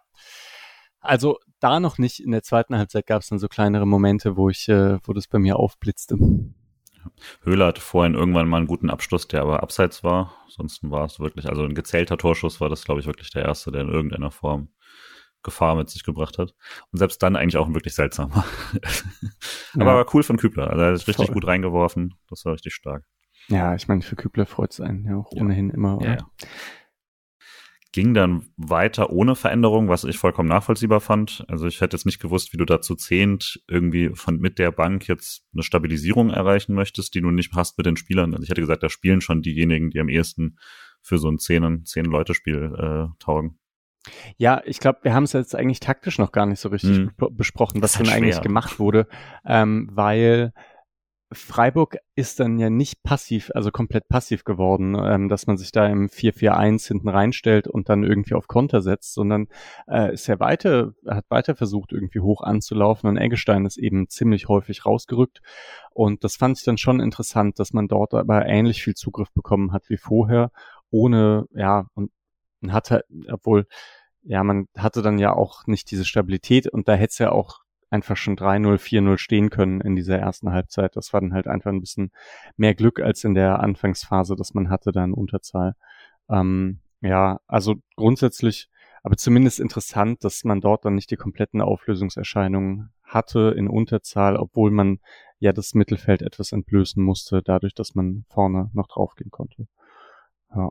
[0.99, 2.19] Also da noch nicht.
[2.19, 5.27] In der zweiten Halbzeit gab es dann so kleinere Momente, wo ich, äh, wo das
[5.27, 6.17] bei mir aufblitzte.
[7.43, 10.35] Höhler hatte vorhin irgendwann mal einen guten Abschluss, der aber abseits war.
[10.45, 13.71] Ansonsten war es wirklich, also ein gezählter Torschuss war das, glaube ich, wirklich der erste,
[13.71, 14.69] der in irgendeiner Form
[15.43, 16.53] Gefahr mit sich gebracht hat.
[16.91, 18.43] Und selbst dann eigentlich auch ein wirklich seltsamer.
[19.75, 19.95] aber ja.
[19.95, 20.69] war cool von Kübler.
[20.69, 21.33] Also er hat richtig Voll.
[21.33, 22.15] gut reingeworfen.
[22.29, 23.05] Das war richtig stark.
[23.47, 25.41] Ja, ich meine, für Kübler freut es einen ja auch ja.
[25.41, 25.99] ohnehin immer.
[26.01, 26.27] Ja, ja
[27.91, 31.45] ging dann weiter ohne Veränderung, was ich vollkommen nachvollziehbar fand.
[31.47, 35.07] Also ich hätte jetzt nicht gewusst, wie du dazu zehnt irgendwie von mit der Bank
[35.07, 38.33] jetzt eine Stabilisierung erreichen möchtest, die du nicht hast mit den Spielern.
[38.33, 40.57] Also ich hätte gesagt, da spielen schon diejenigen, die am ehesten
[41.01, 43.59] für so ein zehn, zehn Leute Spiel äh, taugen.
[44.37, 47.11] Ja, ich glaube, wir haben es jetzt eigentlich taktisch noch gar nicht so richtig hm.
[47.31, 49.07] besprochen, was denn eigentlich gemacht wurde,
[49.45, 50.53] ähm, weil
[51.31, 55.85] Freiburg ist dann ja nicht passiv, also komplett passiv geworden, ähm, dass man sich da
[55.85, 59.47] im 4-4-1 hinten reinstellt und dann irgendwie auf Konter setzt, sondern
[59.87, 64.47] äh, ist ja weiter, hat weiter versucht, irgendwie hoch anzulaufen und Eggestein ist eben ziemlich
[64.47, 65.41] häufig rausgerückt.
[65.91, 69.73] Und das fand ich dann schon interessant, dass man dort aber ähnlich viel Zugriff bekommen
[69.73, 70.51] hat wie vorher,
[70.91, 72.11] ohne, ja, und
[72.69, 73.67] hatte, obwohl,
[74.23, 77.59] ja, man hatte dann ja auch nicht diese Stabilität und da hätte es ja auch
[77.89, 80.95] einfach schon 3-0, 4-0 stehen können in dieser ersten Halbzeit.
[80.95, 82.11] Das war dann halt einfach ein bisschen
[82.57, 85.75] mehr Glück als in der Anfangsphase, dass man hatte da in Unterzahl.
[86.29, 88.69] Ähm, ja, also grundsätzlich,
[89.03, 94.71] aber zumindest interessant, dass man dort dann nicht die kompletten Auflösungserscheinungen hatte in Unterzahl, obwohl
[94.71, 94.99] man
[95.39, 99.67] ja das Mittelfeld etwas entblößen musste, dadurch, dass man vorne noch draufgehen konnte.
[100.53, 100.69] Ja.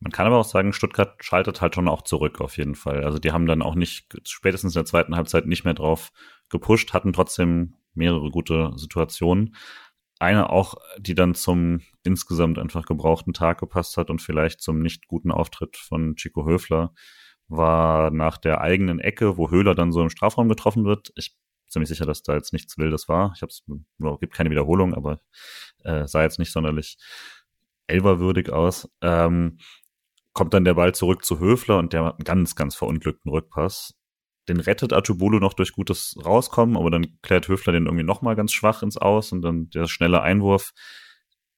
[0.00, 3.04] Man kann aber auch sagen, Stuttgart schaltet halt schon auch zurück auf jeden Fall.
[3.04, 6.10] Also die haben dann auch nicht, spätestens in der zweiten Halbzeit nicht mehr drauf
[6.50, 9.56] gepusht, hatten trotzdem mehrere gute Situationen.
[10.20, 15.08] Eine auch, die dann zum insgesamt einfach gebrauchten Tag gepasst hat und vielleicht zum nicht
[15.08, 16.92] guten Auftritt von Chico Höfler,
[17.48, 21.12] war nach der eigenen Ecke, wo Höhler dann so im Strafraum getroffen wird.
[21.16, 23.32] Ich bin ziemlich sicher, dass da jetzt nichts Wildes war.
[23.34, 23.64] Ich habe es,
[24.20, 25.20] gibt keine Wiederholung, aber
[25.84, 26.98] äh, sah jetzt nicht sonderlich
[27.86, 28.88] elverwürdig aus.
[29.00, 29.58] Ähm,
[30.38, 33.96] kommt dann der Ball zurück zu Höfler und der hat einen ganz, ganz verunglückten Rückpass.
[34.48, 38.52] Den rettet Atubolo noch durch gutes Rauskommen, aber dann klärt Höfler den irgendwie nochmal ganz
[38.52, 40.74] schwach ins Aus und dann der schnelle Einwurf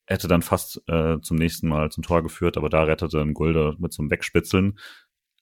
[0.07, 3.77] hätte dann fast äh, zum nächsten Mal zum Tor geführt, aber da rettete ein Gulder
[3.79, 4.79] mit so einem Wegspitzeln.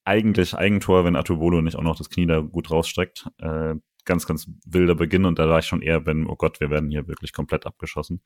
[0.04, 3.28] Eigentlich Eigentor, wenn Atubolo nicht auch noch das Knie da gut rausstreckt.
[3.38, 6.70] Äh, ganz, ganz wilder Beginn und da war ich schon eher, wenn, oh Gott, wir
[6.70, 8.20] werden hier wirklich komplett abgeschossen.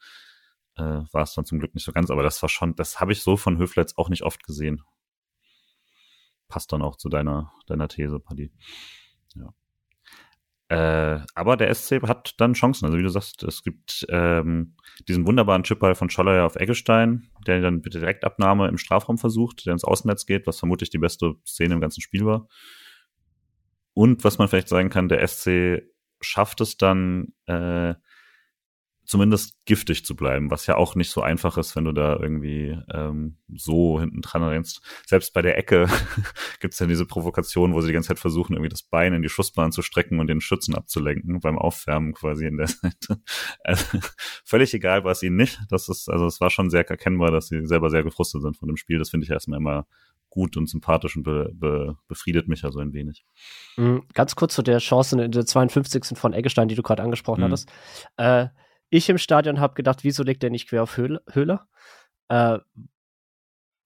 [0.77, 3.13] Äh, war es dann zum Glück nicht so ganz, aber das war schon, das habe
[3.13, 4.83] ich so von Höfler jetzt auch nicht oft gesehen
[6.53, 8.53] passt dann auch zu deiner, deiner These, Paddy.
[9.35, 9.55] Ja.
[10.69, 12.85] Äh, aber der SC hat dann Chancen.
[12.85, 14.77] Also wie du sagst, es gibt ähm,
[15.09, 19.73] diesen wunderbaren Chipball von Scholler auf Eggestein, der dann mit Direktabnahme im Strafraum versucht, der
[19.73, 22.49] ins Außennetz geht, was vermutlich die beste Szene im ganzen Spiel war.
[23.95, 25.85] Und was man vielleicht sagen kann, der SC
[26.21, 27.95] schafft es dann, äh,
[29.05, 32.79] zumindest giftig zu bleiben, was ja auch nicht so einfach ist, wenn du da irgendwie
[32.93, 34.81] ähm, so hinten dran rennst.
[35.07, 35.89] Selbst bei der Ecke
[36.61, 39.29] gibt's ja diese Provokation, wo sie die ganze Zeit versuchen, irgendwie das Bein in die
[39.29, 43.21] Schussbahn zu strecken und den Schützen abzulenken beim Aufwärmen quasi in der Seite.
[43.65, 43.99] Also,
[44.45, 45.61] völlig egal war es ihnen nicht.
[45.69, 48.69] Das ist, also es war schon sehr erkennbar, dass sie selber sehr gefrustet sind von
[48.69, 48.99] dem Spiel.
[48.99, 49.87] Das finde ich erstmal immer
[50.33, 53.25] gut und sympathisch und be, be, befriedet mich also ein wenig.
[53.77, 56.19] Mhm, ganz kurz zu der Chance in der 52.
[56.19, 57.45] von Eggestein, die du gerade angesprochen mhm.
[57.45, 57.71] hattest.
[58.17, 58.49] Äh,
[58.93, 61.67] ich im Stadion habe gedacht, wieso legt der nicht quer auf Höhler?
[62.29, 62.59] Äh,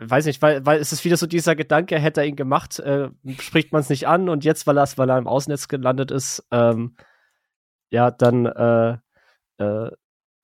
[0.00, 3.08] weiß nicht, weil, weil es ist wieder so dieser Gedanke, hätte er ihn gemacht, äh,
[3.38, 6.96] spricht man es nicht an und jetzt, weil, weil er im Außennetz gelandet ist, ähm,
[7.90, 8.98] ja, dann äh,
[9.58, 9.90] äh,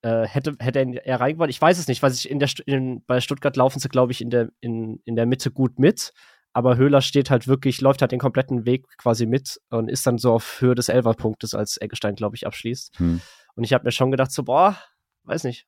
[0.03, 1.51] äh hätte, hätte er ihn eher reingebracht.
[1.51, 4.21] Ich weiß es nicht, weil ich in der in, bei Stuttgart laufen sie, glaube ich,
[4.21, 6.13] in der, in, in der Mitte gut mit.
[6.53, 10.19] Aber Höhler steht halt wirklich, läuft halt den kompletten Weg quasi mit und ist dann
[10.19, 12.99] so auf Höhe des Elferpunktes, als Eggestein, glaube ich, abschließt.
[12.99, 13.21] Hm.
[13.55, 14.77] Und ich habe mir schon gedacht, so, boah,
[15.25, 15.67] weiß nicht.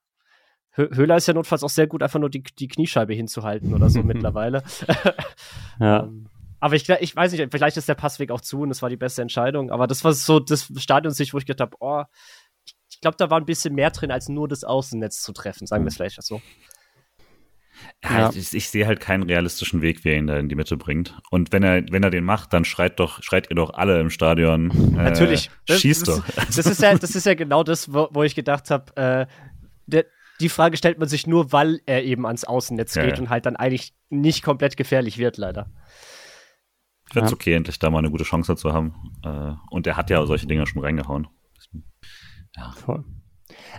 [0.76, 4.03] Höhler ist ja notfalls auch sehr gut, einfach nur die, die Kniescheibe hinzuhalten oder so
[4.03, 4.64] mittlerweile.
[5.80, 6.03] ja.
[6.03, 6.28] Ähm,
[6.59, 8.97] aber ich, ich weiß nicht, vielleicht ist der Passweg auch zu und es war die
[8.97, 9.70] beste Entscheidung.
[9.70, 12.03] Aber das war so das Stadionsicht, wo ich gedacht habe, oh,
[12.89, 15.85] ich glaube, da war ein bisschen mehr drin, als nur das Außennetz zu treffen, sagen
[15.85, 16.41] wir es vielleicht so.
[18.02, 20.76] Ja, Ich, ich, sehe halt keinen realistischen Weg, wie er ihn da in die Mitte
[20.76, 21.18] bringt.
[21.30, 24.10] Und wenn er, wenn er den macht, dann schreit doch, schreit ihr doch alle im
[24.10, 24.70] Stadion.
[24.70, 25.50] Äh, Natürlich.
[25.66, 26.24] Das, schießt das, doch.
[26.46, 29.26] Das ist ja, das ist ja genau das, wo, wo ich gedacht habe, äh,
[30.40, 33.22] die Frage stellt man sich nur, weil er eben ans Außennetz ja, geht ja.
[33.22, 35.70] und halt dann eigentlich nicht komplett gefährlich wird, leider.
[37.06, 39.12] Ich finde es okay, endlich da mal eine gute Chance zu haben.
[39.22, 41.28] Äh, und er hat ja solche Dinge schon reingehauen.
[42.56, 42.72] Ja.
[42.72, 43.04] Voll.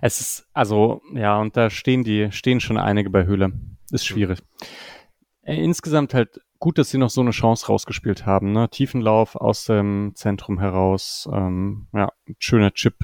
[0.02, 3.54] Es ist, also, ja, und da stehen die, stehen schon einige bei Höhle.
[3.96, 4.40] Ist schwierig.
[5.42, 8.52] Äh, insgesamt halt gut, dass sie noch so eine Chance rausgespielt haben.
[8.52, 8.70] Ne?
[8.70, 11.30] Tiefenlauf aus dem Zentrum heraus.
[11.32, 12.96] Ähm, ja, schöner Chip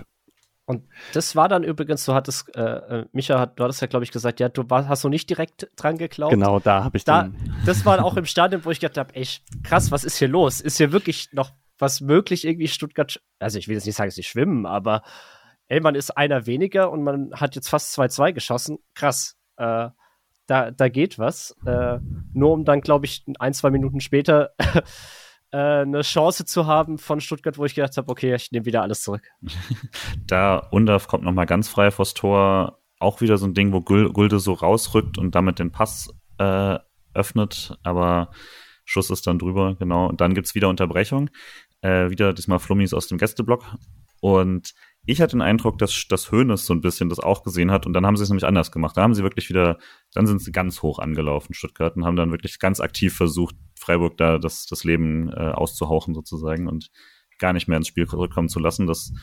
[0.65, 4.03] Und das war dann übrigens, du hattest, äh, äh Micha, hat, du hattest ja, glaube
[4.03, 6.33] ich, gesagt, ja, du war, hast du nicht direkt dran geglaubt.
[6.33, 7.29] Genau, da habe ich da,
[7.65, 9.27] Das war auch im Stadion, wo ich gedacht habe, ey,
[9.63, 10.61] krass, was ist hier los?
[10.61, 14.23] Ist hier wirklich noch was möglich, irgendwie Stuttgart, also ich will jetzt nicht sagen, sie
[14.23, 15.01] schwimmen, aber
[15.67, 18.77] ey, man ist einer weniger und man hat jetzt fast 2-2 geschossen.
[18.93, 19.37] Krass.
[19.57, 19.89] Äh,
[20.47, 21.55] da, da geht was.
[21.65, 21.99] Äh,
[22.33, 24.51] nur um dann, glaube ich, ein, zwei Minuten später
[25.51, 28.81] äh, eine Chance zu haben von Stuttgart, wo ich gedacht habe, okay, ich nehme wieder
[28.81, 29.23] alles zurück.
[30.27, 32.79] da Undorf kommt nochmal ganz frei vors Tor.
[32.99, 36.77] Auch wieder so ein Ding, wo Gulde so rausrückt und damit den Pass äh,
[37.13, 38.29] öffnet, aber
[38.85, 40.07] Schuss ist dann drüber, genau.
[40.07, 41.29] Und dann gibt's wieder Unterbrechung.
[41.81, 43.63] Äh, wieder diesmal Flummis aus dem Gästeblock.
[44.19, 44.73] Und
[45.05, 47.93] ich hatte den Eindruck, dass das Höhnes so ein bisschen das auch gesehen hat und
[47.93, 48.95] dann haben sie es nämlich anders gemacht.
[48.97, 49.79] Da haben sie wirklich wieder,
[50.13, 54.17] dann sind sie ganz hoch angelaufen, Stuttgart, und haben dann wirklich ganz aktiv versucht, Freiburg
[54.17, 56.91] da das, das Leben äh, auszuhauchen sozusagen und
[57.39, 58.87] gar nicht mehr ins Spiel zurückkommen zu lassen.
[58.87, 59.13] Das,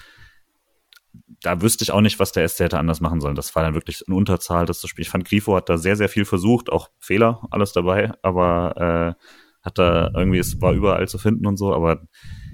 [1.43, 3.34] da wüsste ich auch nicht, was der SC hätte anders machen sollen.
[3.34, 5.03] Das war dann wirklich eine Unterzahl, das Spiel.
[5.03, 9.24] Ich fand, Grifo hat da sehr, sehr viel versucht, auch Fehler, alles dabei, aber äh,
[9.62, 12.03] hat da irgendwie, es war überall zu finden und so, aber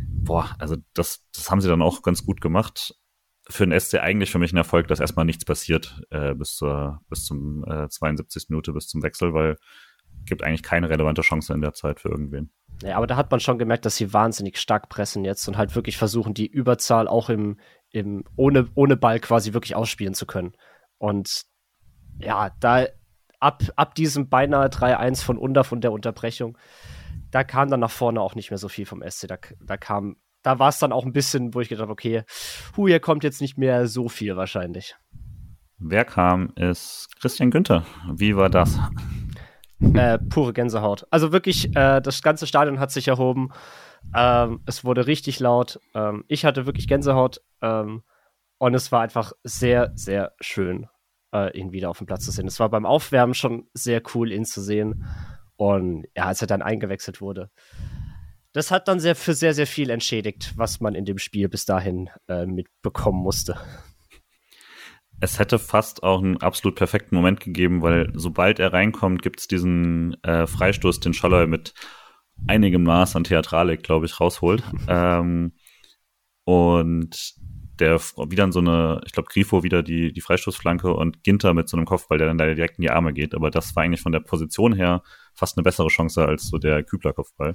[0.08, 2.94] boah, also das, das haben sie dann auch ganz gut gemacht
[3.48, 7.00] für den SC eigentlich für mich ein Erfolg, dass erstmal nichts passiert äh, bis zur
[7.08, 8.46] bis zum äh, 72.
[8.48, 9.56] Minute bis zum Wechsel, weil
[10.26, 12.50] gibt eigentlich keine relevante Chance in der Zeit für irgendwen.
[12.82, 15.74] Ja, aber da hat man schon gemerkt, dass sie wahnsinnig stark pressen jetzt und halt
[15.74, 17.58] wirklich versuchen, die Überzahl auch im,
[17.90, 20.52] im ohne, ohne Ball quasi wirklich ausspielen zu können.
[20.98, 21.44] Und
[22.18, 22.86] ja, da
[23.40, 26.58] ab, ab diesem beinahe 3-1 von Undaf und der Unterbrechung,
[27.30, 29.28] da kam dann nach vorne auch nicht mehr so viel vom SC.
[29.28, 32.22] Da, da kam da war es dann auch ein bisschen, wo ich gedacht habe, okay,
[32.76, 34.94] hu, hier kommt jetzt nicht mehr so viel wahrscheinlich.
[35.78, 37.84] Wer kam, ist Christian Günther.
[38.14, 38.78] Wie war das?
[39.80, 41.06] Äh, pure Gänsehaut.
[41.10, 43.50] Also wirklich, äh, das ganze Stadion hat sich erhoben.
[44.14, 45.80] Ähm, es wurde richtig laut.
[45.94, 47.40] Ähm, ich hatte wirklich Gänsehaut.
[47.60, 48.02] Ähm,
[48.58, 50.86] und es war einfach sehr, sehr schön,
[51.34, 52.46] äh, ihn wieder auf dem Platz zu sehen.
[52.46, 55.06] Es war beim Aufwärmen schon sehr cool, ihn zu sehen.
[55.56, 57.50] Und ja, als er dann eingewechselt wurde,
[58.54, 61.66] das hat dann sehr für sehr, sehr viel entschädigt, was man in dem Spiel bis
[61.66, 63.58] dahin äh, mitbekommen musste.
[65.20, 69.48] Es hätte fast auch einen absolut perfekten Moment gegeben, weil sobald er reinkommt, gibt es
[69.48, 71.74] diesen äh, Freistoß, den Schalloy mit
[72.46, 74.62] einigem Maß an Theatralik, glaube ich, rausholt.
[74.88, 75.52] ähm,
[76.44, 77.34] und
[77.80, 81.68] der wieder in so eine, ich glaube, Grifo wieder die, die Freistoßflanke und Ginter mit
[81.68, 83.34] so einem Kopfball, der dann da direkt in die Arme geht.
[83.34, 85.02] Aber das war eigentlich von der Position her
[85.34, 87.54] fast eine bessere Chance als so der Kübler-Kopfball.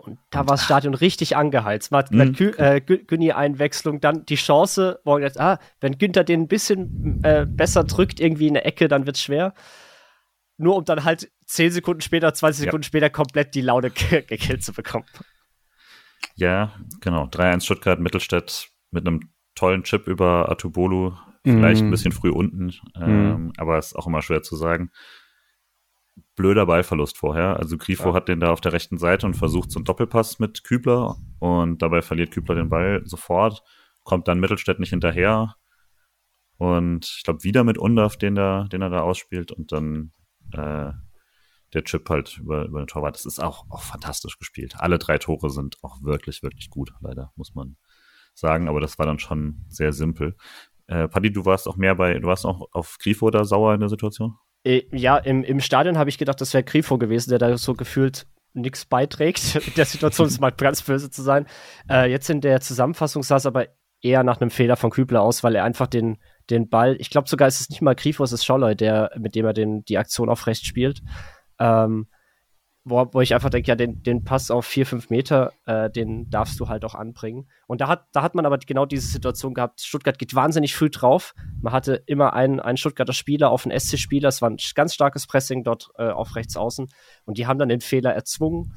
[0.00, 1.90] Und da war das Stadion richtig angeheizt.
[1.92, 2.54] Man hat mhm.
[2.56, 7.84] äh, Günni-Einwechslung, dann die Chance, wo man ah, wenn Günther den ein bisschen äh, besser
[7.84, 9.54] drückt, irgendwie in der Ecke, dann wird's schwer.
[10.56, 12.86] Nur um dann halt 10 Sekunden später, 20 Sekunden ja.
[12.86, 15.06] später komplett die Laune gekillt zu bekommen.
[16.36, 17.24] Ja, genau.
[17.24, 19.30] 3-1 Stuttgart, Mittelstädt mit einem
[19.60, 21.12] tollen Chip über Atubolu,
[21.44, 21.86] vielleicht mm.
[21.86, 23.52] ein bisschen früh unten, ähm, mm.
[23.58, 24.90] aber ist auch immer schwer zu sagen.
[26.34, 27.58] Blöder Ballverlust vorher.
[27.58, 28.14] Also Grifo ja.
[28.14, 31.82] hat den da auf der rechten Seite und versucht so einen Doppelpass mit Kübler und
[31.82, 33.62] dabei verliert Kübler den Ball sofort,
[34.02, 35.56] kommt dann Mittelstädt nicht hinterher
[36.56, 40.12] und ich glaube wieder mit Undaf, den, da, den er da ausspielt und dann
[40.52, 40.92] äh,
[41.74, 43.14] der Chip halt über, über den Torwart.
[43.14, 44.76] Das ist auch, auch fantastisch gespielt.
[44.78, 47.76] Alle drei Tore sind auch wirklich, wirklich gut, leider, muss man
[48.40, 50.34] sagen, aber das war dann schon sehr simpel.
[50.86, 53.80] Äh, Paddy, du warst auch mehr bei, du warst auch auf Grifo oder sauer in
[53.80, 54.36] der Situation?
[54.64, 57.74] Äh, ja, im, im Stadion habe ich gedacht, das wäre Grifo gewesen, der da so
[57.74, 59.54] gefühlt nichts beiträgt.
[59.66, 61.46] In der Situation ist mal ganz böse zu sein.
[61.88, 63.68] Äh, jetzt in der Zusammenfassung sah es aber
[64.02, 66.18] eher nach einem Fehler von Kübler aus, weil er einfach den,
[66.48, 69.36] den Ball, ich glaube sogar ist es nicht mal Grifo, es ist Scholloy, der, mit
[69.36, 71.02] dem er den, die Aktion aufrecht spielt.
[71.60, 72.08] Ähm,
[72.84, 76.30] wo, wo ich einfach denke, ja, den, den Pass auf vier, fünf Meter, äh, den
[76.30, 77.48] darfst du halt auch anbringen.
[77.66, 79.82] Und da hat, da hat man aber genau diese Situation gehabt.
[79.82, 81.34] Stuttgart geht wahnsinnig früh drauf.
[81.60, 84.28] Man hatte immer einen, einen Stuttgarter Spieler auf einen SC-Spieler.
[84.28, 86.88] Es war ein ganz starkes Pressing dort äh, auf rechts außen.
[87.26, 88.74] Und die haben dann den Fehler erzwungen.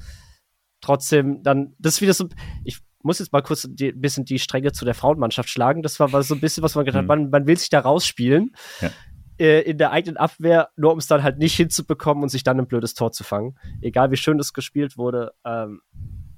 [0.81, 2.27] Trotzdem dann, das ist wieder so,
[2.65, 5.81] ich muss jetzt mal kurz ein bisschen die Stränge zu der Frauenmannschaft schlagen.
[5.81, 7.07] Das war, war so ein bisschen, was man gedacht hat, mhm.
[7.07, 8.51] man, man will sich da rausspielen.
[8.81, 8.91] Ja
[9.39, 12.59] äh, in der eigenen Abwehr, nur um es dann halt nicht hinzubekommen und sich dann
[12.59, 13.57] ein blödes Tor zu fangen.
[13.81, 15.33] Egal wie schön das gespielt wurde.
[15.45, 15.81] Ähm,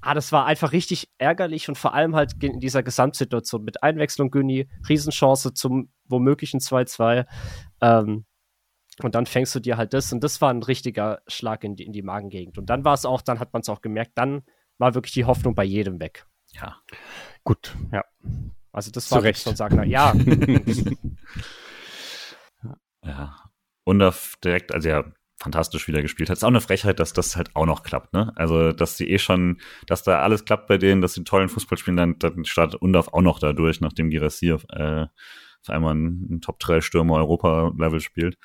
[0.00, 4.30] ah, das war einfach richtig ärgerlich und vor allem halt in dieser Gesamtsituation mit Einwechslung
[4.30, 7.26] Günni, Riesenchance zum womöglichen 2-2.
[7.80, 8.24] Ähm,
[9.02, 11.84] und dann fängst du dir halt das und das war ein richtiger Schlag in die,
[11.84, 12.56] in die Magengegend.
[12.56, 14.42] Und dann war es auch, dann hat man es auch gemerkt, dann
[14.78, 16.26] war wirklich die Hoffnung bei jedem weg.
[16.52, 16.76] Ja.
[17.44, 18.04] Gut, ja.
[18.72, 19.46] Also das war recht.
[19.46, 20.12] und sagen, ja.
[23.06, 23.36] Ja.
[23.84, 24.02] Und
[24.42, 25.04] direkt, also ja,
[25.38, 26.38] fantastisch wieder gespielt hat.
[26.38, 28.32] Ist auch eine Frechheit, dass das halt auch noch klappt, ne?
[28.36, 31.78] Also, dass die eh schon, dass da alles klappt bei denen, dass sie tollen Fußball
[31.78, 36.40] spielen, dann, dann startet Undorf auch noch dadurch, nachdem Girassi äh, auf einmal ein, ein
[36.40, 38.38] Top-3-Stürmer Europa-Level spielt.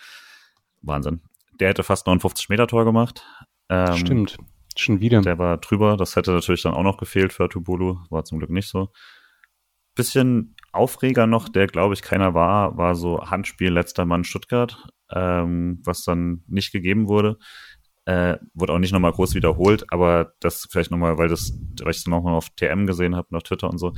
[0.82, 1.22] Wahnsinn.
[1.59, 3.26] Der hätte fast 59 Meter Tor gemacht.
[3.70, 4.38] Ähm, Stimmt.
[4.76, 5.22] Schon wieder.
[5.22, 5.97] Der war drüber.
[5.97, 7.99] Das hätte natürlich dann auch noch gefehlt für Tubulu.
[8.09, 8.89] War zum Glück nicht so.
[9.95, 15.82] Bisschen Aufreger noch, der glaube ich keiner war, war so Handspiel letzter Mann Stuttgart, ähm,
[15.84, 17.38] was dann nicht gegeben wurde.
[18.05, 21.97] Äh, wurde auch nicht nochmal groß wiederholt, aber das vielleicht nochmal, weil das, weil ich
[21.97, 23.93] es nochmal auf TM gesehen habe, auf Twitter und so,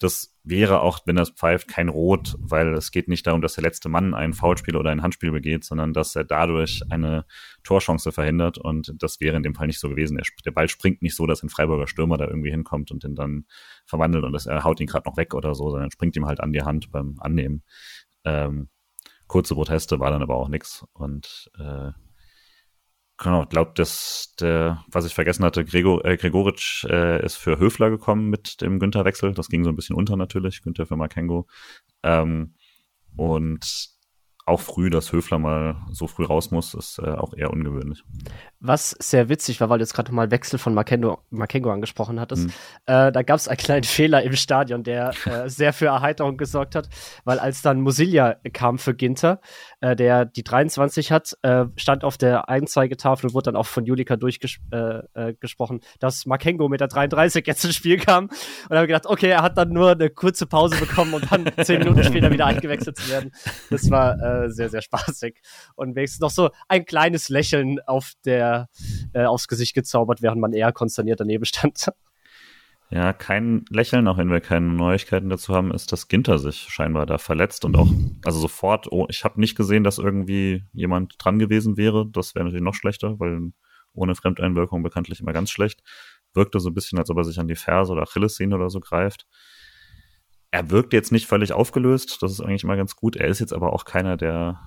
[0.00, 3.64] das wäre auch, wenn das pfeift, kein Rot, weil es geht nicht darum, dass der
[3.64, 7.26] letzte Mann ein Foulspiel oder ein Handspiel begeht, sondern dass er dadurch eine
[7.64, 10.16] Torchance verhindert und das wäre in dem Fall nicht so gewesen.
[10.16, 13.14] Der, der Ball springt nicht so, dass ein Freiburger Stürmer da irgendwie hinkommt und den
[13.14, 13.44] dann
[13.84, 16.40] verwandelt und dass er haut ihn gerade noch weg oder so, sondern springt ihm halt
[16.40, 17.62] an die Hand beim Annehmen.
[18.24, 18.70] Ähm,
[19.26, 21.92] kurze Proteste war dann aber auch nix und äh,
[23.22, 27.90] Genau, glaube, dass der, was ich vergessen hatte, Gregor, äh, Gregoritsch äh, ist für Höfler
[27.90, 29.34] gekommen mit dem Günther-Wechsel.
[29.34, 31.46] Das ging so ein bisschen unter natürlich, Günther für Makengo.
[32.02, 32.54] Ähm,
[33.16, 33.90] und
[34.50, 38.04] auch früh, dass Höfler mal so früh raus muss, ist äh, auch eher ungewöhnlich.
[38.58, 42.48] Was sehr witzig war, weil du jetzt gerade mal Wechsel von Makengo, Makengo angesprochen hattest.
[42.48, 42.52] Mhm.
[42.86, 46.74] Äh, da gab es einen kleinen Fehler im Stadion, der äh, sehr für Erheiterung gesorgt
[46.74, 46.88] hat,
[47.24, 49.40] weil als dann Musilia kam für Ginter,
[49.80, 53.86] äh, der die 23 hat, äh, stand auf der Einzeigetafel und wurde dann auch von
[53.86, 58.24] Julika durchgesprochen, äh, dass Makengo mit der 33 jetzt ins Spiel kam.
[58.24, 58.32] Und
[58.68, 61.50] da habe ich gedacht, okay, er hat dann nur eine kurze Pause bekommen und dann
[61.64, 63.32] zehn Minuten später wieder eingewechselt zu werden.
[63.70, 65.40] Das war äh, sehr, sehr spaßig.
[65.74, 68.68] Und wenigstens noch so ein kleines Lächeln auf der,
[69.12, 71.90] äh, aufs Gesicht gezaubert, während man eher konsterniert daneben stand.
[72.92, 77.06] Ja, kein Lächeln, auch wenn wir keine Neuigkeiten dazu haben, ist, dass Ginter sich scheinbar
[77.06, 77.88] da verletzt und auch,
[78.24, 82.08] also sofort, oh, ich habe nicht gesehen, dass irgendwie jemand dran gewesen wäre.
[82.10, 83.52] Das wäre natürlich noch schlechter, weil
[83.92, 85.82] ohne Fremdeinwirkung bekanntlich immer ganz schlecht.
[86.34, 88.80] Wirkte so ein bisschen, als ob er sich an die Ferse oder Achillessehne oder so
[88.80, 89.26] greift
[90.50, 93.16] er wirkt jetzt nicht völlig aufgelöst, das ist eigentlich immer ganz gut.
[93.16, 94.60] Er ist jetzt aber auch keiner, der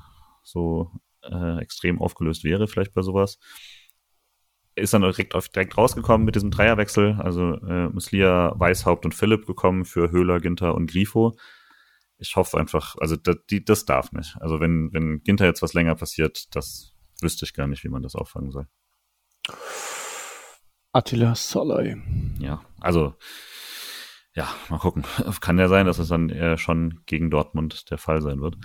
[0.43, 0.91] so
[1.23, 3.39] äh, extrem aufgelöst wäre, vielleicht bei sowas.
[4.75, 9.45] Ist dann direkt, auf, direkt rausgekommen mit diesem Dreierwechsel, also äh, Muslia, Weishaupt und Philipp
[9.45, 11.37] gekommen für Höhler, Ginter und Grifo.
[12.17, 14.37] Ich hoffe einfach, also das, die, das darf nicht.
[14.39, 18.01] Also wenn, wenn Ginter jetzt was länger passiert, das wüsste ich gar nicht, wie man
[18.01, 18.67] das auffangen soll.
[20.91, 21.97] Attila Soloi.
[22.39, 23.15] Ja, also
[24.35, 25.03] ja, mal gucken.
[25.41, 28.55] Kann ja sein, dass es dann eher schon gegen Dortmund der Fall sein wird.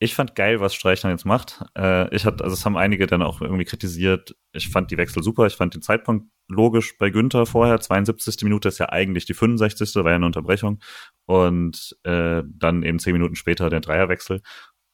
[0.00, 1.64] Ich fand geil, was Streich dann jetzt macht.
[1.76, 4.36] Äh, ich hatte, also es haben einige dann auch irgendwie kritisiert.
[4.52, 5.46] Ich fand die Wechsel super.
[5.46, 7.80] Ich fand den Zeitpunkt logisch bei Günther vorher.
[7.80, 8.42] 72.
[8.42, 9.94] Minute ist ja eigentlich die 65.
[9.96, 10.80] war ja eine Unterbrechung.
[11.26, 14.42] Und äh, dann eben zehn Minuten später der Dreierwechsel.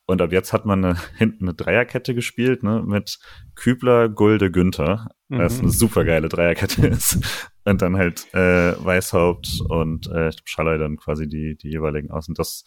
[0.06, 3.18] Und ab jetzt hat man eine, hinten eine Dreierkette gespielt, ne, mit
[3.54, 5.08] Kübler, Gulde, Günther.
[5.28, 5.38] Mhm.
[5.38, 7.50] Das eine super geile Dreierkette ist.
[7.70, 12.34] Und dann halt äh, Weißhaupt und äh, Schallei dann quasi die, die jeweiligen Außen.
[12.34, 12.64] Das,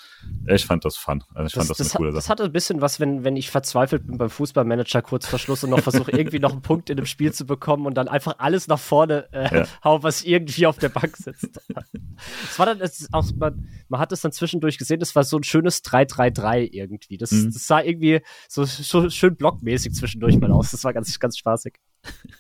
[0.47, 1.22] ich fand das fun.
[1.34, 2.20] Also ich das, fand das, das eine coole Sache.
[2.20, 5.62] Das hatte ein bisschen was, wenn, wenn ich verzweifelt bin beim Fußballmanager kurz vor Schluss
[5.66, 8.36] und noch versuche, irgendwie noch einen Punkt in dem Spiel zu bekommen und dann einfach
[8.38, 9.68] alles nach vorne äh, ja.
[9.84, 11.60] hau, was irgendwie auf der Bank sitzt.
[12.43, 15.36] Es war dann es auch, man, man hat es dann zwischendurch gesehen, das war so
[15.36, 17.18] ein schönes 3-3-3 irgendwie.
[17.18, 17.51] Das, mhm.
[17.51, 20.72] das sah irgendwie so, so schön blockmäßig zwischendurch mal aus.
[20.72, 21.80] Das war ganz, ganz spaßig.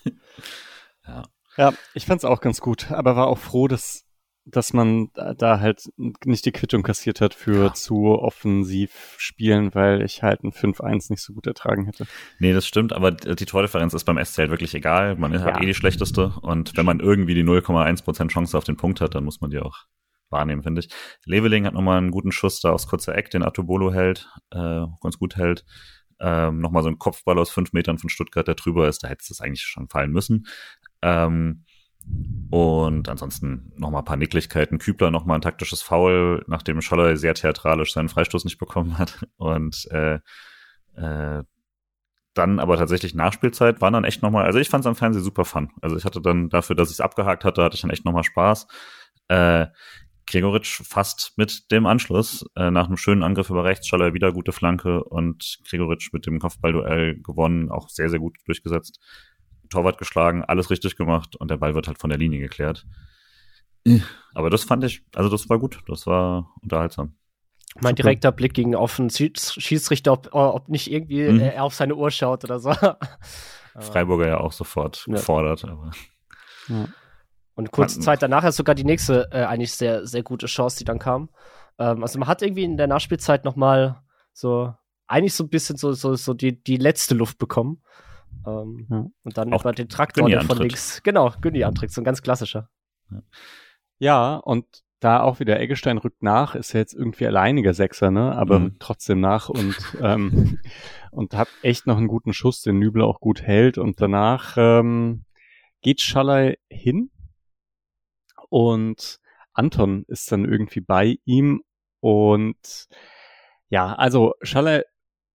[1.07, 1.23] ja.
[1.57, 4.05] Ja, ich fand's auch ganz gut, aber war auch froh, dass,
[4.45, 5.89] dass man da halt
[6.25, 7.73] nicht die Quittung kassiert hat für ja.
[7.73, 12.07] zu offensiv spielen, weil ich halt ein 5-1 nicht so gut ertragen hätte.
[12.39, 15.15] Nee, das stimmt, aber die Tordifferenz ist beim SC halt wirklich egal.
[15.15, 15.61] Man ja.
[15.61, 19.23] eh die schlechteste und wenn man irgendwie die 0,1% Chance auf den Punkt hat, dann
[19.23, 19.85] muss man die auch
[20.33, 20.89] wahrnehmen, finde ich.
[21.25, 25.17] Leveling hat nochmal einen guten Schuss da aus kurzer Eck, den Atobolo hält, äh, ganz
[25.17, 25.63] gut hält.
[26.19, 29.23] Ähm, nochmal so ein Kopfball aus fünf Metern von Stuttgart, der drüber ist, da hätte
[29.29, 30.45] es eigentlich schon fallen müssen.
[31.03, 31.65] Ähm,
[32.49, 34.77] und ansonsten nochmal ein paar Nicklichkeiten.
[34.77, 39.25] Kübler nochmal ein taktisches Foul, nachdem Scholler sehr theatralisch seinen Freistoß nicht bekommen hat.
[39.37, 40.19] Und äh,
[40.95, 41.43] äh,
[42.33, 45.45] dann aber tatsächlich Nachspielzeit war dann echt nochmal, also ich fand es am Fernsehen super
[45.45, 45.69] fun.
[45.81, 48.23] Also ich hatte dann dafür, dass ich es abgehakt hatte, hatte ich dann echt nochmal
[48.23, 48.67] Spaß.
[49.27, 49.67] Äh,
[50.25, 54.51] Gregoritsch fast mit dem Anschluss, äh, nach einem schönen Angriff über rechts, Scholler wieder gute
[54.51, 58.99] Flanke und Gregoritsch mit dem Kopfballduell gewonnen, auch sehr, sehr gut durchgesetzt.
[59.73, 62.85] Torwart geschlagen, alles richtig gemacht und der Ball wird halt von der Linie geklärt.
[64.33, 67.15] Aber das fand ich, also das war gut, das war unterhaltsam.
[67.75, 68.03] Mein Super.
[68.03, 71.39] direkter Blick ging auf den Schiedsrichter, ob, ob nicht irgendwie mhm.
[71.39, 72.73] er auf seine Uhr schaut oder so.
[73.79, 75.15] Freiburger ja auch sofort ja.
[75.15, 75.65] gefordert.
[75.65, 75.91] Aber.
[76.67, 76.87] Ja.
[77.55, 80.85] Und kurze Zeit danach ist sogar die nächste äh, eigentlich sehr, sehr gute Chance, die
[80.85, 81.29] dann kam.
[81.79, 84.03] Ähm, also man hat irgendwie in der Nachspielzeit noch mal
[84.33, 84.73] so
[85.07, 87.81] eigentlich so ein bisschen so, so, so die, die letzte Luft bekommen.
[88.45, 89.05] Ähm, ja.
[89.23, 91.01] Und dann Auch über den Traktor von links.
[91.03, 92.69] Genau, Günni-Antritt, so ein ganz klassischer.
[93.09, 93.21] Ja.
[93.99, 94.65] ja, und
[94.99, 98.33] da auch wieder Eggestein rückt nach, ist ja jetzt irgendwie alleiniger Sechser, ne?
[98.35, 98.77] Aber mhm.
[98.79, 100.59] trotzdem nach und ähm,
[101.11, 105.25] und hat echt noch einen guten Schuss, den Nübel auch gut hält und danach ähm,
[105.81, 107.11] geht Schallei hin
[108.49, 109.19] und
[109.53, 111.63] Anton ist dann irgendwie bei ihm
[111.99, 112.87] und
[113.69, 114.83] ja, also Schaller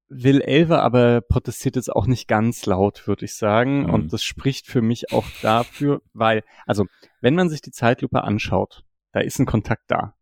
[0.09, 3.85] will Elver, aber protestiert jetzt auch nicht ganz laut, würde ich sagen.
[3.85, 3.91] Mhm.
[3.91, 6.87] Und das spricht für mich auch dafür, weil, also,
[7.21, 10.15] wenn man sich die Zeitlupe anschaut, da ist ein Kontakt da.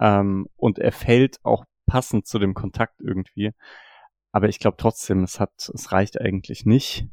[0.00, 3.52] Ähm, und er fällt auch passend zu dem Kontakt irgendwie.
[4.32, 7.06] Aber ich glaube trotzdem, es hat, es reicht eigentlich nicht.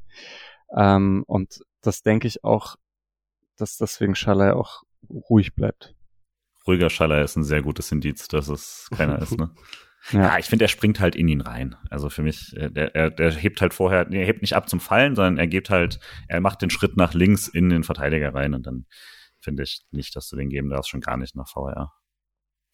[0.75, 2.75] Ähm, und das denke ich auch,
[3.57, 5.95] dass deswegen Schaller auch ruhig bleibt.
[6.67, 9.53] Ruhiger Schaller ist ein sehr gutes Indiz, dass es keiner ist, ne?
[10.11, 11.75] Ja, ja ich finde, er springt halt in ihn rein.
[11.89, 14.79] Also für mich, äh, der, er, der hebt halt vorher, er hebt nicht ab zum
[14.79, 18.53] Fallen, sondern er geht halt, er macht den Schritt nach links in den Verteidiger rein
[18.53, 18.85] und dann
[19.39, 21.93] finde ich nicht, dass du den geben darfst, schon gar nicht nach VR.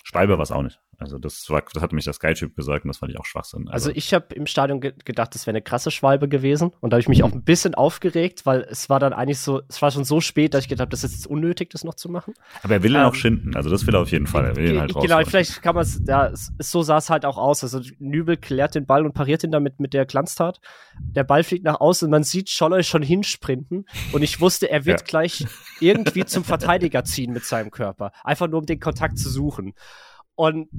[0.03, 0.79] Schwalbe war es auch nicht.
[1.02, 3.68] Also das war, das hatte mich das Sky-Typ gesagt und das fand ich auch Schwachsinn.
[3.68, 6.91] Also, also ich habe im Stadion ge gedacht, das wäre eine krasse Schwalbe gewesen und
[6.91, 9.82] da habe ich mich auch ein bisschen aufgeregt, weil es war dann eigentlich so, es
[9.82, 12.10] war schon so spät, dass ich gedacht habe, das ist jetzt unnötig, das noch zu
[12.10, 12.36] machen.
[12.62, 14.45] Aber er will ihn ähm, auch schinden, also das will er auf jeden Fall.
[14.45, 17.38] Er will ihn halt Genau, vielleicht kann man es, ja, so sah es halt auch
[17.38, 17.64] aus.
[17.64, 20.60] Also Nübel klärt den Ball und pariert ihn damit mit der Glanztat.
[20.99, 24.86] Der Ball fliegt nach außen und man sieht Scholler schon hinsprinten und ich wusste, er
[24.86, 25.06] wird ja.
[25.06, 25.45] gleich
[25.80, 28.12] irgendwie zum Verteidiger ziehen mit seinem Körper.
[28.24, 29.74] Einfach nur um den Kontakt zu suchen.
[30.36, 30.69] Und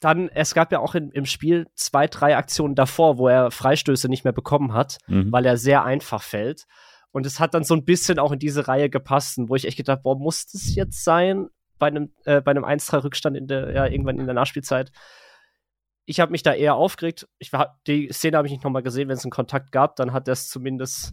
[0.00, 4.08] dann, es gab ja auch in, im Spiel zwei, drei Aktionen davor, wo er Freistöße
[4.08, 5.32] nicht mehr bekommen hat, mhm.
[5.32, 6.66] weil er sehr einfach fällt.
[7.10, 9.76] Und es hat dann so ein bisschen auch in diese Reihe gepasst, wo ich echt
[9.76, 11.48] gedacht, boah, muss das jetzt sein
[11.78, 14.92] bei einem, äh, bei einem 1-3-Rückstand in der, ja, irgendwann in der Nachspielzeit?
[16.04, 17.28] Ich habe mich da eher aufgeregt.
[17.38, 17.50] Ich
[17.86, 20.32] die Szene habe ich nicht nochmal gesehen, wenn es einen Kontakt gab, dann hat er
[20.32, 21.12] es zumindest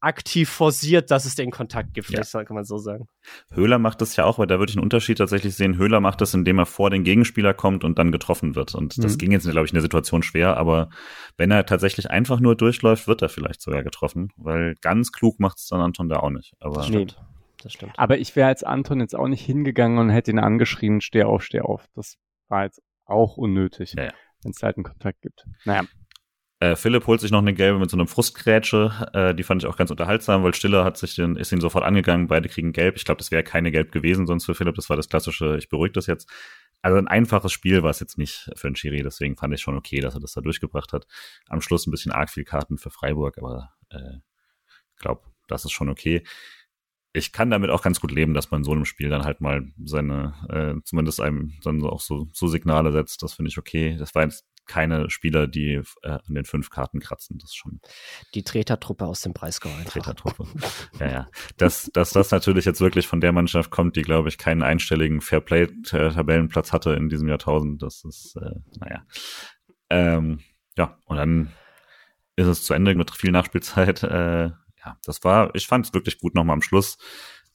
[0.00, 2.22] aktiv forciert, dass es den Kontakt gibt, ja.
[2.22, 3.06] kann man so sagen.
[3.52, 5.76] Höhler macht das ja auch, weil da würde ich einen Unterschied tatsächlich sehen.
[5.76, 8.74] Höhler macht das, indem er vor den Gegenspieler kommt und dann getroffen wird.
[8.74, 9.18] Und das mhm.
[9.18, 10.88] ging jetzt, glaube ich, in der Situation schwer, aber
[11.36, 15.58] wenn er tatsächlich einfach nur durchläuft, wird er vielleicht sogar getroffen, weil ganz klug macht
[15.58, 16.54] es dann Anton da auch nicht.
[16.60, 17.18] Aber stimmt.
[17.62, 17.92] Das stimmt.
[17.98, 21.42] Aber ich wäre als Anton jetzt auch nicht hingegangen und hätte ihn angeschrien, steh auf,
[21.42, 21.86] steh auf.
[21.94, 22.16] Das
[22.48, 24.12] war jetzt auch unnötig, ja, ja.
[24.42, 25.44] wenn es halt einen Kontakt gibt.
[25.64, 25.82] Naja,
[26.60, 29.10] äh, Philipp holt sich noch eine gelbe mit so einem Frustgrätsche.
[29.14, 31.84] Äh, die fand ich auch ganz unterhaltsam, weil Stiller hat sich den, ist ihn sofort
[31.84, 32.28] angegangen.
[32.28, 32.96] Beide kriegen gelb.
[32.96, 34.74] Ich glaube, das wäre keine gelb gewesen sonst für Philipp.
[34.74, 36.28] Das war das klassische, ich beruhige das jetzt.
[36.82, 39.02] Also ein einfaches Spiel war es jetzt nicht für einen Schiri.
[39.02, 41.06] Deswegen fand ich schon okay, dass er das da durchgebracht hat.
[41.48, 44.18] Am Schluss ein bisschen arg viel Karten für Freiburg, aber äh,
[44.98, 46.22] glaube, das ist schon okay
[47.12, 49.40] ich kann damit auch ganz gut leben, dass man in so einem Spiel dann halt
[49.40, 53.22] mal seine, äh, zumindest einem dann auch so, so Signale setzt.
[53.22, 53.96] Das finde ich okay.
[53.98, 57.38] Das war jetzt keine Spieler, die äh, an den fünf Karten kratzen.
[57.38, 57.80] Das ist schon.
[58.34, 59.92] Die Tretertruppe aus dem Breisgau einfach.
[59.92, 60.46] Tretertruppe.
[61.00, 61.28] ja, ja.
[61.56, 65.20] Dass, dass das natürlich jetzt wirklich von der Mannschaft kommt, die, glaube ich, keinen einstelligen
[65.20, 67.82] Fairplay-Tabellenplatz hatte in diesem Jahrtausend.
[67.82, 69.04] Das ist, äh, naja.
[69.90, 70.38] Ähm,
[70.78, 71.52] ja, und dann
[72.36, 74.04] ist es zu Ende mit viel Nachspielzeit.
[74.04, 74.50] Äh,
[74.84, 76.96] ja, das war, ich fand es wirklich gut nochmal am Schluss.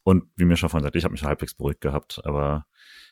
[0.03, 2.65] Und wie mir schon vorhin gesagt, ich habe mich halbwegs beruhigt gehabt, aber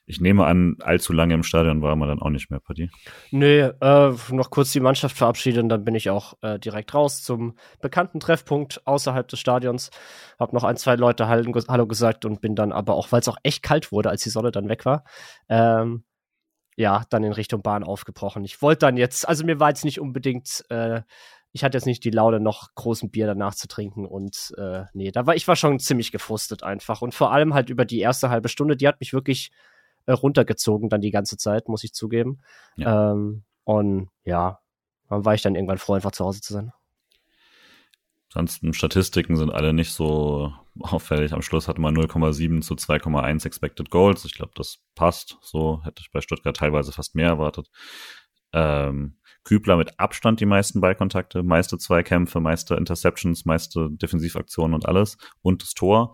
[0.06, 2.90] ich nehme an, allzu lange im Stadion war man dann auch nicht mehr, Partie.
[3.32, 7.56] Nee, äh, noch kurz die Mannschaft verabschieden, dann bin ich auch äh, direkt raus zum
[7.82, 9.92] bekannten Treffpunkt außerhalb des Stadions.
[10.38, 13.38] Hab noch ein, zwei Leute Hallo gesagt und bin dann aber auch, weil es auch
[13.44, 15.06] echt kalt wurde, als die Sonne dann weg war,
[15.48, 16.04] ähm,
[16.76, 18.44] ja, dann in Richtung Bahn aufgebrochen.
[18.44, 21.02] Ich wollte dann jetzt, also mir war jetzt nicht unbedingt, äh,
[21.54, 25.12] ich hatte jetzt nicht die Laune, noch großen Bier danach zu trinken und äh, nee,
[25.12, 28.32] da war ich war schon ziemlich gefrustet einfach und vor allem halt über die erste
[28.32, 29.52] halbe Stunde, die hat mich wirklich
[30.06, 32.42] äh, runtergezogen dann die ganze Zeit, muss ich zugeben.
[32.76, 33.12] Ja.
[33.12, 34.60] Ähm, und ja,
[35.10, 36.72] dann war ich dann irgendwann froh, einfach zu Hause zu sein.
[38.34, 41.34] Ansonsten Statistiken sind alle nicht so auffällig.
[41.34, 44.26] Am Schluss hatte man 0,7 zu 2,1 Expected Goals.
[44.26, 45.38] Ich glaube, das passt.
[45.42, 47.70] So hätte ich bei Stuttgart teilweise fast mehr erwartet.
[48.52, 55.18] Ähm, Kübler mit Abstand die meisten Ballkontakte, meiste Zweikämpfe, meiste Interceptions, meiste Defensivaktionen und alles
[55.42, 56.14] und das Tor.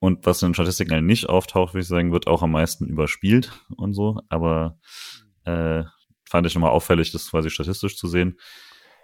[0.00, 3.52] Und was in den Statistiken nicht auftaucht, würde ich sagen, wird auch am meisten überspielt
[3.76, 4.20] und so.
[4.28, 4.78] Aber
[5.44, 5.84] äh,
[6.24, 8.38] fand ich nochmal auffällig, das quasi statistisch zu sehen.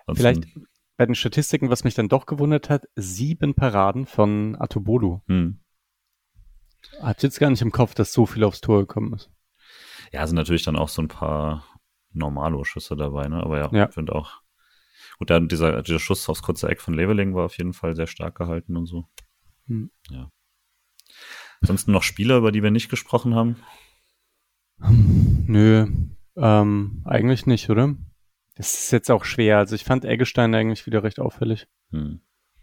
[0.07, 5.21] Ansonsten, Vielleicht bei den Statistiken, was mich dann doch gewundert hat, sieben Paraden von Atobolu.
[5.29, 5.61] Hm.
[7.03, 9.31] Hat jetzt gar nicht im Kopf, dass so viel aufs Tor gekommen ist.
[10.13, 11.67] Ja, sind natürlich dann auch so ein paar
[12.13, 13.43] Normalo-Schüsse dabei, ne?
[13.43, 13.89] Aber ja, ja.
[13.89, 14.41] ich finde auch.
[15.19, 18.07] Gut, dann dieser, dieser Schuss aufs kurze Eck von Leveling war auf jeden Fall sehr
[18.07, 19.07] stark gehalten und so.
[19.67, 19.91] Hm.
[20.11, 20.31] Ja.
[21.61, 23.57] Ansonsten noch Spieler, über die wir nicht gesprochen haben?
[24.79, 25.87] Nö,
[26.37, 27.95] ähm, eigentlich nicht, oder?
[28.57, 29.59] Das ist jetzt auch schwer.
[29.59, 31.67] Also ich fand Eggestein eigentlich wieder recht auffällig.
[31.91, 32.21] Hm.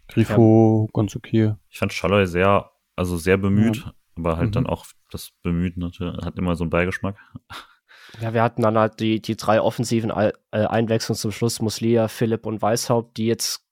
[0.08, 0.92] Grifo, ja.
[0.92, 1.54] ganz okay.
[1.68, 3.78] Ich fand Schalloy sehr, also sehr bemüht.
[3.78, 3.94] Ja.
[4.16, 4.52] aber halt mhm.
[4.52, 5.90] dann auch das bemüht, ne,
[6.22, 7.16] hat immer so einen Beigeschmack.
[8.20, 12.46] Ja, wir hatten dann halt die, die drei offensiven äh, Einwechslungen zum Schluss, Muslia, Philipp
[12.46, 13.66] und Weishaupt, die jetzt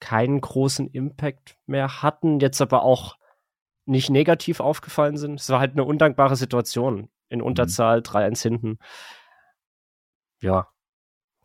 [0.00, 3.16] keinen großen Impact mehr hatten, jetzt aber auch
[3.84, 5.40] nicht negativ aufgefallen sind.
[5.40, 7.08] Es war halt eine undankbare Situation.
[7.28, 7.46] In mhm.
[7.46, 8.02] Unterzahl, mhm.
[8.02, 8.78] 3-1 hinten.
[10.40, 10.68] Ja.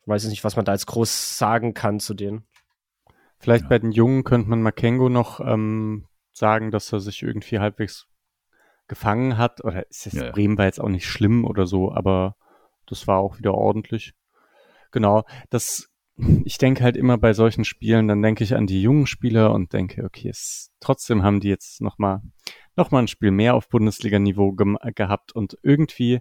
[0.02, 2.48] Ich weiß nicht, was man da jetzt groß sagen kann zu denen.
[3.40, 3.70] Vielleicht ja.
[3.70, 8.08] bei den Jungen könnte man Makengo noch ähm, sagen, dass er sich irgendwie halbwegs
[8.88, 9.64] gefangen hat.
[9.64, 12.36] Oder ist jetzt ja, Bremen war jetzt auch nicht schlimm oder so, aber
[12.86, 14.14] das war auch wieder ordentlich.
[14.92, 15.90] Genau, das
[16.46, 19.74] ich denke halt immer bei solchen Spielen, dann denke ich an die jungen Spieler und
[19.74, 22.22] denke, okay, es, trotzdem haben die jetzt nochmal
[22.76, 26.20] noch mal ein Spiel mehr auf Bundesliga-Niveau ge gehabt und irgendwie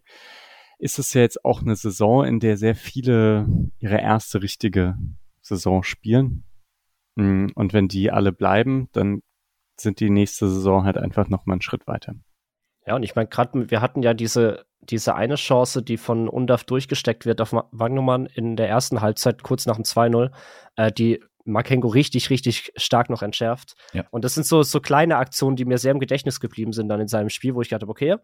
[0.78, 3.46] ist es ja jetzt auch eine Saison, in der sehr viele
[3.78, 4.96] ihre erste richtige
[5.40, 6.44] Saison spielen.
[7.14, 9.22] Mm, und wenn die alle bleiben, dann
[9.78, 12.14] sind die nächste Saison halt einfach nochmal einen Schritt weiter.
[12.86, 16.64] Ja, und ich meine, gerade wir hatten ja diese, diese eine Chance, die von Undaf
[16.64, 20.30] durchgesteckt wird auf Wagnumann in der ersten Halbzeit, kurz nach dem 2-0,
[20.76, 23.74] äh, die Makengo richtig, richtig stark noch entschärft.
[23.92, 24.04] Ja.
[24.10, 27.00] Und das sind so, so kleine Aktionen, die mir sehr im Gedächtnis geblieben sind dann
[27.00, 28.16] in seinem Spiel, wo ich dachte, okay,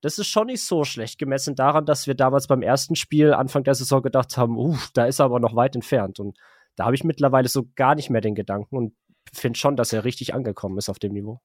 [0.00, 3.64] das ist schon nicht so schlecht, gemessen daran, dass wir damals beim ersten Spiel Anfang
[3.64, 6.20] der Saison gedacht haben, uh, da ist er aber noch weit entfernt.
[6.20, 6.36] Und
[6.76, 8.94] da habe ich mittlerweile so gar nicht mehr den Gedanken und
[9.32, 11.40] finde schon, dass er richtig angekommen ist auf dem Niveau.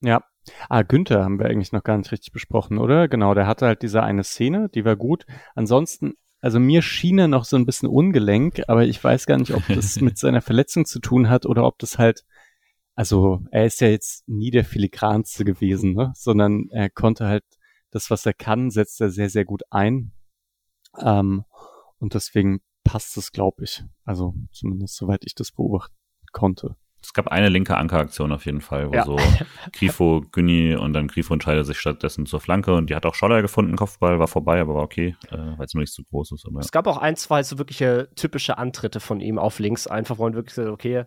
[0.00, 0.24] Ja.
[0.68, 3.08] Ah, Günther haben wir eigentlich noch gar nicht richtig besprochen, oder?
[3.08, 5.24] Genau, der hatte halt diese eine Szene, die war gut.
[5.54, 9.54] Ansonsten, also mir schien er noch so ein bisschen ungelenk, aber ich weiß gar nicht,
[9.54, 12.24] ob das mit seiner Verletzung zu tun hat oder ob das halt,
[12.94, 16.12] also er ist ja jetzt nie der filigranste gewesen, ne?
[16.14, 17.44] sondern er konnte halt
[17.90, 20.12] das, was er kann, setzt er sehr, sehr gut ein.
[21.00, 21.44] Ähm,
[21.98, 23.82] und deswegen passt es, glaube ich.
[24.04, 25.94] Also zumindest soweit ich das beobachten
[26.32, 26.76] konnte.
[27.04, 29.04] Es gab eine linke Ankeraktion auf jeden Fall, wo ja.
[29.04, 29.18] so
[29.72, 33.42] Grifo, Günni und dann Grifo entscheidet sich stattdessen zur Flanke und die hat auch Scholler
[33.42, 36.46] gefunden, Kopfball war vorbei, aber war okay, äh, weil es nur nicht so groß ist.
[36.46, 36.60] Aber, ja.
[36.60, 40.22] Es gab auch ein, zwei so wirkliche typische Antritte von ihm auf links, einfach wo
[40.22, 41.04] man wirklich sagt, okay,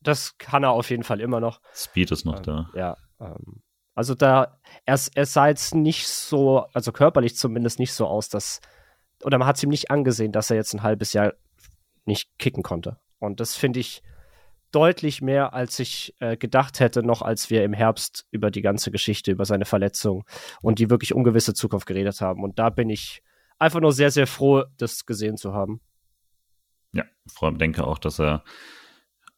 [0.00, 1.60] das kann er auf jeden Fall immer noch.
[1.72, 2.70] Speed ist noch ähm, da.
[2.74, 3.62] Ja, ähm,
[3.94, 8.60] also da, er, er sah jetzt nicht so, also körperlich zumindest nicht so aus, dass,
[9.24, 11.34] oder man hat es ihm nicht angesehen, dass er jetzt ein halbes Jahr
[12.04, 12.98] nicht kicken konnte.
[13.18, 14.02] Und das finde ich,
[14.72, 18.90] deutlich mehr, als ich äh, gedacht hätte, noch als wir im Herbst über die ganze
[18.90, 20.24] Geschichte, über seine Verletzung
[20.60, 22.42] und die wirklich ungewisse Zukunft geredet haben.
[22.42, 23.22] Und da bin ich
[23.58, 25.80] einfach nur sehr, sehr froh, das gesehen zu haben.
[26.92, 28.44] Ja, vor allem denke auch, dass er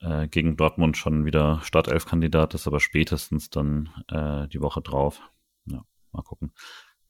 [0.01, 5.21] äh, gegen Dortmund schon wieder Startelf-Kandidat ist, aber spätestens dann äh, die Woche drauf.
[5.67, 6.53] Ja, mal gucken.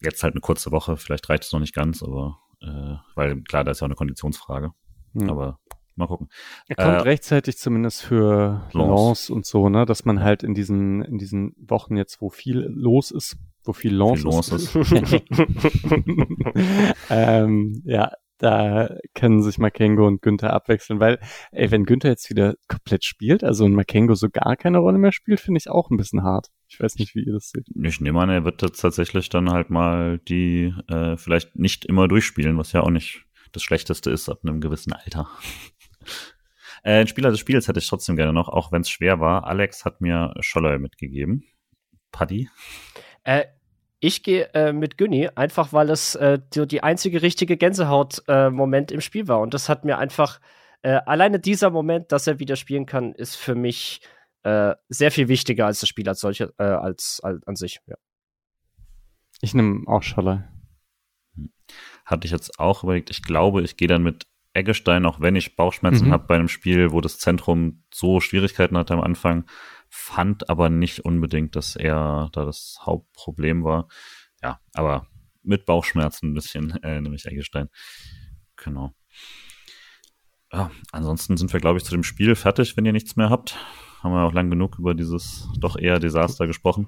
[0.01, 3.65] Jetzt halt eine kurze Woche, vielleicht reicht es noch nicht ganz, aber äh, weil klar,
[3.65, 4.73] da ist ja auch eine Konditionsfrage.
[5.15, 5.31] Hm.
[5.31, 5.59] Aber
[5.97, 6.29] Mal gucken.
[6.69, 11.03] Er kommt äh, rechtzeitig zumindest für Lance und so, ne, dass man halt in diesen,
[11.03, 14.75] in diesen Wochen jetzt, wo viel los ist, wo viel Lance ist, ist.
[17.11, 18.11] ähm, ja,
[18.41, 21.19] da können sich Makengo und Günther abwechseln, weil,
[21.53, 25.13] ey, wenn Günther jetzt wieder komplett spielt, also ein Makengo so gar keine Rolle mehr
[25.13, 26.49] spielt, finde ich auch ein bisschen hart.
[26.69, 27.67] Ich weiß nicht, wie ihr das seht.
[27.83, 32.09] Ich nehme an, er wird jetzt tatsächlich dann halt mal die äh, vielleicht nicht immer
[32.09, 35.29] durchspielen, was ja auch nicht das Schlechteste ist ab einem gewissen Alter.
[36.83, 39.47] Äh, ein Spieler des Spiels hätte ich trotzdem gerne noch, auch wenn es schwer war.
[39.47, 41.45] Alex hat mir Scholler mitgegeben.
[42.13, 42.49] Paddy?
[43.25, 43.45] Äh,
[44.01, 48.95] ich gehe äh, mit Günni, einfach weil es äh, die, die einzige richtige Gänsehaut-Moment äh,
[48.95, 49.41] im Spiel war.
[49.41, 50.41] Und das hat mir einfach,
[50.83, 54.01] äh, alleine dieser Moment, dass er wieder spielen kann, ist für mich
[54.43, 57.81] äh, sehr viel wichtiger als das Spiel als solche, äh, als, als an sich.
[57.87, 57.97] Ja.
[59.43, 60.49] Ich nehme auch Scholler.
[62.07, 63.11] Hatte ich jetzt auch überlegt.
[63.11, 66.13] Ich glaube, ich gehe dann mit Eggestein, auch wenn ich Bauchschmerzen mhm.
[66.13, 69.45] habe bei einem Spiel, wo das Zentrum so Schwierigkeiten hatte am Anfang,
[69.89, 73.89] fand aber nicht unbedingt, dass er da das Hauptproblem war.
[74.43, 75.07] Ja, aber
[75.43, 77.69] mit Bauchschmerzen ein bisschen, äh, nämlich Eggestein.
[78.57, 78.93] Genau.
[80.53, 83.57] Ja, ansonsten sind wir, glaube ich, zu dem Spiel fertig, wenn ihr nichts mehr habt.
[84.03, 86.87] Haben wir auch lang genug über dieses doch eher Desaster gesprochen.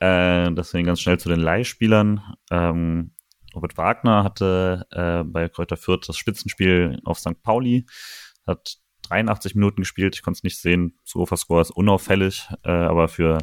[0.00, 2.34] Äh, deswegen ganz schnell zu den Leihspielern.
[2.50, 3.12] Ähm,
[3.58, 7.42] Robert Wagner hatte äh, bei Kräuter Fürth das Spitzenspiel auf St.
[7.42, 7.86] Pauli,
[8.46, 8.78] hat
[9.08, 13.38] 83 Minuten gespielt, ich konnte es nicht sehen, Score ist unauffällig, äh, aber für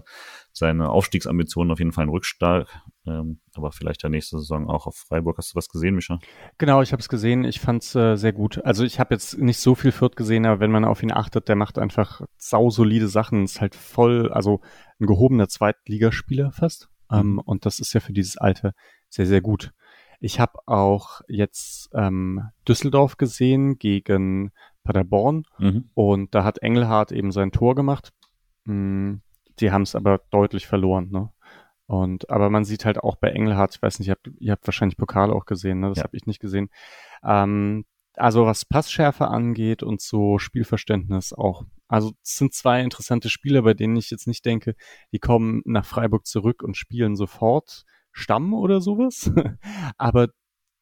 [0.54, 2.70] seine Aufstiegsambitionen auf jeden Fall ein Rückstark.
[3.06, 5.38] Ähm, aber vielleicht der nächste Saison auch auf Freiburg.
[5.38, 6.18] Hast du was gesehen, Micha?
[6.58, 7.44] Genau, ich habe es gesehen.
[7.44, 8.64] Ich fand es äh, sehr gut.
[8.64, 11.50] Also ich habe jetzt nicht so viel Fürth gesehen, aber wenn man auf ihn achtet,
[11.50, 13.44] der macht einfach sausolide Sachen.
[13.44, 14.62] Ist halt voll, also
[15.00, 16.88] ein gehobener Zweitligaspieler fast.
[17.12, 17.18] Mhm.
[17.18, 18.74] Ähm, und das ist ja für dieses Alter
[19.10, 19.74] sehr, sehr gut.
[20.20, 24.52] Ich habe auch jetzt ähm, Düsseldorf gesehen gegen
[24.84, 25.90] Paderborn mhm.
[25.94, 28.14] und da hat Engelhardt eben sein Tor gemacht.
[28.66, 29.16] Mm,
[29.60, 31.10] die haben es aber deutlich verloren.
[31.12, 31.30] Ne?
[31.88, 34.68] Und aber man sieht halt auch bei Engelhardt, ich weiß nicht, ihr habt, ihr habt
[34.68, 35.90] wahrscheinlich Pokal auch gesehen, ne?
[35.90, 36.04] Das ja.
[36.04, 36.70] habe ich nicht gesehen.
[37.24, 37.86] Ähm,
[38.16, 41.64] also was Passschärfe angeht und so Spielverständnis auch.
[41.88, 44.76] Also es sind zwei interessante Spieler, bei denen ich jetzt nicht denke,
[45.12, 47.84] die kommen nach Freiburg zurück und spielen sofort
[48.16, 49.32] Stamm oder sowas.
[49.98, 50.30] Aber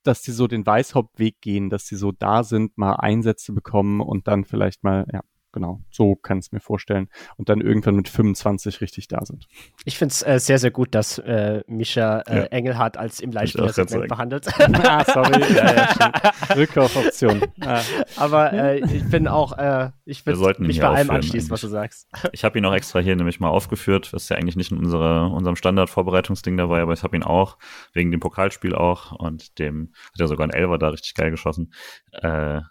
[0.04, 4.28] dass die so den Weißhauptweg gehen, dass sie so da sind, mal Einsätze bekommen und
[4.28, 5.22] dann vielleicht mal ja,
[5.54, 7.08] genau, so kann es mir vorstellen.
[7.38, 9.48] Und dann irgendwann mit 25 richtig da sind.
[9.86, 12.44] Ich finde es äh, sehr, sehr gut, dass äh, Mischa äh, ja.
[12.46, 14.48] Engelhardt als im Leihspieler-Segment behandelt.
[14.60, 15.42] ah, sorry.
[15.56, 16.12] ja, ja,
[16.56, 17.44] Rückkaufoption.
[17.62, 17.82] Ah.
[18.18, 22.10] Aber äh, ich bin auch, äh, ich würde mich bei allem anschließen, was du sagst.
[22.34, 25.32] Ich habe ihn auch extra hier nämlich mal aufgeführt, was ja eigentlich nicht in unserer,
[25.32, 27.58] unserem Standard-Vorbereitungsding dabei, aber ich habe ihn auch,
[27.94, 31.74] wegen dem Pokalspiel auch und dem, hat er sogar ein Elfer da richtig geil geschossen.
[32.12, 32.62] Äh,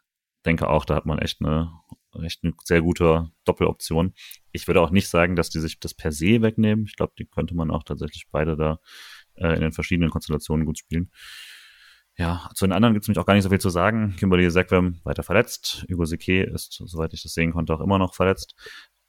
[0.44, 1.72] denke auch, da hat man echt eine
[2.22, 4.14] echt eine sehr gute Doppeloption.
[4.52, 6.84] Ich würde auch nicht sagen, dass die sich das per se wegnehmen.
[6.86, 8.80] Ich glaube, die könnte man auch tatsächlich beide da
[9.34, 11.10] äh, in den verschiedenen Konstellationen gut spielen.
[12.16, 14.14] Ja, zu den anderen gibt es nämlich auch gar nicht so viel zu sagen.
[14.18, 15.86] Kimberly Sekwem weiter verletzt.
[15.90, 18.54] Hugo Seke ist, soweit ich das sehen konnte, auch immer noch verletzt.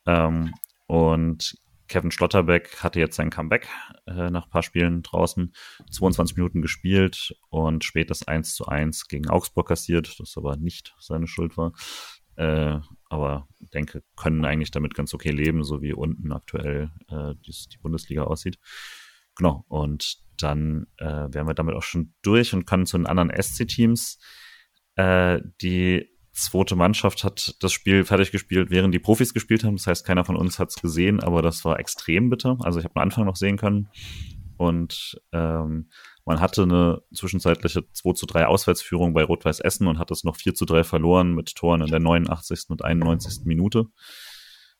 [0.05, 0.53] Ähm,
[0.87, 1.57] und
[1.87, 3.67] Kevin Schlotterbeck hatte jetzt sein Comeback
[4.07, 5.53] äh, nach ein paar Spielen draußen,
[5.91, 10.95] 22 Minuten gespielt und spät das 1 zu 1 gegen Augsburg kassiert, das aber nicht
[10.99, 11.73] seine Schuld war.
[12.35, 12.79] Äh,
[13.09, 17.77] aber denke, können eigentlich damit ganz okay leben, so wie unten aktuell äh, die, die
[17.77, 18.57] Bundesliga aussieht.
[19.35, 23.31] Genau, und dann äh, wären wir damit auch schon durch und können zu den anderen
[23.31, 24.19] SC-Teams.
[24.95, 29.77] Äh, die zweite Mannschaft hat das Spiel fertig gespielt, während die Profis gespielt haben.
[29.77, 32.57] Das heißt, keiner von uns hat es gesehen, aber das war extrem bitter.
[32.61, 33.89] Also ich habe am Anfang noch sehen können.
[34.57, 35.89] Und ähm,
[36.25, 40.37] man hatte eine zwischenzeitliche 2 zu 3 Auswärtsführung bei Rot-Weiß Essen und hat es noch
[40.37, 42.65] 4 zu 3 verloren mit Toren in der 89.
[42.69, 43.45] und 91.
[43.45, 43.87] Minute.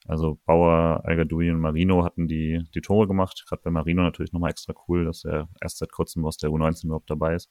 [0.06, 3.44] Also Bauer, Algadoui und Marino hatten die, die Tore gemacht.
[3.48, 6.86] Gerade bei Marino natürlich nochmal extra cool, dass er erst seit kurzem aus der U19
[6.86, 7.50] überhaupt dabei ist.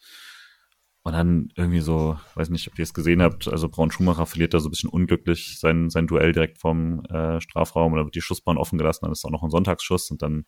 [1.04, 4.54] Und dann irgendwie so, weiß nicht, ob ihr es gesehen habt, also Braun Schumacher verliert
[4.54, 8.20] da so ein bisschen unglücklich sein, sein Duell direkt vom äh, Strafraum oder wird die
[8.20, 10.44] Schussbahn offen gelassen, dann ist auch noch ein Sonntagsschuss und dann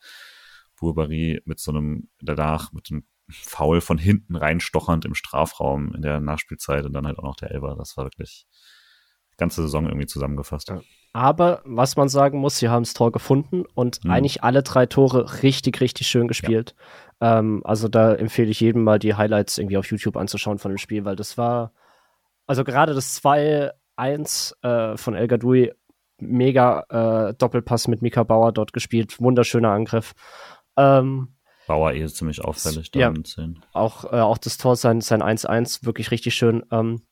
[0.79, 6.21] Burberry mit so einem, danach mit einem Foul von hinten reinstochernd im Strafraum in der
[6.21, 7.75] Nachspielzeit und dann halt auch noch der Elber.
[7.79, 8.47] Das war wirklich
[9.37, 10.73] ganze Saison irgendwie zusammengefasst.
[11.13, 14.11] Aber was man sagen muss, sie haben das Tor gefunden und mhm.
[14.11, 16.75] eigentlich alle drei Tore richtig, richtig schön gespielt.
[17.21, 17.39] Ja.
[17.39, 20.79] Ähm, also da empfehle ich jedem mal die Highlights irgendwie auf YouTube anzuschauen von dem
[20.79, 21.73] Spiel, weil das war,
[22.47, 23.73] also gerade das 2-1
[24.63, 25.73] äh, von El Gadoui,
[26.19, 30.15] mega äh, Doppelpass mit Mika Bauer dort gespielt, wunderschöner Angriff.
[30.77, 31.35] Ähm,
[31.67, 33.61] Bauer eh ziemlich auffällig da ja, in 10.
[33.73, 36.65] Auch, äh, auch das Tor, sein 1-1, wirklich richtig schön.
[36.71, 37.03] Ähm,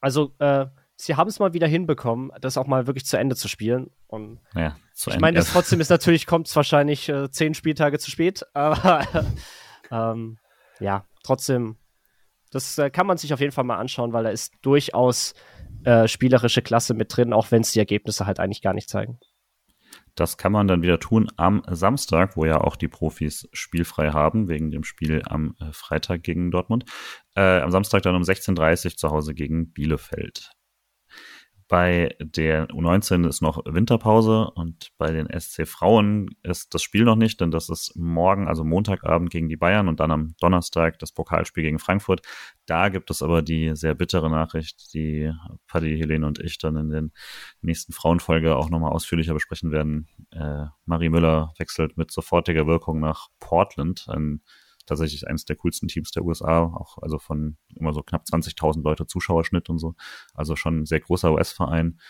[0.00, 3.48] also, äh, sie haben es mal wieder hinbekommen, das auch mal wirklich zu Ende zu
[3.48, 3.90] spielen.
[4.06, 7.98] Und ja, zu ich meine, das trotzdem ist natürlich, kommt es wahrscheinlich äh, zehn Spieltage
[7.98, 9.06] zu spät, aber
[9.90, 10.38] ähm,
[10.80, 11.76] ja, trotzdem,
[12.50, 15.34] das äh, kann man sich auf jeden Fall mal anschauen, weil da ist durchaus
[15.84, 19.18] äh, spielerische Klasse mit drin, auch wenn es die Ergebnisse halt eigentlich gar nicht zeigen.
[20.18, 24.48] Das kann man dann wieder tun am Samstag, wo ja auch die Profis spielfrei haben,
[24.48, 26.86] wegen dem Spiel am äh, Freitag gegen Dortmund.
[27.36, 30.57] Äh, am Samstag dann um 16.30 Uhr zu Hause gegen Bielefeld.
[31.68, 37.14] Bei der U19 ist noch Winterpause und bei den SC Frauen ist das Spiel noch
[37.14, 41.12] nicht, denn das ist morgen, also Montagabend gegen die Bayern und dann am Donnerstag das
[41.12, 42.22] Pokalspiel gegen Frankfurt.
[42.64, 45.30] Da gibt es aber die sehr bittere Nachricht, die
[45.66, 47.12] Paddy, Helene und ich dann in den
[47.60, 50.08] nächsten Frauenfolge auch nochmal ausführlicher besprechen werden.
[50.30, 54.40] Äh, Marie Müller wechselt mit sofortiger Wirkung nach Portland, ein
[54.88, 59.06] tatsächlich eines der coolsten Teams der USA, auch also von immer so knapp 20.000 Leute
[59.06, 59.94] Zuschauerschnitt und so.
[60.34, 62.00] Also schon ein sehr großer US-Verein.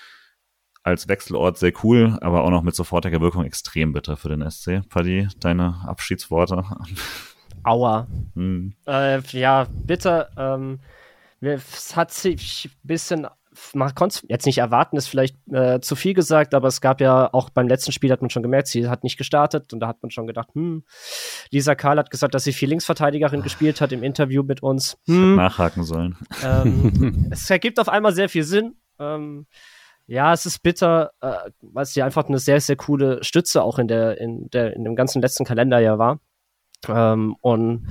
[0.83, 4.89] Als Wechselort sehr cool, aber auch noch mit sofortiger Wirkung extrem bitter für den SC.
[4.89, 6.65] Paddy, deine Abschiedsworte?
[7.65, 8.07] Aua.
[8.35, 8.75] Hm.
[8.87, 10.31] Äh, ja, bitter.
[10.37, 10.81] Ähm,
[11.41, 13.27] es hat sich ein bisschen
[13.74, 17.32] man konnte jetzt nicht erwarten, ist vielleicht äh, zu viel gesagt, aber es gab ja
[17.32, 20.02] auch beim letzten Spiel hat man schon gemerkt, sie hat nicht gestartet und da hat
[20.02, 20.85] man schon gedacht, hm,
[21.51, 24.98] Lisa Karl hat gesagt, dass sie viel Linksverteidigerin gespielt hat im Interview mit uns.
[25.06, 26.16] Hm, nachhaken sollen.
[26.44, 28.76] Ähm, es ergibt auf einmal sehr viel Sinn.
[28.98, 29.47] Ähm,
[30.06, 33.89] ja, es ist bitter, äh, weil sie einfach eine sehr, sehr coole Stütze auch in
[33.89, 36.20] der, in der, in dem ganzen letzten Kalenderjahr war.
[36.86, 37.89] Ähm, und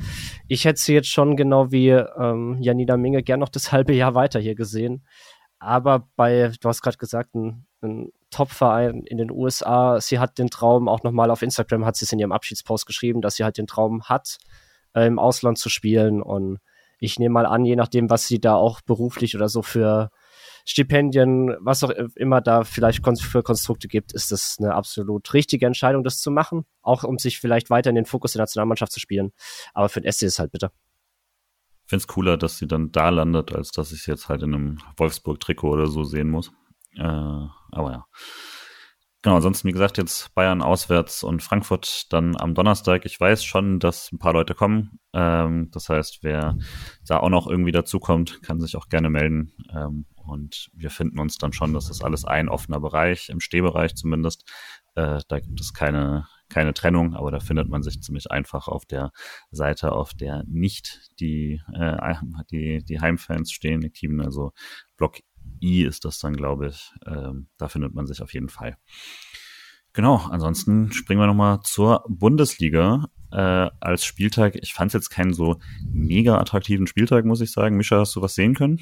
[0.47, 4.15] ich hätte sie jetzt schon genau wie ähm, Janina Minge gern noch das halbe Jahr
[4.15, 5.05] weiter hier gesehen.
[5.59, 10.49] Aber bei, du hast gerade gesagt, ein, ein Top-Verein in den USA, sie hat den
[10.49, 13.57] Traum, auch nochmal auf Instagram hat sie es in ihrem Abschiedspost geschrieben, dass sie halt
[13.57, 14.37] den Traum hat,
[14.93, 16.21] äh, im Ausland zu spielen.
[16.21, 16.59] Und
[16.99, 20.11] ich nehme mal an, je nachdem, was sie da auch beruflich oder so für
[20.65, 26.03] Stipendien, was auch immer da vielleicht für Konstrukte gibt, ist das eine absolut richtige Entscheidung,
[26.03, 26.65] das zu machen.
[26.81, 29.31] Auch um sich vielleicht weiter in den Fokus der Nationalmannschaft zu spielen.
[29.73, 30.71] Aber für den SC ist es halt bitter.
[31.87, 34.53] Finde es cooler, dass sie dann da landet, als dass ich es jetzt halt in
[34.53, 36.51] einem Wolfsburg-Trikot oder so sehen muss.
[36.95, 38.05] Äh, aber ja.
[39.23, 43.05] Genau, ansonsten, wie gesagt, jetzt Bayern auswärts und Frankfurt dann am Donnerstag.
[43.05, 44.99] Ich weiß schon, dass ein paar Leute kommen.
[45.11, 46.57] Ähm, das heißt, wer
[47.05, 49.53] da auch noch irgendwie dazukommt, kann sich auch gerne melden.
[49.73, 53.95] Ähm, und wir finden uns dann schon, das ist alles ein offener Bereich, im Stehbereich
[53.95, 54.43] zumindest.
[54.97, 58.83] Äh, da gibt es keine, keine Trennung, aber da findet man sich ziemlich einfach auf
[58.85, 59.11] der
[59.51, 62.15] Seite, auf der nicht die, äh,
[62.51, 64.53] die, die Heimfans stehen, die Team, also
[64.97, 65.19] Block
[65.61, 66.91] I ist das dann, glaube ich.
[67.05, 68.77] Ähm, da findet man sich auf jeden Fall.
[69.93, 74.55] Genau, ansonsten springen wir nochmal zur Bundesliga äh, als Spieltag.
[74.55, 77.77] Ich fand es jetzt keinen so mega attraktiven Spieltag, muss ich sagen.
[77.77, 78.79] Mischa, hast du was sehen können?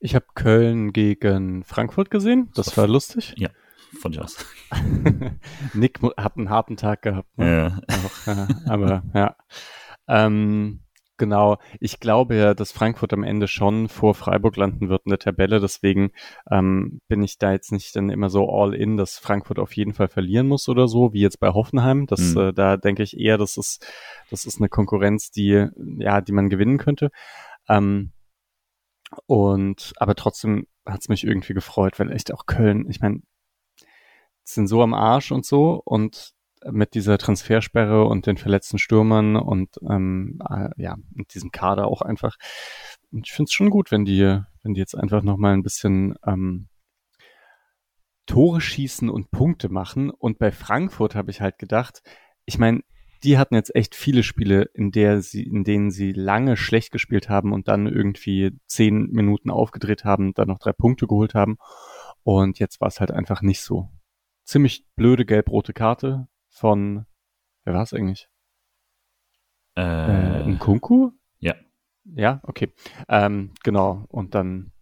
[0.00, 2.50] Ich habe Köln gegen Frankfurt gesehen.
[2.54, 3.34] Das war lustig.
[3.36, 3.50] Ja,
[3.98, 4.44] von dir aus.
[5.74, 7.36] Nick hat einen harten Tag gehabt.
[7.38, 7.80] Ne?
[7.88, 7.96] Ja.
[7.96, 8.68] Auch.
[8.68, 9.36] Aber ja.
[10.08, 10.80] Ähm,
[11.20, 15.18] Genau, ich glaube ja, dass Frankfurt am Ende schon vor Freiburg landen wird in der
[15.18, 15.60] Tabelle.
[15.60, 16.12] Deswegen
[16.50, 19.92] ähm, bin ich da jetzt nicht dann immer so all in, dass Frankfurt auf jeden
[19.92, 22.06] Fall verlieren muss oder so, wie jetzt bei Hoffenheim.
[22.06, 22.40] Das, mhm.
[22.40, 23.86] äh, da denke ich eher, das ist,
[24.30, 25.66] das ist eine Konkurrenz, die,
[25.98, 27.10] ja, die man gewinnen könnte.
[27.68, 28.12] Ähm,
[29.26, 33.20] und aber trotzdem hat es mich irgendwie gefreut, weil echt auch Köln, ich meine,
[34.54, 36.32] sind so am Arsch und so und
[36.70, 42.02] mit dieser Transfersperre und den verletzten Stürmern und ähm, äh, ja, mit diesem Kader auch
[42.02, 42.36] einfach.
[43.12, 46.68] Ich finde es schon gut, wenn die, wenn die jetzt einfach nochmal ein bisschen ähm,
[48.26, 50.10] Tore schießen und Punkte machen.
[50.10, 52.02] Und bei Frankfurt habe ich halt gedacht,
[52.44, 52.82] ich meine,
[53.22, 57.28] die hatten jetzt echt viele Spiele, in der sie, in denen sie lange schlecht gespielt
[57.28, 61.58] haben und dann irgendwie zehn Minuten aufgedreht haben, dann noch drei Punkte geholt haben.
[62.22, 63.88] Und jetzt war es halt einfach nicht so.
[64.50, 67.06] Ziemlich blöde gelb-rote Karte, von,
[67.62, 68.28] wer war es eigentlich?
[69.76, 71.12] Äh, äh, Kunku?
[71.38, 71.54] Ja.
[72.02, 72.72] Ja, okay.
[73.08, 74.06] Ähm, genau.
[74.08, 74.72] Und dann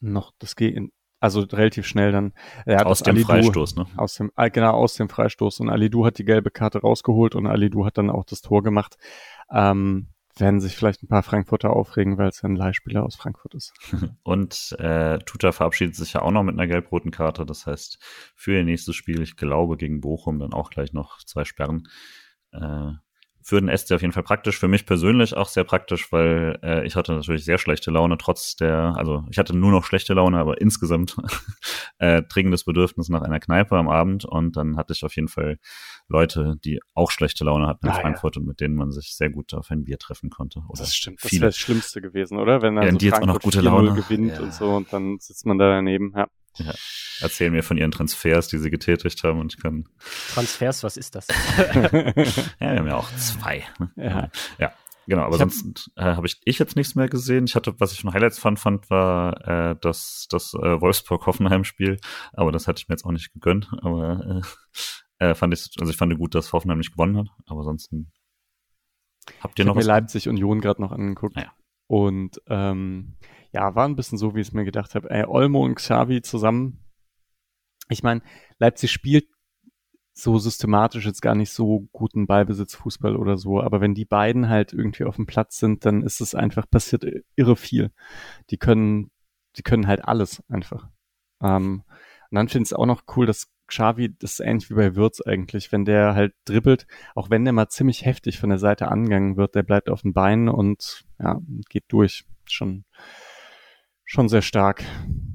[0.00, 2.32] noch das Gehen, also relativ schnell dann.
[2.64, 3.86] Er aus dem Alidu, Freistoß, ne?
[3.98, 5.60] Aus dem, äh, genau, aus dem Freistoß.
[5.60, 8.96] Und Alidu hat die gelbe Karte rausgeholt und Alidu hat dann auch das Tor gemacht.
[9.50, 13.72] Ähm, werden sich vielleicht ein paar Frankfurter aufregen, weil es ein Leihspieler aus Frankfurt ist.
[14.22, 17.46] Und äh, Tuta verabschiedet sich ja auch noch mit einer gelb-roten Karte.
[17.46, 17.98] Das heißt,
[18.34, 21.88] für ihr nächstes Spiel, ich glaube, gegen Bochum dann auch gleich noch zwei Sperren.
[22.52, 22.92] Äh,
[23.46, 24.58] für den SC auf jeden Fall praktisch.
[24.58, 28.56] Für mich persönlich auch sehr praktisch, weil äh, ich hatte natürlich sehr schlechte Laune, trotz
[28.56, 31.14] der, also ich hatte nur noch schlechte Laune, aber insgesamt
[31.98, 34.24] äh, dringendes Bedürfnis nach einer Kneipe am Abend.
[34.24, 35.58] Und dann hatte ich auf jeden Fall
[36.08, 38.40] Leute, die auch schlechte Laune hatten in ah, Frankfurt ja.
[38.40, 40.60] und mit denen man sich sehr gut auf ein Bier treffen konnte.
[40.70, 41.22] Oder das stimmt.
[41.22, 42.62] Das wäre das Schlimmste gewesen, oder?
[42.62, 44.40] Wenn dann ja, so die jetzt auch noch gute Laune gewinnt ja.
[44.40, 46.14] und so und dann sitzt man da daneben.
[46.16, 46.28] Ja.
[46.56, 46.72] Ja.
[47.20, 49.88] Erzählen mir von ihren Transfers, die sie getätigt haben und ich kann.
[50.32, 51.26] Transfers, was ist das?
[51.56, 51.72] ja,
[52.04, 53.64] wir haben ja auch zwei.
[53.78, 53.90] Ne?
[53.96, 54.30] Ja.
[54.58, 54.72] ja.
[55.06, 57.44] Genau, aber ich sonst äh, habe ich, ich jetzt nichts mehr gesehen.
[57.44, 61.98] Ich hatte, was ich von Highlights fand, fand war äh, das, das äh, Wolfsburg-Hoffenheim-Spiel,
[62.32, 63.68] aber das hatte ich mir jetzt auch nicht gegönnt.
[63.82, 64.42] Aber
[65.18, 68.12] äh, äh, fand ich, also ich fand gut, dass Hoffenheim nicht gewonnen hat, aber ansonsten
[69.40, 69.84] habt ihr ich noch was?
[69.84, 71.36] mir Leipzig Union gerade noch angeguckt.
[71.36, 71.52] Ja.
[71.86, 73.16] Und ähm,
[73.54, 75.08] ja, war ein bisschen so, wie ich es mir gedacht habe.
[75.10, 76.84] Ey, Olmo und Xavi zusammen.
[77.88, 78.20] Ich meine,
[78.58, 79.28] Leipzig spielt
[80.12, 84.48] so systematisch jetzt gar nicht so guten Ballbesitz Fußball oder so, aber wenn die beiden
[84.48, 87.04] halt irgendwie auf dem Platz sind, dann ist es einfach passiert
[87.36, 87.92] irre viel.
[88.50, 89.10] Die können,
[89.56, 90.88] die können halt alles einfach.
[91.40, 91.84] Ähm,
[92.30, 94.96] und dann finde ich es auch noch cool, dass Xavi, das ist ähnlich wie bei
[94.96, 98.88] Würz eigentlich, wenn der halt dribbelt, auch wenn der mal ziemlich heftig von der Seite
[98.88, 102.24] angegangen wird, der bleibt auf den Beinen und ja, geht durch.
[102.46, 102.84] Schon,
[104.14, 104.82] schon sehr stark.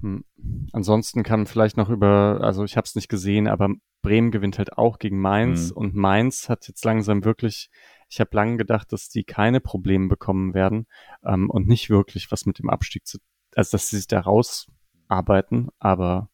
[0.02, 0.24] Hm.
[0.72, 3.70] Ansonsten kann vielleicht noch über, also ich habe es nicht gesehen, aber
[4.02, 5.78] Bremen gewinnt halt auch gegen Mainz mhm.
[5.78, 7.70] und Mainz hat jetzt langsam wirklich,
[8.08, 10.88] ich habe lange gedacht, dass die keine Probleme bekommen werden
[11.24, 13.20] ähm, und nicht wirklich was mit dem Abstieg zu,
[13.56, 16.30] also dass sie sich da rausarbeiten, aber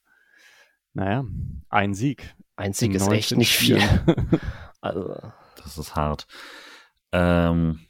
[0.93, 1.25] naja,
[1.69, 2.35] ein Sieg.
[2.55, 3.81] Ein Sieg ist echt nicht viel.
[4.81, 5.15] also.
[5.63, 6.27] Das ist hart.
[7.11, 7.84] Ähm,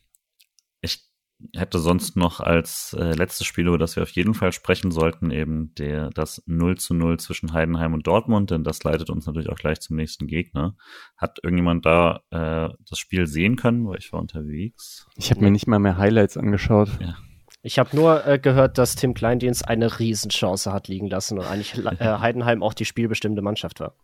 [1.56, 5.32] hätte sonst noch als äh, letztes Spiel, über das wir auf jeden Fall sprechen sollten,
[5.32, 9.50] eben der, das 0 zu 0 zwischen Heidenheim und Dortmund, denn das leitet uns natürlich
[9.50, 10.76] auch gleich zum nächsten Gegner.
[11.18, 15.08] Hat irgendjemand da äh, das Spiel sehen können, weil ich war unterwegs?
[15.16, 16.90] Ich habe mir nicht mal mehr Highlights angeschaut.
[17.00, 17.16] Ja.
[17.62, 21.84] Ich habe nur äh, gehört, dass Tim Kleindienst eine Riesenchance hat liegen lassen und eigentlich
[22.00, 23.96] äh, Heidenheim auch die spielbestimmte Mannschaft war.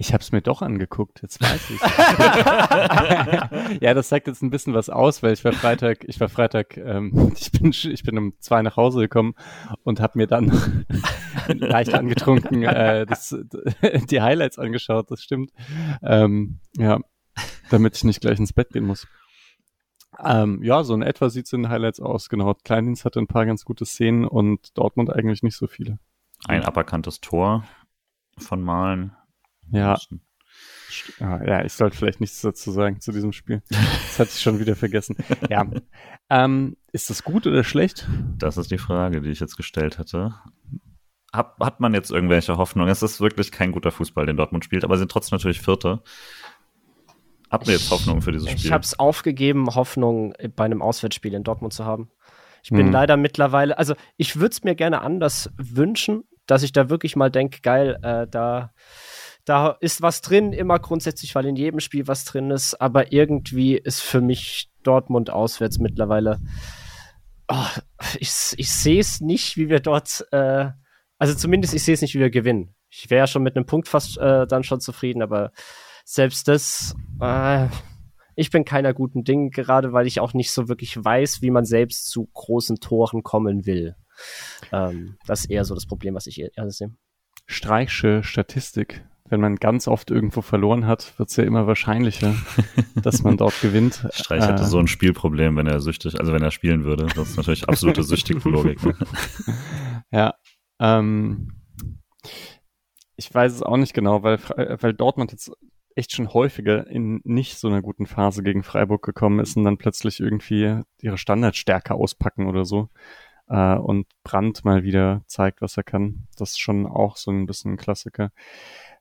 [0.00, 1.80] Ich habe es mir doch angeguckt, jetzt weiß ich.
[3.80, 6.76] ja, das sagt jetzt ein bisschen was aus, weil ich war Freitag, ich war Freitag,
[6.76, 9.34] ähm, ich bin ich bin um zwei nach Hause gekommen
[9.82, 10.86] und habe mir dann
[11.48, 13.36] leicht angetrunken äh, das,
[14.08, 15.10] die Highlights angeschaut.
[15.10, 15.50] Das stimmt.
[16.00, 17.00] Ähm, ja,
[17.70, 19.08] damit ich nicht gleich ins Bett gehen muss.
[20.24, 22.28] Ähm, ja, so in etwa sieht es in den Highlights aus.
[22.28, 25.98] Genau, Kleindienst hatte ein paar ganz gute Szenen und Dortmund eigentlich nicht so viele.
[26.46, 27.64] Ein aberkanntes Tor
[28.36, 29.16] von Malen
[29.70, 29.98] ja.
[31.20, 33.62] Ja, ich sollte vielleicht nichts dazu sagen zu diesem Spiel.
[33.68, 35.16] Das hatte ich schon wieder vergessen.
[35.50, 35.66] Ja.
[36.30, 38.06] Ähm, ist das gut oder schlecht?
[38.38, 40.34] Das ist die Frage, die ich jetzt gestellt hatte.
[41.32, 42.88] Hat, hat man jetzt irgendwelche Hoffnung?
[42.88, 46.02] Es ist wirklich kein guter Fußball, den Dortmund spielt, aber sie sind trotzdem natürlich Vierter.
[47.50, 48.66] Habt ihr jetzt Hoffnung für dieses Spiel?
[48.66, 52.10] Ich habe es aufgegeben, Hoffnung bei einem Auswärtsspiel in Dortmund zu haben.
[52.62, 52.92] Ich bin hm.
[52.92, 57.30] leider mittlerweile, also ich würde es mir gerne anders wünschen, dass ich da wirklich mal
[57.30, 58.72] denke, geil, äh, da
[59.48, 63.76] da ist was drin, immer grundsätzlich, weil in jedem Spiel was drin ist, aber irgendwie
[63.76, 66.38] ist für mich Dortmund auswärts mittlerweile.
[67.48, 67.66] Oh,
[68.18, 70.68] ich ich sehe es nicht, wie wir dort, äh,
[71.18, 72.74] also zumindest ich sehe es nicht, wie wir gewinnen.
[72.90, 75.52] Ich wäre ja schon mit einem Punkt fast äh, dann schon zufrieden, aber
[76.04, 77.68] selbst das, äh,
[78.36, 81.64] ich bin keiner guten Ding, gerade weil ich auch nicht so wirklich weiß, wie man
[81.64, 83.96] selbst zu großen Toren kommen will.
[84.72, 86.94] Ähm, das ist eher so das Problem, was ich eher sehe.
[87.46, 92.34] Streichsche Statistik wenn man ganz oft irgendwo verloren hat, wird es ja immer wahrscheinlicher,
[93.02, 94.06] dass man dort gewinnt.
[94.12, 97.06] Streich hätte äh, so ein Spielproblem, wenn er süchtig, also wenn er spielen würde.
[97.14, 98.82] Das ist natürlich absolute süchtige Logik.
[98.84, 98.94] Ne?
[100.10, 100.34] Ja.
[100.80, 101.52] Ähm,
[103.16, 104.38] ich weiß es auch nicht genau, weil,
[104.80, 105.52] weil Dortmund jetzt
[105.98, 109.78] echt schon häufiger in nicht so einer guten Phase gegen Freiburg gekommen ist und dann
[109.78, 112.88] plötzlich irgendwie ihre Standardstärke auspacken oder so.
[113.48, 116.28] Äh, und Brandt mal wieder zeigt, was er kann.
[116.36, 118.30] Das ist schon auch so ein bisschen ein Klassiker.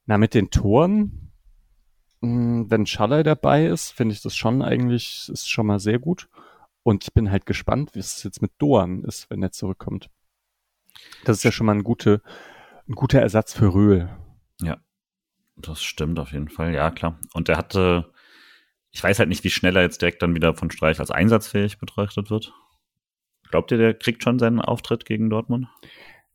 [0.08, 1.32] Na, mit den Toren,
[2.22, 6.30] hm, wenn Schaller dabei ist, finde ich das schon eigentlich, ist schon mal sehr gut.
[6.82, 10.10] Und ich bin halt gespannt, wie es jetzt mit Doan ist, wenn er zurückkommt.
[11.26, 12.22] Das ist ja schon mal ein, gute,
[12.88, 14.10] ein guter Ersatz für Röhl.
[14.62, 14.78] Ja,
[15.58, 16.74] das stimmt auf jeden Fall.
[16.74, 17.20] Ja, klar.
[17.34, 18.14] Und er hatte,
[18.92, 21.78] ich weiß halt nicht, wie schnell er jetzt direkt dann wieder von Streich als einsatzfähig
[21.78, 22.54] betrachtet wird.
[23.50, 25.68] Glaubt ihr, der kriegt schon seinen Auftritt gegen Dortmund?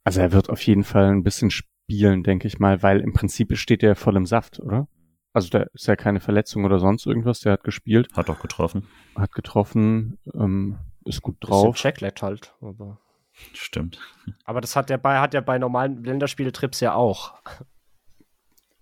[0.04, 1.50] Also er wird auf jeden Fall ein bisschen
[1.92, 4.88] spielen, denke ich mal, weil im Prinzip steht der voll im Saft, oder?
[5.34, 8.08] Also da ist ja keine Verletzung oder sonst irgendwas, der hat gespielt.
[8.14, 8.88] Hat auch getroffen.
[9.14, 11.76] Hat getroffen, ähm, ist gut drauf.
[11.76, 12.98] Checklet halt, aber.
[13.52, 13.98] Stimmt.
[14.44, 17.34] Aber das hat er bei, hat er bei normalen Länderspieltrips ja auch.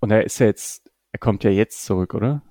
[0.01, 2.43] Und er ist ja jetzt, er kommt ja jetzt zurück, oder?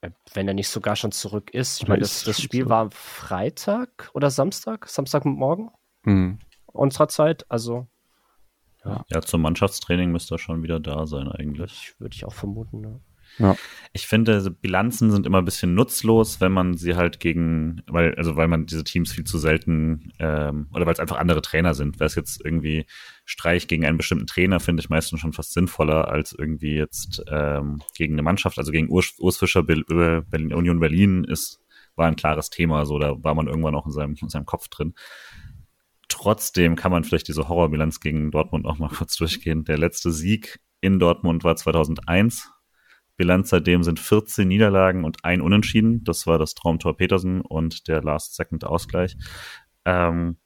[0.00, 1.82] Äh, wenn er nicht sogar schon zurück ist.
[1.82, 5.70] Ich meine, das, das Spiel war Freitag oder Samstag, Samstagmorgen
[6.04, 6.38] mhm.
[6.66, 7.50] unserer Zeit.
[7.50, 7.88] Also
[8.88, 9.04] ja.
[9.08, 11.94] ja, zum Mannschaftstraining müsste er schon wieder da sein eigentlich.
[11.98, 13.00] Würde ich auch vermuten, ne?
[13.38, 13.56] Ja.
[13.92, 18.36] Ich finde, Bilanzen sind immer ein bisschen nutzlos, wenn man sie halt gegen, weil, also
[18.36, 22.00] weil man diese Teams viel zu selten, ähm, oder weil es einfach andere Trainer sind.
[22.00, 22.86] Wäre es jetzt irgendwie
[23.24, 27.82] Streich gegen einen bestimmten Trainer, finde ich meistens schon fast sinnvoller, als irgendwie jetzt ähm,
[27.96, 31.60] gegen eine Mannschaft, also gegen Urs, Urs Fischer Berlin, Union Berlin ist,
[31.94, 34.68] war ein klares Thema, so da war man irgendwann auch in seinem, in seinem Kopf
[34.68, 34.94] drin.
[36.20, 39.62] Trotzdem kann man vielleicht diese Horrorbilanz gegen Dortmund auch mal kurz durchgehen.
[39.62, 42.50] Der letzte Sieg in Dortmund war 2001.
[43.16, 46.02] Bilanz seitdem sind 14 Niederlagen und ein Unentschieden.
[46.02, 49.16] Das war das Traumtor Petersen und der Last-Second-Ausgleich.
[49.84, 50.38] Ähm,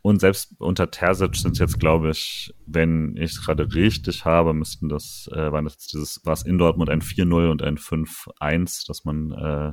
[0.00, 4.54] und selbst unter Terzic sind es jetzt, glaube ich, wenn ich es gerade richtig habe,
[4.54, 8.86] müssten das, äh, waren das dieses, war es in Dortmund ein 4-0 und ein 5-1,
[8.86, 9.72] dass man äh,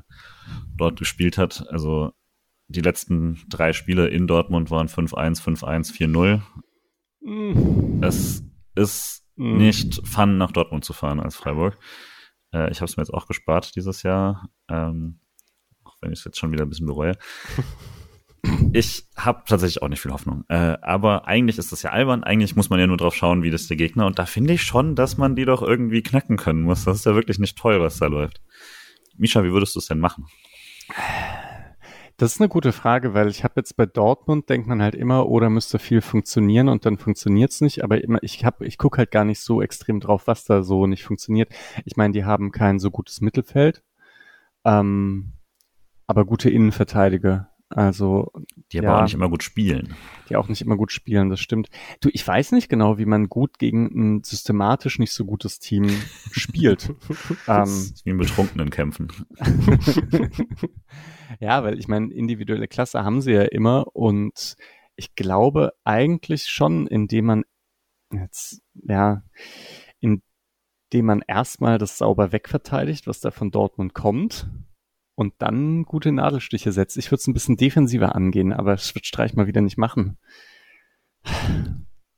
[0.76, 1.66] dort gespielt hat.
[1.70, 2.12] Also
[2.67, 6.41] die letzten drei Spiele in Dortmund waren 5-1, 5-1, 4-0.
[7.21, 8.03] Mm.
[8.03, 8.43] Es
[8.75, 9.57] ist mm.
[9.57, 11.77] nicht fun, nach Dortmund zu fahren als Freiburg.
[12.53, 15.19] Äh, ich habe es mir jetzt auch gespart dieses Jahr, ähm,
[15.83, 17.13] auch wenn ich es jetzt schon wieder ein bisschen bereue.
[18.73, 20.43] ich habe tatsächlich auch nicht viel Hoffnung.
[20.49, 22.23] Äh, aber eigentlich ist das ja albern.
[22.23, 24.07] Eigentlich muss man ja nur drauf schauen, wie das der Gegner.
[24.07, 26.85] Und da finde ich schon, dass man die doch irgendwie knacken können muss.
[26.85, 28.41] Das ist ja wirklich nicht toll, was da läuft.
[29.17, 30.25] Misha, wie würdest du es denn machen?
[32.17, 35.27] Das ist eine gute Frage, weil ich habe jetzt bei Dortmund denkt man halt immer,
[35.27, 37.83] oder oh, müsste viel funktionieren und dann funktioniert's nicht.
[37.83, 40.87] Aber immer, ich habe, ich gucke halt gar nicht so extrem drauf, was da so
[40.87, 41.53] nicht funktioniert.
[41.83, 43.83] Ich meine, die haben kein so gutes Mittelfeld,
[44.63, 45.33] ähm,
[46.07, 47.49] aber gute Innenverteidiger.
[47.69, 48.31] Also
[48.71, 49.95] die aber ja, auch nicht immer gut spielen.
[50.29, 51.69] Die auch nicht immer gut spielen, das stimmt.
[51.99, 55.89] Du, ich weiß nicht genau, wie man gut gegen ein systematisch nicht so gutes Team
[56.31, 56.89] spielt.
[57.47, 59.11] ähm, wie in betrunkenen Kämpfen.
[61.39, 64.55] ja, weil ich meine, individuelle Klasse haben sie ja immer und
[64.95, 67.43] ich glaube eigentlich schon, indem man
[68.13, 69.23] jetzt, ja,
[69.99, 70.21] indem
[71.05, 74.47] man erstmal das sauber wegverteidigt, was da von Dortmund kommt
[75.15, 76.97] und dann gute Nadelstiche setzt.
[76.97, 80.17] Ich würde es ein bisschen defensiver angehen, aber es wird Streich mal wieder nicht machen.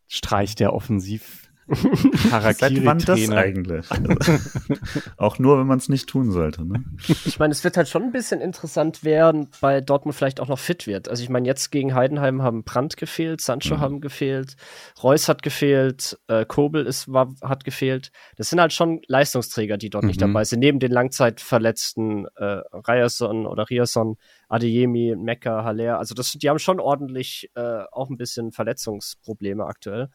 [0.07, 3.85] Streich der offensiv Seit wann das eigentlich?
[5.18, 6.65] auch nur, wenn man es nicht tun sollte.
[6.65, 6.84] Ne?
[7.26, 10.60] Ich meine, es wird halt schon ein bisschen interessant werden, weil Dortmund vielleicht auch noch
[10.60, 11.10] fit wird.
[11.10, 13.81] Also ich meine, jetzt gegen Heidenheim haben Brandt gefehlt, Sancho mhm.
[13.81, 14.56] haben gefehlt,
[15.03, 18.11] Reus hat gefehlt, äh, Kobel ist, war, hat gefehlt.
[18.38, 20.07] Das sind halt schon Leistungsträger, die dort mhm.
[20.07, 20.60] nicht dabei sind.
[20.60, 24.15] Neben den Langzeitverletzten äh, Ryerson oder Riason,
[24.48, 25.99] Adeyemi, Mecca, Haller.
[25.99, 30.10] Also das, die haben schon ordentlich äh, auch ein bisschen Verletzungsprobleme aktuell.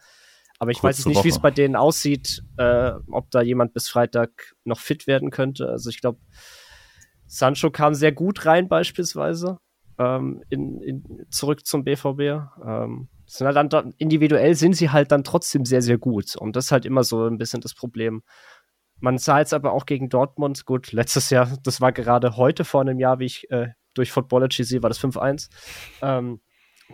[0.59, 3.89] Aber ich Kurze weiß nicht, wie es bei denen aussieht, äh, ob da jemand bis
[3.89, 5.67] Freitag noch fit werden könnte.
[5.67, 6.19] Also ich glaube,
[7.25, 9.57] Sancho kam sehr gut rein beispielsweise
[9.97, 12.19] ähm, in, in, zurück zum BVB.
[12.65, 16.35] Ähm, sind halt dann individuell sind sie halt dann trotzdem sehr, sehr gut.
[16.35, 18.21] Und das ist halt immer so ein bisschen das Problem.
[18.99, 22.81] Man sah jetzt aber auch gegen Dortmund, gut, letztes Jahr, das war gerade heute vor
[22.81, 25.49] einem Jahr, wie ich äh, durch Footballogy sehe, war das 5-1.
[26.01, 26.41] Ähm,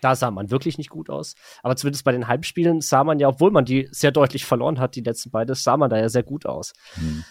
[0.01, 1.35] da sah man wirklich nicht gut aus.
[1.63, 4.95] Aber zumindest bei den Heimspielen sah man ja, obwohl man die sehr deutlich verloren hat,
[4.95, 6.73] die letzten beide, sah man da ja sehr gut aus.
[6.93, 7.23] Hm.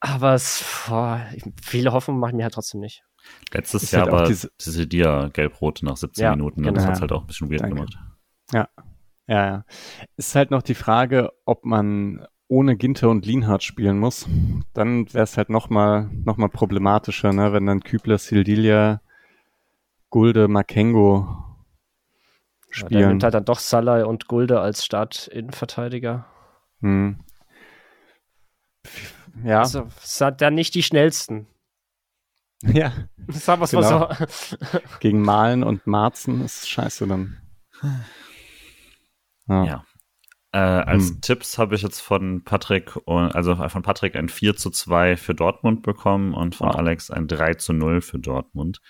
[0.00, 1.26] Aber es, boah,
[1.62, 3.02] viele Hoffnungen machen mir halt trotzdem nicht.
[3.52, 6.60] Letztes ist Jahr halt war diese, Dia gelb-rote nach 17 ja, Minuten.
[6.60, 6.68] Ne?
[6.68, 6.76] Genau.
[6.76, 7.74] Das hat es halt auch ein bisschen weird Danke.
[7.74, 7.98] gemacht.
[8.52, 8.68] Ja.
[9.26, 9.64] Ja, ja.
[10.16, 14.26] Ist halt noch die Frage, ob man ohne Ginter und Lienhardt spielen muss.
[14.72, 17.52] Dann wäre es halt noch mal, noch mal problematischer, ne?
[17.52, 19.02] wenn dann Kübler, Sildilia,
[20.08, 21.47] Gulde, Makengo
[22.70, 23.00] spielen.
[23.00, 26.26] Ja, nimmt halt dann doch Salah und Gulde als Start-Innenverteidiger.
[26.80, 27.18] Hm.
[29.44, 29.60] Ja.
[29.60, 31.46] Also, es hat dann nicht die schnellsten.
[32.60, 32.92] Ja.
[33.28, 34.00] Sagen wir genau.
[34.00, 34.56] mal so.
[35.00, 37.38] Gegen Malen und Marzen ist scheiße dann.
[39.46, 39.64] Ja.
[39.64, 39.84] ja.
[40.50, 41.20] Äh, als hm.
[41.20, 45.82] Tipps habe ich jetzt von Patrick, also von Patrick ein 4 zu 2 für Dortmund
[45.82, 46.76] bekommen und von wow.
[46.76, 48.80] Alex ein 3 zu 0 für Dortmund.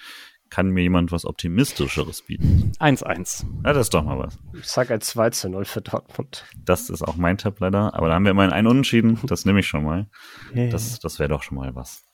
[0.51, 2.73] Kann mir jemand was Optimistischeres bieten?
[2.79, 3.45] 1-1.
[3.65, 4.39] Ja, das ist doch mal was.
[4.55, 6.45] Ich sag ein 2 zu 0 für Dortmund.
[6.65, 9.61] Das ist auch mein Tipp leider, aber da haben wir immerhin einen Unentschieden, das nehme
[9.61, 10.09] ich schon mal.
[10.55, 10.71] Yeah.
[10.71, 12.05] Das, das wäre doch schon mal was.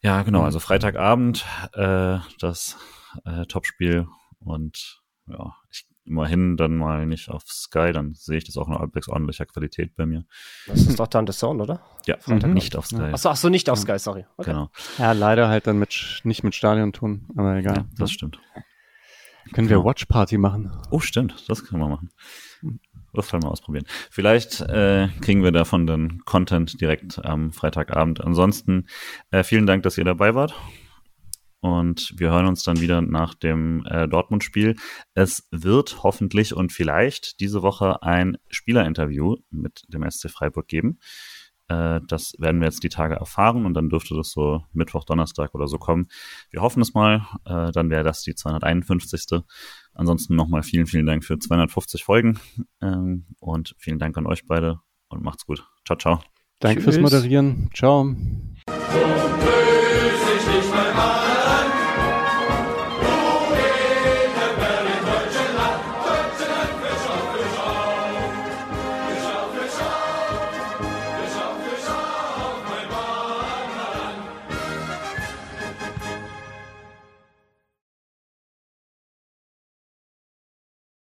[0.00, 2.76] Ja, genau, also Freitagabend äh, das
[3.24, 4.06] äh, Topspiel
[4.40, 8.74] und ja, ich immerhin dann mal nicht auf Sky, dann sehe ich das auch in
[8.74, 10.24] halbwegs ordentlicher Qualität bei mir.
[10.66, 11.80] Das ist doch dann The Zone, oder?
[12.06, 12.54] Ja, Freitag mhm.
[12.54, 13.12] nicht auf Sky.
[13.12, 14.26] Achso, ach so, nicht auf Sky, sorry.
[14.36, 14.50] Okay.
[14.50, 14.70] Genau.
[14.98, 17.76] Ja, leider halt dann mit nicht mit Stadion tun, aber egal.
[17.76, 18.40] Ja, das stimmt.
[19.52, 19.88] Können wir genau.
[19.88, 20.72] Watch Party machen?
[20.90, 22.10] Oh, stimmt, das können wir machen.
[23.12, 23.84] Das wollen wir ausprobieren.
[24.10, 28.22] Vielleicht äh, kriegen wir davon dann Content direkt am Freitagabend.
[28.22, 28.86] Ansonsten
[29.30, 30.54] äh, vielen Dank, dass ihr dabei wart
[31.62, 34.74] und wir hören uns dann wieder nach dem äh, Dortmund-Spiel.
[35.14, 40.98] Es wird hoffentlich und vielleicht diese Woche ein Spielerinterview mit dem SC Freiburg geben.
[41.68, 45.54] Äh, das werden wir jetzt die Tage erfahren und dann dürfte das so Mittwoch, Donnerstag
[45.54, 46.08] oder so kommen.
[46.50, 47.28] Wir hoffen es mal.
[47.44, 49.42] Äh, dann wäre das die 251.
[49.94, 52.40] Ansonsten nochmal vielen, vielen Dank für 250 Folgen
[52.80, 55.64] ähm, und vielen Dank an euch beide und macht's gut.
[55.86, 56.20] Ciao, ciao.
[56.58, 56.96] Danke Tschüss.
[56.96, 57.70] fürs Moderieren.
[57.72, 58.16] Ciao.